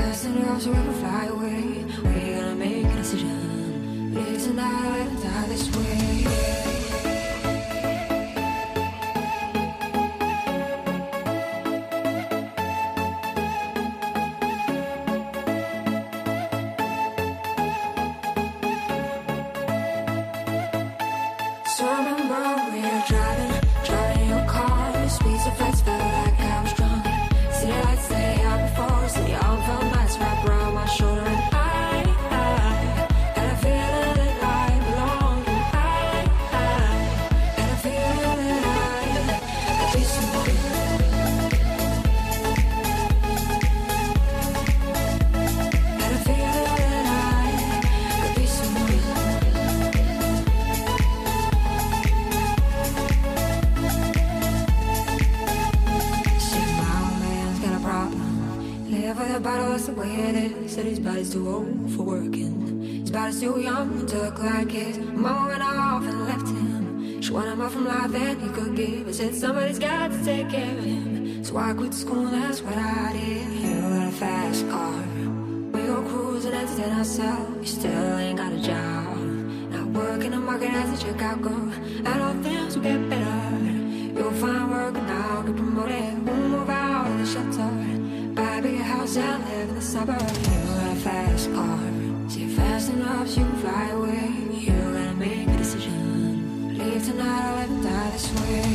Fast 0.00 0.24
enough 0.24 0.62
so 0.62 0.70
we 0.70 0.76
can 0.76 0.94
fly 0.94 1.26
away. 1.26 1.84
We're 2.02 2.40
gonna 2.40 2.54
make 2.54 2.86
a 2.86 2.96
decision. 2.96 4.14
Live 4.14 4.42
tonight 4.42 5.10
die 5.22 5.46
this 5.48 5.68
way. 5.76 6.89
Too 61.30 61.48
old 61.48 61.92
for 61.92 62.02
working. 62.02 62.82
His 63.02 63.10
body's 63.12 63.40
too 63.40 63.60
young 63.60 64.04
to 64.04 64.18
look 64.18 64.40
like 64.40 64.68
his. 64.68 64.98
Mama 64.98 65.46
went 65.46 65.62
off 65.62 66.02
and 66.02 66.24
left 66.26 66.48
him. 66.48 67.22
She 67.22 67.30
wanted 67.30 67.56
more 67.56 67.68
from 67.68 67.86
life 67.86 68.10
than 68.10 68.40
he 68.40 68.48
could 68.48 68.74
give. 68.74 69.06
I 69.06 69.12
said 69.12 69.36
somebody's 69.36 69.78
got 69.78 70.10
to 70.10 70.24
take 70.24 70.50
care 70.50 70.76
of 70.76 70.82
him. 70.82 71.44
So 71.44 71.56
I 71.56 71.72
quit 71.72 71.94
school, 71.94 72.24
that's 72.24 72.62
what 72.62 72.76
I 72.76 73.12
did. 73.12 73.46
You 73.62 73.80
got 73.80 74.08
a 74.08 74.10
fast 74.10 74.68
car. 74.70 75.04
We 75.72 75.82
go 75.86 76.02
cruising, 76.02 76.52
and 76.52 76.68
entertain 76.68 76.98
ourselves. 76.98 77.60
You 77.60 77.78
still 77.78 78.18
ain't 78.18 78.38
got 78.38 78.52
a 78.52 78.60
job. 78.60 79.16
Not 79.70 79.86
working 79.86 80.32
the 80.32 80.38
market 80.38 80.70
as 80.70 81.00
a 81.00 81.06
checkout 81.06 81.42
girl. 81.42 81.70
And 82.08 82.22
all 82.24 82.34
things 82.42 82.74
will 82.74 82.82
get 82.82 83.08
better. 83.08 83.56
You'll 84.18 84.32
find 84.32 84.68
work 84.68 84.96
and 84.96 85.08
I'll 85.08 85.44
get 85.44 85.54
promoted. 85.54 86.26
We'll 86.26 86.48
move 86.48 86.70
out 86.70 87.06
of 87.06 87.18
the 87.18 87.26
shelter. 87.26 88.34
Buy 88.34 88.56
a 88.56 88.62
bigger 88.62 88.82
house 88.82 89.16
and 89.16 89.44
live 89.44 89.68
in 89.68 89.74
the 89.76 89.80
suburbs. 89.80 90.59
A 91.46 92.48
fast. 92.54 92.90
Enough, 92.90 93.28
you 93.28 93.44
can 93.44 93.56
fly 93.62 93.88
away. 93.90 94.28
You 94.52 94.72
gotta 94.72 95.14
make 95.14 95.48
a 95.48 95.56
decision. 95.56 96.76
Leave 96.76 97.02
tonight 97.02 97.44
or 97.48 97.56
let 97.56 97.82
die 97.82 98.10
this 98.10 98.30
way. 98.40 98.69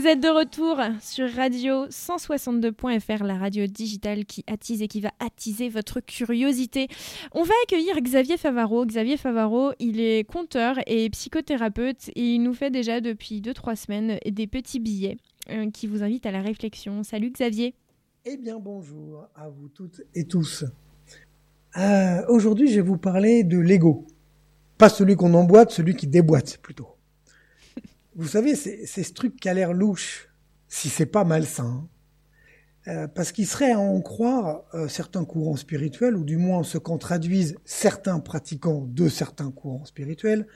Vous 0.00 0.06
êtes 0.06 0.20
de 0.20 0.28
retour 0.28 0.78
sur 1.02 1.30
Radio 1.30 1.86
162.fr, 1.88 3.22
la 3.22 3.36
radio 3.36 3.66
digitale 3.66 4.24
qui 4.24 4.42
attise 4.46 4.80
et 4.80 4.88
qui 4.88 5.02
va 5.02 5.10
attiser 5.20 5.68
votre 5.68 6.00
curiosité. 6.00 6.88
On 7.32 7.42
va 7.42 7.52
accueillir 7.64 8.00
Xavier 8.00 8.38
Favaro. 8.38 8.86
Xavier 8.86 9.18
Favaro, 9.18 9.72
il 9.78 10.00
est 10.00 10.24
conteur 10.24 10.76
et 10.86 11.10
psychothérapeute 11.10 12.08
et 12.16 12.36
il 12.36 12.42
nous 12.42 12.54
fait 12.54 12.70
déjà 12.70 13.02
depuis 13.02 13.42
2-3 13.42 13.76
semaines 13.76 14.18
des 14.24 14.46
petits 14.46 14.80
billets 14.80 15.18
euh, 15.50 15.70
qui 15.70 15.86
vous 15.86 16.02
invitent 16.02 16.24
à 16.24 16.32
la 16.32 16.40
réflexion. 16.40 17.02
Salut 17.02 17.30
Xavier. 17.30 17.74
Eh 18.24 18.38
bien, 18.38 18.58
bonjour 18.58 19.28
à 19.34 19.50
vous 19.50 19.68
toutes 19.68 20.00
et 20.14 20.24
tous. 20.24 20.64
Euh, 21.76 22.26
Aujourd'hui, 22.28 22.68
je 22.68 22.76
vais 22.76 22.86
vous 22.86 22.96
parler 22.96 23.44
de 23.44 23.58
l'ego. 23.58 24.06
Pas 24.78 24.88
celui 24.88 25.14
qu'on 25.14 25.34
emboîte, 25.34 25.72
celui 25.72 25.94
qui 25.94 26.06
déboîte 26.06 26.56
plutôt. 26.62 26.88
Vous 28.16 28.28
savez, 28.28 28.54
c'est 28.54 28.86
ce 28.86 29.12
truc 29.12 29.36
qui 29.36 29.48
a 29.48 29.54
l'air 29.54 29.72
louche, 29.72 30.28
si 30.68 30.88
c'est 30.88 31.06
pas 31.06 31.24
malsain. 31.24 31.88
Euh, 32.88 33.06
parce 33.06 33.30
qu'il 33.30 33.46
serait 33.46 33.72
à 33.72 33.78
en 33.78 34.00
croire 34.00 34.62
euh, 34.72 34.88
certains 34.88 35.24
courants 35.24 35.56
spirituels, 35.56 36.16
ou 36.16 36.24
du 36.24 36.38
moins 36.38 36.62
ce 36.62 36.78
qu'en 36.78 36.96
traduisent 36.96 37.56
certains 37.64 38.20
pratiquants 38.20 38.86
de 38.88 39.08
certains 39.08 39.50
courants 39.50 39.84
spirituels, 39.84 40.46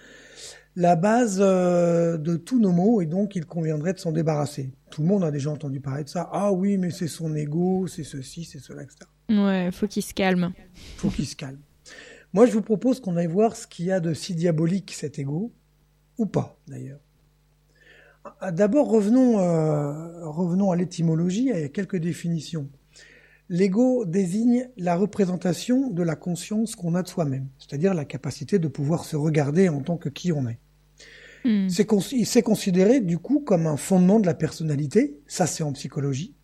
la 0.74 0.96
base 0.96 1.38
euh, 1.40 2.16
de 2.16 2.36
tous 2.36 2.58
nos 2.58 2.72
maux, 2.72 3.02
et 3.02 3.06
donc 3.06 3.36
il 3.36 3.44
conviendrait 3.44 3.92
de 3.92 3.98
s'en 3.98 4.10
débarrasser. 4.10 4.72
Tout 4.90 5.02
le 5.02 5.08
monde 5.08 5.22
a 5.22 5.30
déjà 5.30 5.50
entendu 5.50 5.80
parler 5.80 6.04
de 6.04 6.08
ça. 6.08 6.28
Ah 6.32 6.50
oui, 6.50 6.78
mais 6.78 6.90
c'est 6.90 7.08
son 7.08 7.34
ego, 7.36 7.86
c'est 7.86 8.04
ceci, 8.04 8.44
c'est 8.44 8.58
cela, 8.58 8.82
etc. 8.82 9.00
Ouais, 9.28 9.70
faut 9.70 9.86
qu'il 9.86 10.02
se 10.02 10.14
calme. 10.14 10.52
faut 10.96 11.10
qu'il 11.10 11.26
se 11.26 11.36
calme. 11.36 11.60
Moi, 12.32 12.46
je 12.46 12.52
vous 12.52 12.62
propose 12.62 13.00
qu'on 13.00 13.16
aille 13.16 13.26
voir 13.26 13.54
ce 13.54 13.66
qu'il 13.66 13.84
y 13.84 13.92
a 13.92 14.00
de 14.00 14.14
si 14.14 14.34
diabolique 14.34 14.92
cet 14.92 15.18
ego, 15.18 15.52
ou 16.16 16.26
pas 16.26 16.58
d'ailleurs. 16.66 17.03
Ah, 18.24 18.52
D'abord, 18.52 18.88
revenons, 18.88 19.38
euh, 19.40 20.26
revenons 20.26 20.70
à 20.70 20.76
l'étymologie, 20.76 21.40
il 21.54 21.60
y 21.60 21.64
a 21.64 21.68
quelques 21.68 21.96
définitions. 21.96 22.68
L'ego 23.50 24.06
désigne 24.06 24.70
la 24.78 24.96
représentation 24.96 25.90
de 25.90 26.02
la 26.02 26.16
conscience 26.16 26.76
qu'on 26.76 26.94
a 26.94 27.02
de 27.02 27.08
soi-même, 27.08 27.48
c'est-à-dire 27.58 27.92
la 27.94 28.06
capacité 28.06 28.58
de 28.58 28.68
pouvoir 28.68 29.04
se 29.04 29.16
regarder 29.16 29.68
en 29.68 29.82
tant 29.82 29.98
que 29.98 30.08
qui 30.08 30.32
on 30.32 30.48
est. 30.48 30.58
Hmm. 31.44 31.68
C'est 31.68 31.86
cons- 31.86 32.00
il 32.12 32.26
s'est 32.26 32.42
considéré 32.42 33.00
du 33.00 33.18
coup 33.18 33.40
comme 33.40 33.66
un 33.66 33.76
fondement 33.78 34.20
de 34.20 34.26
la 34.26 34.34
personnalité, 34.34 35.18
ça 35.26 35.46
c'est 35.46 35.64
en 35.64 35.72
psychologie, 35.72 36.34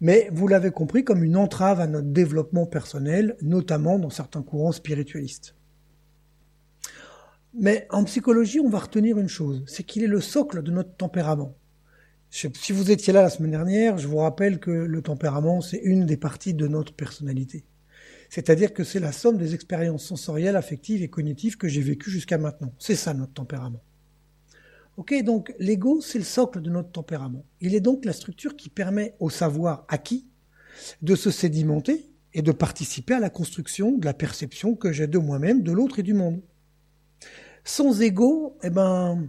mais 0.00 0.30
vous 0.32 0.48
l'avez 0.48 0.70
compris 0.72 1.04
comme 1.04 1.24
une 1.24 1.36
entrave 1.36 1.80
à 1.80 1.88
notre 1.88 2.08
développement 2.08 2.66
personnel, 2.66 3.36
notamment 3.42 3.98
dans 3.98 4.10
certains 4.10 4.42
courants 4.42 4.72
spiritualistes. 4.72 5.56
Mais 7.54 7.86
en 7.90 8.04
psychologie, 8.04 8.60
on 8.60 8.68
va 8.68 8.78
retenir 8.78 9.18
une 9.18 9.28
chose, 9.28 9.64
c'est 9.66 9.82
qu'il 9.82 10.04
est 10.04 10.08
le 10.08 10.20
socle 10.20 10.62
de 10.62 10.70
notre 10.70 10.94
tempérament. 10.96 11.54
Si 12.30 12.72
vous 12.72 12.90
étiez 12.90 13.12
là 13.12 13.22
la 13.22 13.30
semaine 13.30 13.52
dernière, 13.52 13.96
je 13.96 14.06
vous 14.06 14.18
rappelle 14.18 14.60
que 14.60 14.70
le 14.70 15.02
tempérament, 15.02 15.62
c'est 15.62 15.78
une 15.78 16.04
des 16.04 16.18
parties 16.18 16.52
de 16.52 16.68
notre 16.68 16.92
personnalité. 16.92 17.64
C'est-à-dire 18.28 18.74
que 18.74 18.84
c'est 18.84 19.00
la 19.00 19.12
somme 19.12 19.38
des 19.38 19.54
expériences 19.54 20.04
sensorielles, 20.04 20.56
affectives 20.56 21.02
et 21.02 21.08
cognitives 21.08 21.56
que 21.56 21.68
j'ai 21.68 21.80
vécues 21.80 22.10
jusqu'à 22.10 22.36
maintenant. 22.36 22.74
C'est 22.78 22.96
ça 22.96 23.14
notre 23.14 23.32
tempérament. 23.32 23.82
Ok, 24.98 25.14
donc 25.22 25.54
l'ego, 25.58 26.00
c'est 26.02 26.18
le 26.18 26.24
socle 26.24 26.60
de 26.60 26.68
notre 26.68 26.90
tempérament. 26.90 27.46
Il 27.60 27.74
est 27.74 27.80
donc 27.80 28.04
la 28.04 28.12
structure 28.12 28.56
qui 28.56 28.68
permet 28.68 29.14
au 29.20 29.30
savoir 29.30 29.86
acquis 29.88 30.26
de 31.00 31.14
se 31.14 31.30
sédimenter 31.30 32.10
et 32.34 32.42
de 32.42 32.52
participer 32.52 33.14
à 33.14 33.20
la 33.20 33.30
construction 33.30 33.96
de 33.96 34.04
la 34.04 34.12
perception 34.12 34.74
que 34.74 34.92
j'ai 34.92 35.06
de 35.06 35.18
moi-même, 35.18 35.62
de 35.62 35.72
l'autre 35.72 35.98
et 35.98 36.02
du 36.02 36.14
monde. 36.14 36.42
Sans 37.68 38.00
ego, 38.00 38.56
eh 38.62 38.70
ben, 38.70 39.28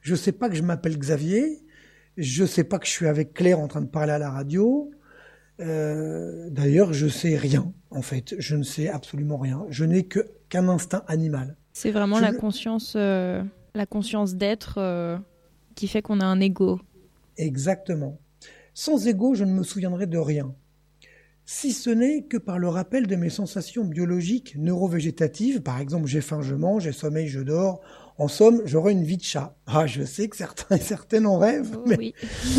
je 0.00 0.14
sais 0.14 0.32
pas 0.32 0.48
que 0.48 0.54
je 0.54 0.62
m'appelle 0.62 0.98
Xavier, 0.98 1.60
je 2.16 2.46
sais 2.46 2.64
pas 2.64 2.78
que 2.78 2.86
je 2.86 2.90
suis 2.90 3.06
avec 3.06 3.34
Claire 3.34 3.60
en 3.60 3.68
train 3.68 3.82
de 3.82 3.86
parler 3.86 4.12
à 4.12 4.18
la 4.18 4.30
radio. 4.30 4.90
Euh, 5.60 6.48
D'ailleurs, 6.48 6.94
je 6.94 7.06
sais 7.08 7.36
rien, 7.36 7.74
en 7.90 8.00
fait. 8.00 8.36
Je 8.38 8.56
ne 8.56 8.62
sais 8.62 8.88
absolument 8.88 9.36
rien. 9.36 9.66
Je 9.68 9.84
n'ai 9.84 10.04
que 10.04 10.20
qu'un 10.48 10.68
instinct 10.68 11.04
animal. 11.08 11.56
C'est 11.74 11.90
vraiment 11.90 12.16
Je 12.16 12.22
la 12.22 12.32
conscience, 12.32 12.94
euh, 12.96 13.44
la 13.74 13.84
conscience 13.84 14.34
d'être 14.34 14.78
euh, 14.78 15.18
qui 15.74 15.86
fait 15.86 16.00
qu'on 16.00 16.20
a 16.20 16.24
un 16.24 16.40
ego. 16.40 16.80
Exactement. 17.36 18.18
Sans 18.72 19.06
ego, 19.06 19.34
je 19.34 19.44
ne 19.44 19.52
me 19.52 19.62
souviendrai 19.62 20.06
de 20.06 20.18
rien. 20.18 20.54
Si 21.46 21.72
ce 21.72 21.90
n'est 21.90 22.22
que 22.22 22.38
par 22.38 22.58
le 22.58 22.68
rappel 22.68 23.06
de 23.06 23.16
mes 23.16 23.28
sensations 23.28 23.84
biologiques 23.84 24.56
neurovégétatives, 24.56 25.60
par 25.60 25.78
exemple 25.78 26.06
j'ai 26.06 26.22
faim, 26.22 26.40
je 26.40 26.54
mange, 26.54 26.84
j'ai 26.84 26.92
sommeil, 26.92 27.28
je 27.28 27.40
dors. 27.40 27.80
En 28.16 28.28
somme, 28.28 28.62
j'aurai 28.64 28.92
une 28.92 29.02
vie 29.02 29.16
de 29.16 29.22
chat. 29.22 29.56
Ah, 29.66 29.86
je 29.86 30.04
sais 30.04 30.28
que 30.28 30.36
certains 30.36 30.76
et 30.76 30.80
certaines 30.80 31.26
en 31.26 31.38
rêvent, 31.38 31.78
mais 31.86 31.96
Oui. 31.98 32.14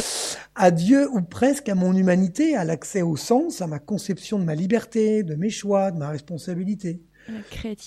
à 0.55 0.69
Dieu 0.69 1.09
ou 1.11 1.21
presque 1.21 1.69
à 1.69 1.75
mon 1.75 1.95
humanité, 1.95 2.55
à 2.55 2.63
l'accès 2.63 3.01
au 3.01 3.15
sens, 3.15 3.61
à 3.61 3.67
ma 3.67 3.79
conception 3.79 4.37
de 4.37 4.43
ma 4.43 4.55
liberté, 4.55 5.23
de 5.23 5.35
mes 5.35 5.49
choix, 5.49 5.91
de 5.91 5.97
ma 5.97 6.09
responsabilité. 6.09 7.01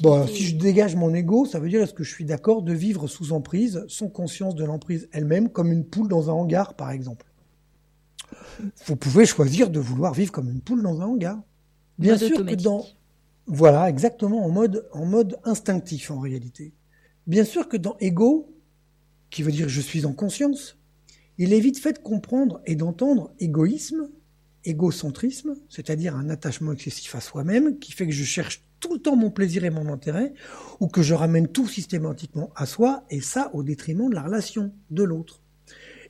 Bon, 0.01 0.27
si 0.27 0.45
je 0.45 0.57
dégage 0.57 0.97
mon 0.97 1.15
ego, 1.15 1.47
ça 1.47 1.61
veut 1.61 1.69
dire 1.69 1.81
est-ce 1.83 1.95
que 1.95 2.03
je 2.03 2.13
suis 2.13 2.25
d'accord 2.25 2.63
de 2.63 2.73
vivre 2.73 3.07
sous 3.07 3.33
emprise, 3.33 3.85
sans 3.87 4.09
conscience 4.09 4.57
de 4.57 4.65
l'emprise 4.65 5.09
elle-même, 5.13 5.49
comme 5.49 5.71
une 5.71 5.85
poule 5.85 6.09
dans 6.09 6.29
un 6.29 6.33
hangar, 6.33 6.75
par 6.75 6.91
exemple? 6.91 7.28
Vous 8.87 8.97
pouvez 8.97 9.27
choisir 9.27 9.71
de 9.71 9.81
vouloir 9.81 10.15
vivre 10.15 10.33
comme 10.33 10.51
une 10.51 10.61
poule 10.61 10.83
dans 10.83 11.01
un 11.01 11.07
hangar. 11.07 11.41
Bien 11.99 12.13
Mode 12.13 12.25
sûr 12.25 12.47
que 12.47 12.55
dans, 12.55 12.87
voilà, 13.47 13.89
exactement, 13.89 14.45
en 14.45 14.51
mode, 14.51 14.87
en 14.93 15.07
mode 15.07 15.39
instinctif, 15.45 16.11
en 16.11 16.21
réalité. 16.21 16.73
Bien 17.27 17.45
sûr 17.45 17.69
que 17.69 17.77
dans 17.77 17.97
ego, 17.99 18.55
qui 19.31 19.43
veut 19.43 19.53
dire 19.53 19.69
je 19.69 19.81
suis 19.81 20.05
en 20.05 20.13
conscience, 20.13 20.79
il 21.39 21.53
est 21.53 21.61
vite 21.61 21.79
fait 21.79 21.95
de 21.95 21.99
comprendre 21.99 22.61
et 22.67 22.77
d'entendre 22.77 23.33
égoïsme, 23.39 24.11
égocentrisme, 24.65 25.55
c'est-à-dire 25.69 26.15
un 26.15 26.29
attachement 26.29 26.73
excessif 26.73 27.15
à 27.15 27.21
soi-même, 27.21 27.79
qui 27.79 27.93
fait 27.93 28.07
que 28.07 28.13
je 28.13 28.25
cherche 28.25 28.65
tout 28.81 28.93
le 28.93 29.01
temps 29.01 29.17
mon 29.17 29.31
plaisir 29.31 29.65
et 29.65 29.71
mon 29.71 29.93
intérêt, 29.93 30.35
ou 30.81 30.89
que 30.89 31.03
je 31.03 31.15
ramène 31.15 31.49
tout 31.49 31.67
systématiquement 31.67 32.51
à 32.55 32.67
soi, 32.67 33.05
et 33.09 33.21
ça 33.21 33.51
au 33.55 33.63
détriment 33.63 34.11
de 34.11 34.15
la 34.15 34.23
relation 34.23 34.73
de 34.91 35.03
l'autre. 35.03 35.41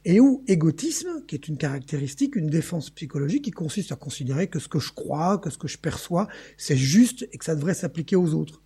Et 0.09 0.21
ou 0.21 0.43
égotisme, 0.47 1.23
qui 1.27 1.35
est 1.35 1.49
une 1.49 1.59
caractéristique, 1.59 2.35
une 2.35 2.47
défense 2.47 2.89
psychologique 2.89 3.45
qui 3.45 3.51
consiste 3.51 3.93
à 3.93 3.97
considérer 3.97 4.47
que 4.47 4.59
ce 4.59 4.67
que 4.67 4.79
je 4.79 4.91
crois, 4.91 5.37
que 5.37 5.51
ce 5.51 5.59
que 5.59 5.69
je 5.69 5.77
perçois, 5.77 6.29
c'est 6.57 6.79
juste 6.79 7.29
et 7.31 7.37
que 7.37 7.45
ça 7.45 7.55
devrait 7.55 7.75
s'appliquer 7.75 8.17
aux 8.17 8.33
autres. 8.33 8.63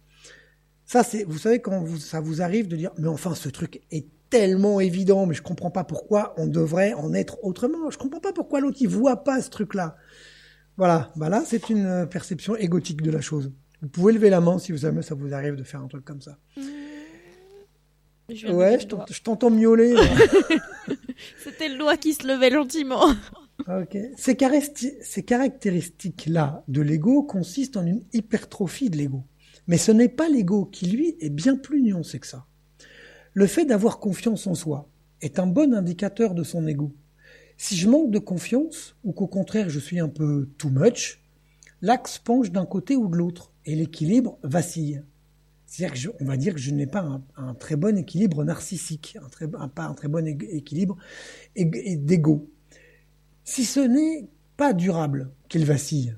Ça, 0.86 1.02
c'est, 1.02 1.24
vous 1.24 1.38
savez, 1.38 1.58
quand 1.58 1.84
ça 1.98 2.20
vous 2.20 2.42
arrive 2.42 2.68
de 2.68 2.76
dire, 2.76 2.92
mais 2.96 3.08
enfin, 3.08 3.34
ce 3.34 3.48
truc 3.48 3.82
est 3.90 4.06
tellement 4.30 4.78
évident, 4.78 5.26
mais 5.26 5.34
je 5.34 5.42
comprends 5.42 5.72
pas 5.72 5.82
pourquoi 5.82 6.32
on 6.36 6.46
devrait 6.46 6.94
en 6.94 7.12
être 7.12 7.42
autrement. 7.42 7.90
Je 7.90 7.98
comprends 7.98 8.20
pas 8.20 8.32
pourquoi 8.32 8.60
l'autre 8.60 8.78
il 8.80 8.88
voit 8.88 9.24
pas 9.24 9.42
ce 9.42 9.50
truc-là. 9.50 9.96
Voilà, 10.76 11.10
bah 11.16 11.28
là 11.28 11.42
c'est 11.44 11.70
une 11.70 12.06
perception 12.08 12.54
égotique 12.54 13.02
de 13.02 13.10
la 13.10 13.20
chose. 13.20 13.50
Vous 13.80 13.88
pouvez 13.88 14.12
lever 14.12 14.30
la 14.30 14.40
main 14.40 14.60
si 14.60 14.70
vous 14.70 14.78
jamais 14.78 15.02
ça 15.02 15.16
vous 15.16 15.34
arrive 15.34 15.56
de 15.56 15.64
faire 15.64 15.82
un 15.82 15.88
truc 15.88 16.04
comme 16.04 16.20
ça. 16.20 16.38
Je 18.28 18.48
Ouais, 18.48 18.78
je 18.80 19.22
t'entends 19.22 19.50
miauler. 19.50 19.94
C'était 21.44 21.68
le 21.68 21.78
doigt 21.78 21.96
qui 21.96 22.14
se 22.14 22.26
levait 22.26 22.50
gentiment. 22.50 23.04
Ok. 23.68 23.96
Ces, 24.16 24.34
caresti- 24.34 24.94
ces 25.02 25.22
caractéristiques-là 25.22 26.64
de 26.68 26.80
l'ego 26.80 27.22
consistent 27.22 27.76
en 27.76 27.86
une 27.86 28.02
hypertrophie 28.12 28.90
de 28.90 28.96
l'ego. 28.96 29.24
Mais 29.66 29.76
ce 29.78 29.92
n'est 29.92 30.08
pas 30.08 30.28
l'ego 30.28 30.64
qui, 30.64 30.86
lui, 30.86 31.16
est 31.20 31.30
bien 31.30 31.56
plus 31.56 31.82
nuancé 31.82 32.18
que 32.18 32.26
ça. 32.26 32.46
Le 33.34 33.46
fait 33.46 33.64
d'avoir 33.64 33.98
confiance 33.98 34.46
en 34.46 34.54
soi 34.54 34.88
est 35.20 35.38
un 35.38 35.46
bon 35.46 35.72
indicateur 35.74 36.34
de 36.34 36.42
son 36.42 36.66
ego. 36.66 36.92
Si 37.56 37.76
je 37.76 37.88
manque 37.88 38.10
de 38.10 38.18
confiance, 38.18 38.96
ou 39.04 39.12
qu'au 39.12 39.28
contraire 39.28 39.68
je 39.70 39.78
suis 39.78 40.00
un 40.00 40.08
peu 40.08 40.48
too 40.58 40.68
much, 40.70 41.20
l'axe 41.80 42.18
penche 42.18 42.50
d'un 42.50 42.66
côté 42.66 42.96
ou 42.96 43.06
de 43.08 43.16
l'autre, 43.16 43.52
et 43.64 43.76
l'équilibre 43.76 44.38
vacille. 44.42 45.02
C'est-à-dire 45.72 45.94
que 45.94 45.98
je- 46.00 46.10
on 46.20 46.26
va 46.26 46.36
dire 46.36 46.52
que 46.52 46.60
je 46.60 46.70
n'ai 46.70 46.86
pas 46.86 47.00
un, 47.00 47.22
un 47.38 47.54
très 47.54 47.76
bon 47.76 47.96
équilibre 47.96 48.44
narcissique, 48.44 49.16
un 49.24 49.28
très, 49.30 49.46
un- 49.56 49.68
pas 49.68 49.84
un 49.84 49.94
très 49.94 50.06
bon 50.08 50.26
équilibre 50.28 50.98
d'ego. 51.56 52.50
Si 53.44 53.64
ce 53.64 53.80
n'est 53.80 54.28
pas 54.58 54.74
durable 54.74 55.30
qu'il 55.48 55.64
vacille, 55.64 56.14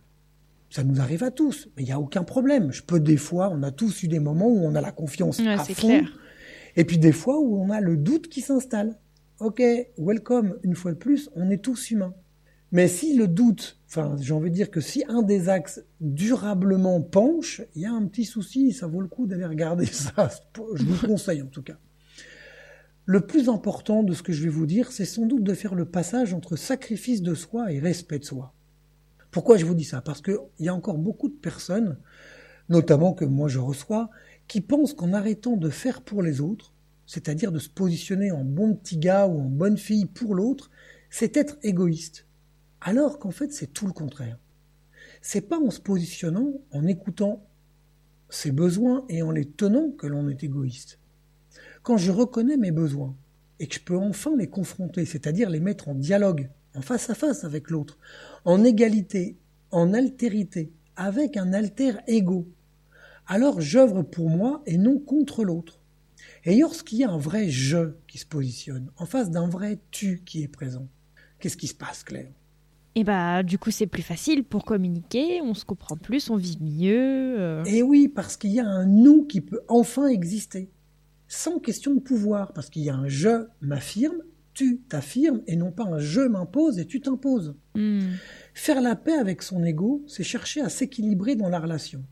ça 0.71 0.83
nous 0.83 1.01
arrive 1.01 1.23
à 1.23 1.31
tous, 1.31 1.69
mais 1.77 1.85
il 1.85 1.87
n'y 1.87 1.93
a 1.93 2.01
aucun 2.01 2.25
problème. 2.25 2.73
Je 2.73 2.83
peux 2.83 2.99
des 2.99 3.17
fois, 3.17 3.49
on 3.53 3.63
a 3.63 3.71
tous 3.71 4.03
eu 4.03 4.09
des 4.09 4.19
moments 4.19 4.49
où 4.49 4.59
on 4.65 4.75
a 4.75 4.81
la 4.81 4.91
confiance 4.91 5.39
Ouais, 5.39 5.49
à 5.55 5.59
fond, 5.65 5.87
clair. 5.87 6.19
et 6.75 6.85
puis 6.85 6.99
des 6.99 7.13
fois 7.13 7.39
où 7.39 7.57
on 7.57 7.71
a 7.71 7.81
le 7.81 7.97
doute 7.97 8.29
qui 8.29 8.41
s'installe. 8.41 8.99
Ok, 9.39 9.63
welcome, 9.99 10.57
une 10.65 10.75
fois 10.75 10.91
de 10.91 10.97
plus, 10.97 11.31
on 11.37 11.49
est 11.51 11.59
tous 11.63 11.93
humains. 11.93 12.15
Mais 12.75 12.89
si 12.89 13.17
le 13.17 13.29
doute, 13.29 13.79
enfin, 13.87 14.17
j'ai 14.21 14.35
envie 14.35 14.51
de 14.51 14.57
dire 14.57 14.69
que 14.69 14.81
si 14.81 15.05
un 15.07 15.23
des 15.23 15.49
axes 15.49 15.85
durablement 16.01 17.01
penche, 17.01 17.63
il 17.77 17.83
y 17.83 17.87
a 17.87 17.93
un 17.93 18.05
petit 18.07 18.25
souci, 18.25 18.73
ça 18.73 18.89
vaut 18.89 19.01
le 19.01 19.07
coup 19.07 19.29
d'aller 19.29 19.45
regarder 19.45 19.87
ça. 19.93 20.29
Je 20.75 20.83
vous 20.83 20.95
le 21.01 21.07
conseille 21.07 21.41
en 21.41 21.47
tout 21.47 21.63
cas. 21.63 21.77
Le 23.07 23.21
plus 23.21 23.49
important 23.49 24.03
de 24.03 24.13
ce 24.13 24.25
que 24.25 24.33
je 24.33 24.43
vais 24.43 24.49
vous 24.49 24.67
dire, 24.67 24.91
c'est 24.91 25.05
sans 25.05 25.25
doute 25.25 25.45
de 25.45 25.55
faire 25.55 25.77
le 25.77 25.85
passage 25.85 26.35
entre 26.35 26.57
sacrifice 26.57 27.23
de 27.23 27.37
soi 27.37 27.71
et 27.71 27.79
respect 27.79 28.19
de 28.19 28.25
soi. 28.25 28.53
Pourquoi 29.31 29.57
je 29.57 29.67
vous 29.67 29.77
dis 29.77 29.85
ça? 29.85 30.01
Parce 30.01 30.21
qu'il 30.21 30.37
y 30.59 30.69
a 30.69 30.75
encore 30.75 30.99
beaucoup 30.99 31.29
de 31.29 31.35
personnes, 31.35 31.97
notamment 32.69 33.13
que 33.13 33.25
moi 33.25 33.47
je 33.47 33.61
reçois, 33.61 34.11
qui 34.49 34.61
pensent 34.61 34.95
qu'en 34.95 35.13
arrêtant 35.13 35.57
de 35.57 35.71
faire 35.71 36.03
pour 36.03 36.23
les 36.23 36.41
autres, 36.41 36.73
c'est-à-dire 37.07 37.53
de 37.53 37.61
se 37.61 37.69
positionner 37.69 38.33
en 38.33 38.43
bon 38.43 38.75
petit 38.75 38.99
gars 38.99 39.29
ou 39.29 39.39
en 39.39 39.49
bonne 39.49 39.79
fille 39.79 40.07
pour 40.07 40.35
l'autre, 40.35 40.73
c'est 41.09 41.37
être 41.37 41.57
égoïste. 41.63 42.27
Alors 42.87 43.19
qu'en 43.19 43.31
fait 43.31 43.51
c'est 43.51 43.73
tout 43.73 43.87
le 43.87 43.95
contraire. 43.95 44.39
C'est 45.23 45.49
pas 45.49 45.59
en 45.59 45.71
se 45.71 45.81
positionnant, 45.81 46.53
en 46.71 46.87
écoutant 46.87 47.43
ses 48.29 48.53
besoins 48.53 49.07
et 49.09 49.23
en 49.23 49.31
les 49.31 49.47
tenant 49.47 49.91
que 49.91 50.07
l'on 50.07 50.29
est 50.29 50.45
égoïste. 50.45 50.99
Quand 51.83 51.97
je 51.97 52.13
reconnais 52.13 52.59
mes 52.59 52.73
besoins 52.73 53.17
et 53.59 53.69
que 53.69 53.77
je 53.77 53.81
peux 53.81 53.97
enfin 53.97 54.37
les 54.37 54.49
confronter, 54.49 55.07
c'est-à-dire 55.07 55.49
les 55.49 55.61
mettre 55.61 55.89
en 55.89 55.95
dialogue, 55.95 56.51
en 56.75 56.83
face 56.83 57.09
à 57.09 57.15
face 57.15 57.45
avec 57.45 57.71
l'autre, 57.71 57.99
en 58.45 58.63
égalité, 58.63 59.39
en 59.71 59.95
altérité, 59.95 60.71
avec 60.95 61.39
un 61.39 61.55
alter 61.55 61.95
ego, 62.07 62.47
alors 63.27 63.63
j'œuvre 63.63 64.03
pour 64.03 64.29
moi 64.29 64.63
et 64.67 64.77
non 64.77 64.99
contre 64.99 65.43
l'autre. 65.43 65.81
Et 66.45 66.59
lorsqu'il 66.59 66.99
y 66.99 67.05
a 67.05 67.11
un 67.11 67.17
vrai 67.17 67.49
je 67.49 67.95
qui 68.09 68.19
se 68.19 68.27
positionne, 68.27 68.91
en 68.99 69.07
face 69.07 69.31
d'un 69.31 69.49
vrai 69.49 69.79
tu 69.91 70.23
qui 70.27 70.43
est 70.43 70.49
présent, 70.49 70.87
qu'est-ce 71.39 71.57
qui 71.57 71.69
se 71.69 71.75
passe, 71.75 72.05
Claire? 72.05 72.29
Et 72.97 73.03
bah, 73.03 73.43
du 73.43 73.59
coup, 73.59 73.71
c'est 73.71 73.89
plus 73.89 74.03
facile 74.03 74.45
pour 74.45 74.65
communiquer, 74.65 75.41
on 75.43 75.55
se 75.55 75.65
comprend 75.65 75.97
plus, 75.97 76.31
on 76.31 76.37
vit 76.37 76.59
mieux. 76.61 77.41
euh. 77.41 77.65
Et 77.65 77.83
oui, 77.83 78.09
parce 78.09 78.37
qu'il 78.37 78.53
y 78.53 78.61
a 78.61 78.67
un 78.67 78.87
nous 78.87 79.25
qui 79.25 79.41
peut 79.41 79.63
enfin 79.69 80.07
exister, 80.07 80.71
sans 81.27 81.59
question 81.59 81.93
de 81.95 82.01
pouvoir, 82.01 82.53
parce 82.53 82.71
qu'il 82.71 82.83
y 82.83 82.91
a 82.91 82.95
un 82.95 83.09
je 83.09 83.47
m'affirme, 83.61 84.19
tu 84.53 84.81
t'affirmes, 84.89 85.43
et 85.49 85.57
non 85.57 85.73
pas 85.73 85.85
un 85.85 85.99
je 85.99 86.21
m'impose 86.21 86.79
et 86.79 86.87
tu 86.87 87.01
t'imposes. 87.01 87.57
Hmm. 87.75 88.13
Faire 88.55 88.81
la 88.81 88.95
paix 88.95 89.15
avec 89.15 89.43
son 89.43 89.65
ego, 89.65 90.05
c'est 90.07 90.23
chercher 90.23 90.61
à 90.61 90.69
s'équilibrer 90.69 91.35
dans 91.35 91.49
la 91.49 91.59
relation. 91.59 92.05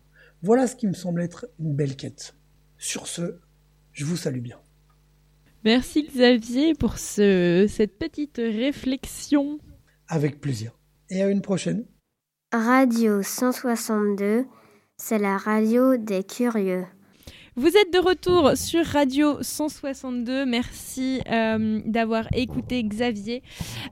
Voilà 0.42 0.66
ce 0.66 0.74
qui 0.74 0.88
me 0.88 0.94
semble 0.94 1.22
être 1.22 1.46
une 1.60 1.74
belle 1.74 1.94
quête. 1.94 2.34
Sur 2.76 3.06
ce, 3.06 3.36
je 3.92 4.04
vous 4.04 4.16
salue 4.16 4.40
bien. 4.40 4.58
Merci 5.64 6.02
Xavier 6.02 6.74
pour 6.74 6.98
ce, 6.98 7.66
cette 7.68 7.96
petite 7.96 8.38
réflexion. 8.38 9.60
Avec 10.14 10.42
plaisir. 10.42 10.72
Et 11.08 11.22
à 11.22 11.30
une 11.30 11.40
prochaine. 11.40 11.86
Radio 12.52 13.22
162, 13.22 14.44
c'est 14.98 15.18
la 15.18 15.38
radio 15.38 15.96
des 15.96 16.22
curieux. 16.22 16.84
Vous 17.56 17.68
êtes 17.68 17.90
de 17.90 17.98
retour 17.98 18.52
sur 18.54 18.84
Radio 18.84 19.42
162. 19.42 20.44
Merci 20.44 21.22
euh, 21.30 21.80
d'avoir 21.86 22.26
écouté 22.34 22.84
Xavier. 22.84 23.42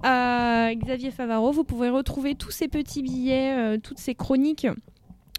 Euh, 0.05 0.75
Xavier 0.75 1.11
Favaro, 1.11 1.53
vous 1.53 1.65
pouvez 1.65 1.89
retrouver 1.89 2.35
tous 2.35 2.51
ces 2.51 2.69
petits 2.69 3.03
billets, 3.03 3.57
euh, 3.57 3.79
toutes 3.79 3.99
ces 3.99 4.15
chroniques 4.15 4.67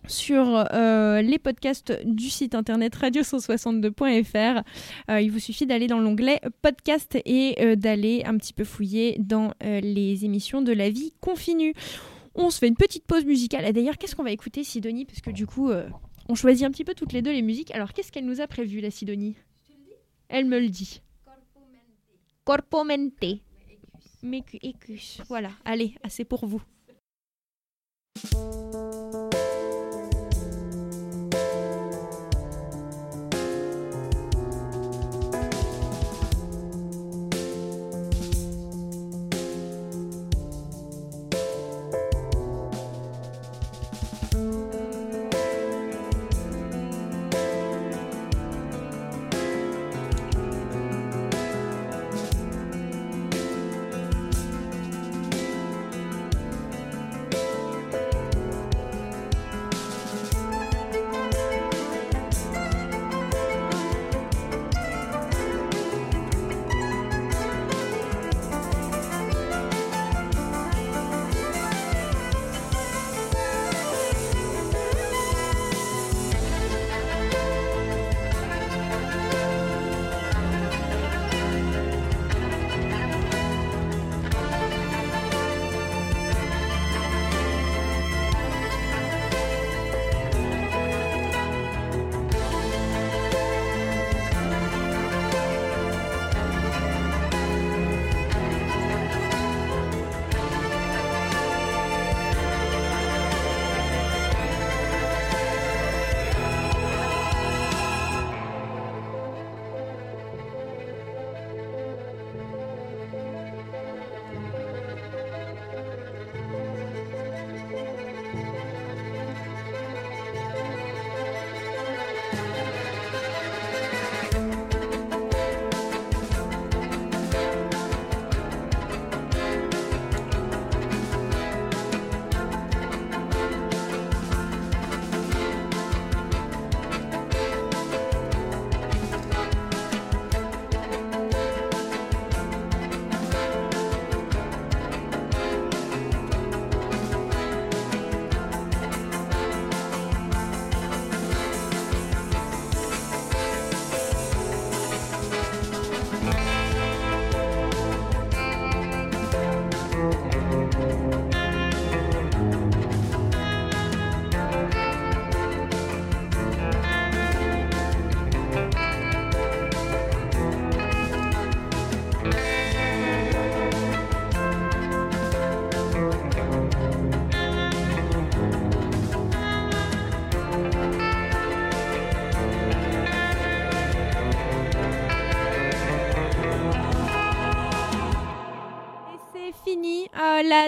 sur 0.07 0.65
euh, 0.73 1.21
les 1.21 1.39
podcasts 1.39 1.93
du 2.05 2.29
site 2.29 2.55
internet 2.55 2.95
radio162.fr. 2.95 4.63
Euh, 5.09 5.21
il 5.21 5.31
vous 5.31 5.39
suffit 5.39 5.65
d'aller 5.65 5.87
dans 5.87 5.99
l'onglet 5.99 6.39
podcast 6.61 7.17
et 7.25 7.55
euh, 7.61 7.75
d'aller 7.75 8.23
un 8.25 8.37
petit 8.37 8.53
peu 8.53 8.63
fouiller 8.63 9.17
dans 9.19 9.53
les 9.61 10.25
émissions 10.25 10.61
de 10.61 10.73
la 10.73 10.89
vie 10.89 11.13
continue. 11.21 11.73
On 12.35 12.49
se 12.49 12.59
fait 12.59 12.67
une 12.67 12.75
petite 12.75 13.05
pause 13.05 13.25
musicale. 13.25 13.65
Et 13.65 13.73
d'ailleurs, 13.73 13.97
qu'est-ce 13.97 14.15
qu'on 14.15 14.23
va 14.23 14.31
écouter, 14.31 14.63
Sidonie? 14.63 15.05
Parce 15.05 15.21
que 15.21 15.31
du 15.31 15.45
coup, 15.45 15.69
on 16.29 16.35
choisit 16.35 16.65
un 16.65 16.71
petit 16.71 16.85
peu 16.85 16.93
toutes 16.93 17.13
les 17.13 17.21
deux 17.21 17.31
les 17.31 17.41
musiques. 17.41 17.71
Alors, 17.71 17.93
qu'est-ce 17.93 18.11
qu'elle 18.11 18.25
nous 18.25 18.39
a 18.41 18.47
prévu, 18.47 18.79
la 18.79 18.89
Sidonie? 18.91 19.35
Elle 20.29 20.45
me 20.45 20.59
le 20.59 20.69
dit. 20.69 21.01
Corpomente. 22.45 23.13
Mecu- 24.23 24.59
Ecus. 24.63 25.19
Voilà. 25.27 25.49
Allez, 25.65 25.95
assez 26.03 26.23
pour 26.25 26.45
vous. 26.45 26.61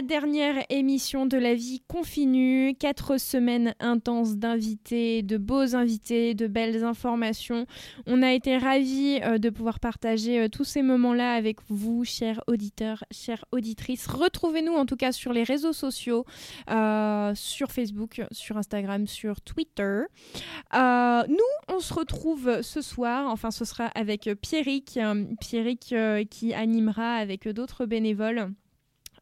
Dernière 0.04 0.66
émission 0.70 1.26
de 1.26 1.38
la 1.38 1.56
vie 1.56 1.82
continue. 1.88 2.76
Quatre 2.78 3.20
semaines 3.20 3.74
intenses 3.80 4.36
d'invités, 4.36 5.24
de 5.24 5.38
beaux 5.38 5.76
invités, 5.76 6.34
de 6.34 6.48
belles 6.48 6.84
informations. 6.84 7.66
On 8.06 8.22
a 8.22 8.34
été 8.34 8.58
ravis 8.58 9.20
euh, 9.24 9.38
de 9.38 9.50
pouvoir 9.50 9.80
partager 9.80 10.40
euh, 10.40 10.48
tous 10.50 10.64
ces 10.64 10.82
moments-là 10.82 11.34
avec 11.34 11.58
vous, 11.70 12.04
chers 12.04 12.42
auditeurs, 12.48 13.04
chères 13.12 13.46
auditrices. 13.52 14.08
Retrouvez-nous 14.08 14.74
en 14.74 14.86
tout 14.86 14.98
cas 14.98 15.12
sur 15.12 15.34
les 15.34 15.44
réseaux 15.44 15.74
sociaux, 15.74 16.26
euh, 16.70 17.34
sur 17.36 17.72
Facebook, 17.72 18.22
sur 18.32 18.58
Instagram, 18.58 19.08
sur 19.08 19.42
Twitter. 19.42 20.02
Nous, 20.74 21.50
on 21.70 21.80
se 21.80 21.94
retrouve 21.94 22.62
ce 22.62 22.82
soir. 22.82 23.30
Enfin, 23.30 23.52
ce 23.52 23.66
sera 23.66 23.86
avec 23.88 24.30
Pierrick, 24.42 25.00
Pierrick 25.40 25.96
qui 26.30 26.54
animera 26.54 27.16
avec 27.16 27.48
d'autres 27.48 27.86
bénévoles. 27.86 28.54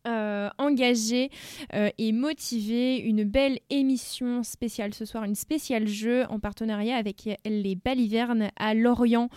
Euh, 0.07 0.49
engagés 0.57 1.29
euh, 1.73 1.89
et 1.97 2.11
motivés, 2.11 2.97
une 2.97 3.23
belle 3.23 3.59
émission 3.69 4.43
spéciale 4.43 4.93
ce 4.93 5.05
soir, 5.05 5.23
une 5.23 5.35
spéciale 5.35 5.87
jeu 5.87 6.25
en 6.29 6.39
partenariat 6.39 6.95
avec 6.95 7.29
les 7.45 7.75
Balivernes 7.75 8.49
à 8.57 8.73
Lorient. 8.73 9.29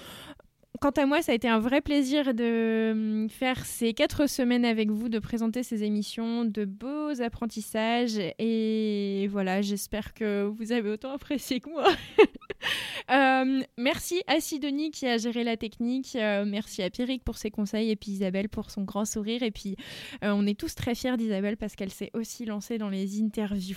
Quant 0.80 0.90
à 0.90 1.06
moi, 1.06 1.22
ça 1.22 1.32
a 1.32 1.34
été 1.34 1.48
un 1.48 1.60
vrai 1.60 1.80
plaisir 1.80 2.34
de 2.34 2.90
hum, 2.92 3.30
faire 3.30 3.64
ces 3.64 3.94
quatre 3.94 4.28
semaines 4.28 4.64
avec 4.64 4.90
vous, 4.90 5.08
de 5.08 5.18
présenter 5.18 5.62
ces 5.62 5.84
émissions, 5.84 6.44
de 6.44 6.64
beaux 6.64 7.22
apprentissages. 7.22 8.18
Et 8.38 9.28
voilà, 9.30 9.62
j'espère 9.62 10.14
que 10.14 10.42
vous 10.44 10.72
avez 10.72 10.90
autant 10.90 11.12
apprécié 11.12 11.60
que 11.60 11.70
moi. 11.70 11.86
Euh, 13.10 13.62
merci 13.76 14.22
à 14.26 14.40
Sidonie 14.40 14.90
qui 14.90 15.06
a 15.06 15.18
géré 15.18 15.44
la 15.44 15.58
technique. 15.58 16.16
Euh, 16.16 16.46
merci 16.46 16.82
à 16.82 16.88
Pierrick 16.88 17.22
pour 17.22 17.36
ses 17.36 17.50
conseils 17.50 17.90
et 17.90 17.96
puis 17.96 18.12
Isabelle 18.12 18.48
pour 18.48 18.70
son 18.70 18.82
grand 18.82 19.04
sourire. 19.04 19.42
Et 19.42 19.50
puis, 19.50 19.76
euh, 20.24 20.32
on 20.34 20.46
est 20.46 20.58
tous 20.58 20.74
très 20.74 20.94
fiers 20.94 21.18
d'Isabelle 21.18 21.58
parce 21.58 21.76
qu'elle 21.76 21.90
s'est 21.90 22.10
aussi 22.14 22.46
lancée 22.46 22.78
dans 22.78 22.88
les 22.88 23.20
interviews. 23.20 23.76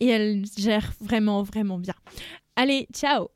Et 0.00 0.06
elle 0.06 0.42
gère 0.56 0.94
vraiment, 1.00 1.42
vraiment 1.42 1.78
bien. 1.78 1.94
Allez, 2.56 2.88
ciao 2.94 3.28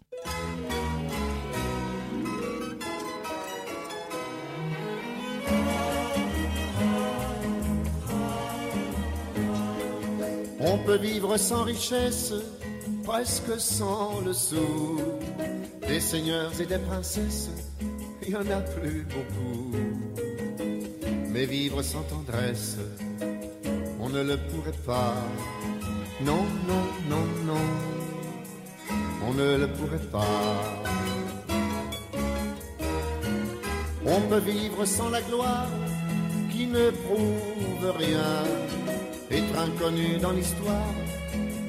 On 10.63 10.77
peut 10.79 10.99
vivre 10.99 11.39
sans 11.39 11.65
richesse, 11.65 12.35
presque 13.05 13.59
sans 13.59 14.21
le 14.25 14.33
sou. 14.33 14.99
Des 15.87 16.01
seigneurs 16.01 16.53
et 16.61 16.67
des 16.67 16.79
princesses, 16.79 17.51
il 18.23 18.31
y 18.31 18.37
en 18.37 18.49
a 18.51 18.61
plus 18.61 19.07
beaucoup. 19.15 19.77
Mais 21.33 21.47
vivre 21.47 21.83
sans 21.83 22.03
tendresse, 22.03 22.79
on 24.01 24.09
ne 24.09 24.23
le 24.23 24.37
pourrait 24.37 24.81
pas. 24.87 25.15
Non, 26.23 26.45
non, 26.69 26.85
non, 27.09 27.25
non, 27.47 27.67
on 29.27 29.35
ne 29.35 29.57
le 29.57 29.69
pourrait 29.69 30.07
pas. 30.13 30.83
On 34.07 34.21
peut 34.23 34.41
vivre 34.41 34.85
sans 34.85 35.11
la 35.11 35.23
gloire 35.23 35.69
qui 36.51 36.67
ne 36.67 36.91
prouve 36.91 37.97
rien, 37.97 38.45
être 39.31 39.59
inconnu 39.59 40.19
dans 40.19 40.33
l'histoire 40.33 40.95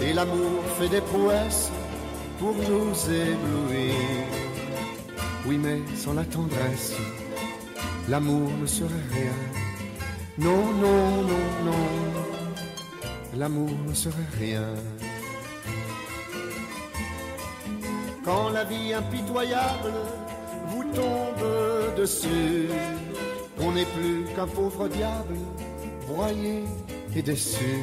et 0.00 0.12
l'amour 0.12 0.62
fait 0.78 0.88
des 0.88 1.00
prouesses 1.00 1.70
pour 2.38 2.54
nous 2.54 2.94
éblouir. 3.10 3.94
Oui, 5.46 5.58
mais 5.58 5.80
sans 5.96 6.14
la 6.14 6.24
tendresse, 6.24 6.94
l'amour 8.08 8.50
ne 8.60 8.66
serait 8.66 9.06
rien. 9.12 9.32
Non, 10.38 10.64
non, 10.72 11.22
non, 11.22 11.70
non, 11.70 11.86
l'amour 13.36 13.70
ne 13.86 13.94
serait 13.94 14.32
rien. 14.38 14.64
Quand 18.24 18.50
la 18.50 18.64
vie 18.64 18.94
impitoyable 18.94 19.92
vous 20.68 20.84
tombe 20.94 21.96
dessus, 21.96 22.68
on 23.60 23.72
n'est 23.72 23.84
plus 23.84 24.24
qu'un 24.34 24.46
pauvre 24.46 24.88
diable, 24.88 25.36
broyé 26.06 26.64
et 27.14 27.22
déçu. 27.22 27.82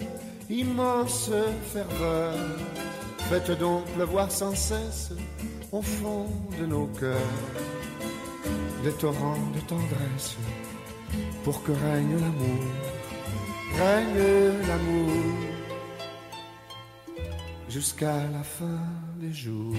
immense 0.51 1.31
ferveur, 1.73 2.35
faites 3.29 3.51
donc 3.51 3.85
pleuvoir 3.95 4.31
sans 4.31 4.53
cesse 4.55 5.13
au 5.71 5.81
fond 5.81 6.27
de 6.59 6.65
nos 6.65 6.87
cœurs 6.87 7.17
des 8.83 8.91
torrents 8.91 9.37
de 9.55 9.59
tendresse 9.61 10.35
pour 11.43 11.63
que 11.63 11.71
règne 11.71 12.19
l'amour, 12.19 12.63
règne 13.77 14.67
l'amour 14.67 15.11
jusqu'à 17.69 18.27
la 18.31 18.43
fin 18.43 18.79
des 19.17 19.31
jours. 19.31 19.75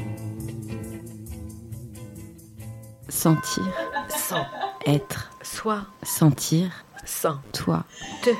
Sentir. 3.09 3.65
Sans. 4.09 4.47
Être. 4.87 5.31
Soi. 5.43 5.85
Sentir. 6.03 6.85
Sans. 7.05 7.37
Toi. 7.53 7.85
Te. 8.23 8.31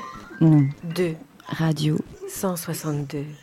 Nous. 0.41 0.69
Deux. 0.83 1.15
Radio. 1.47 1.97
162. 2.27 3.42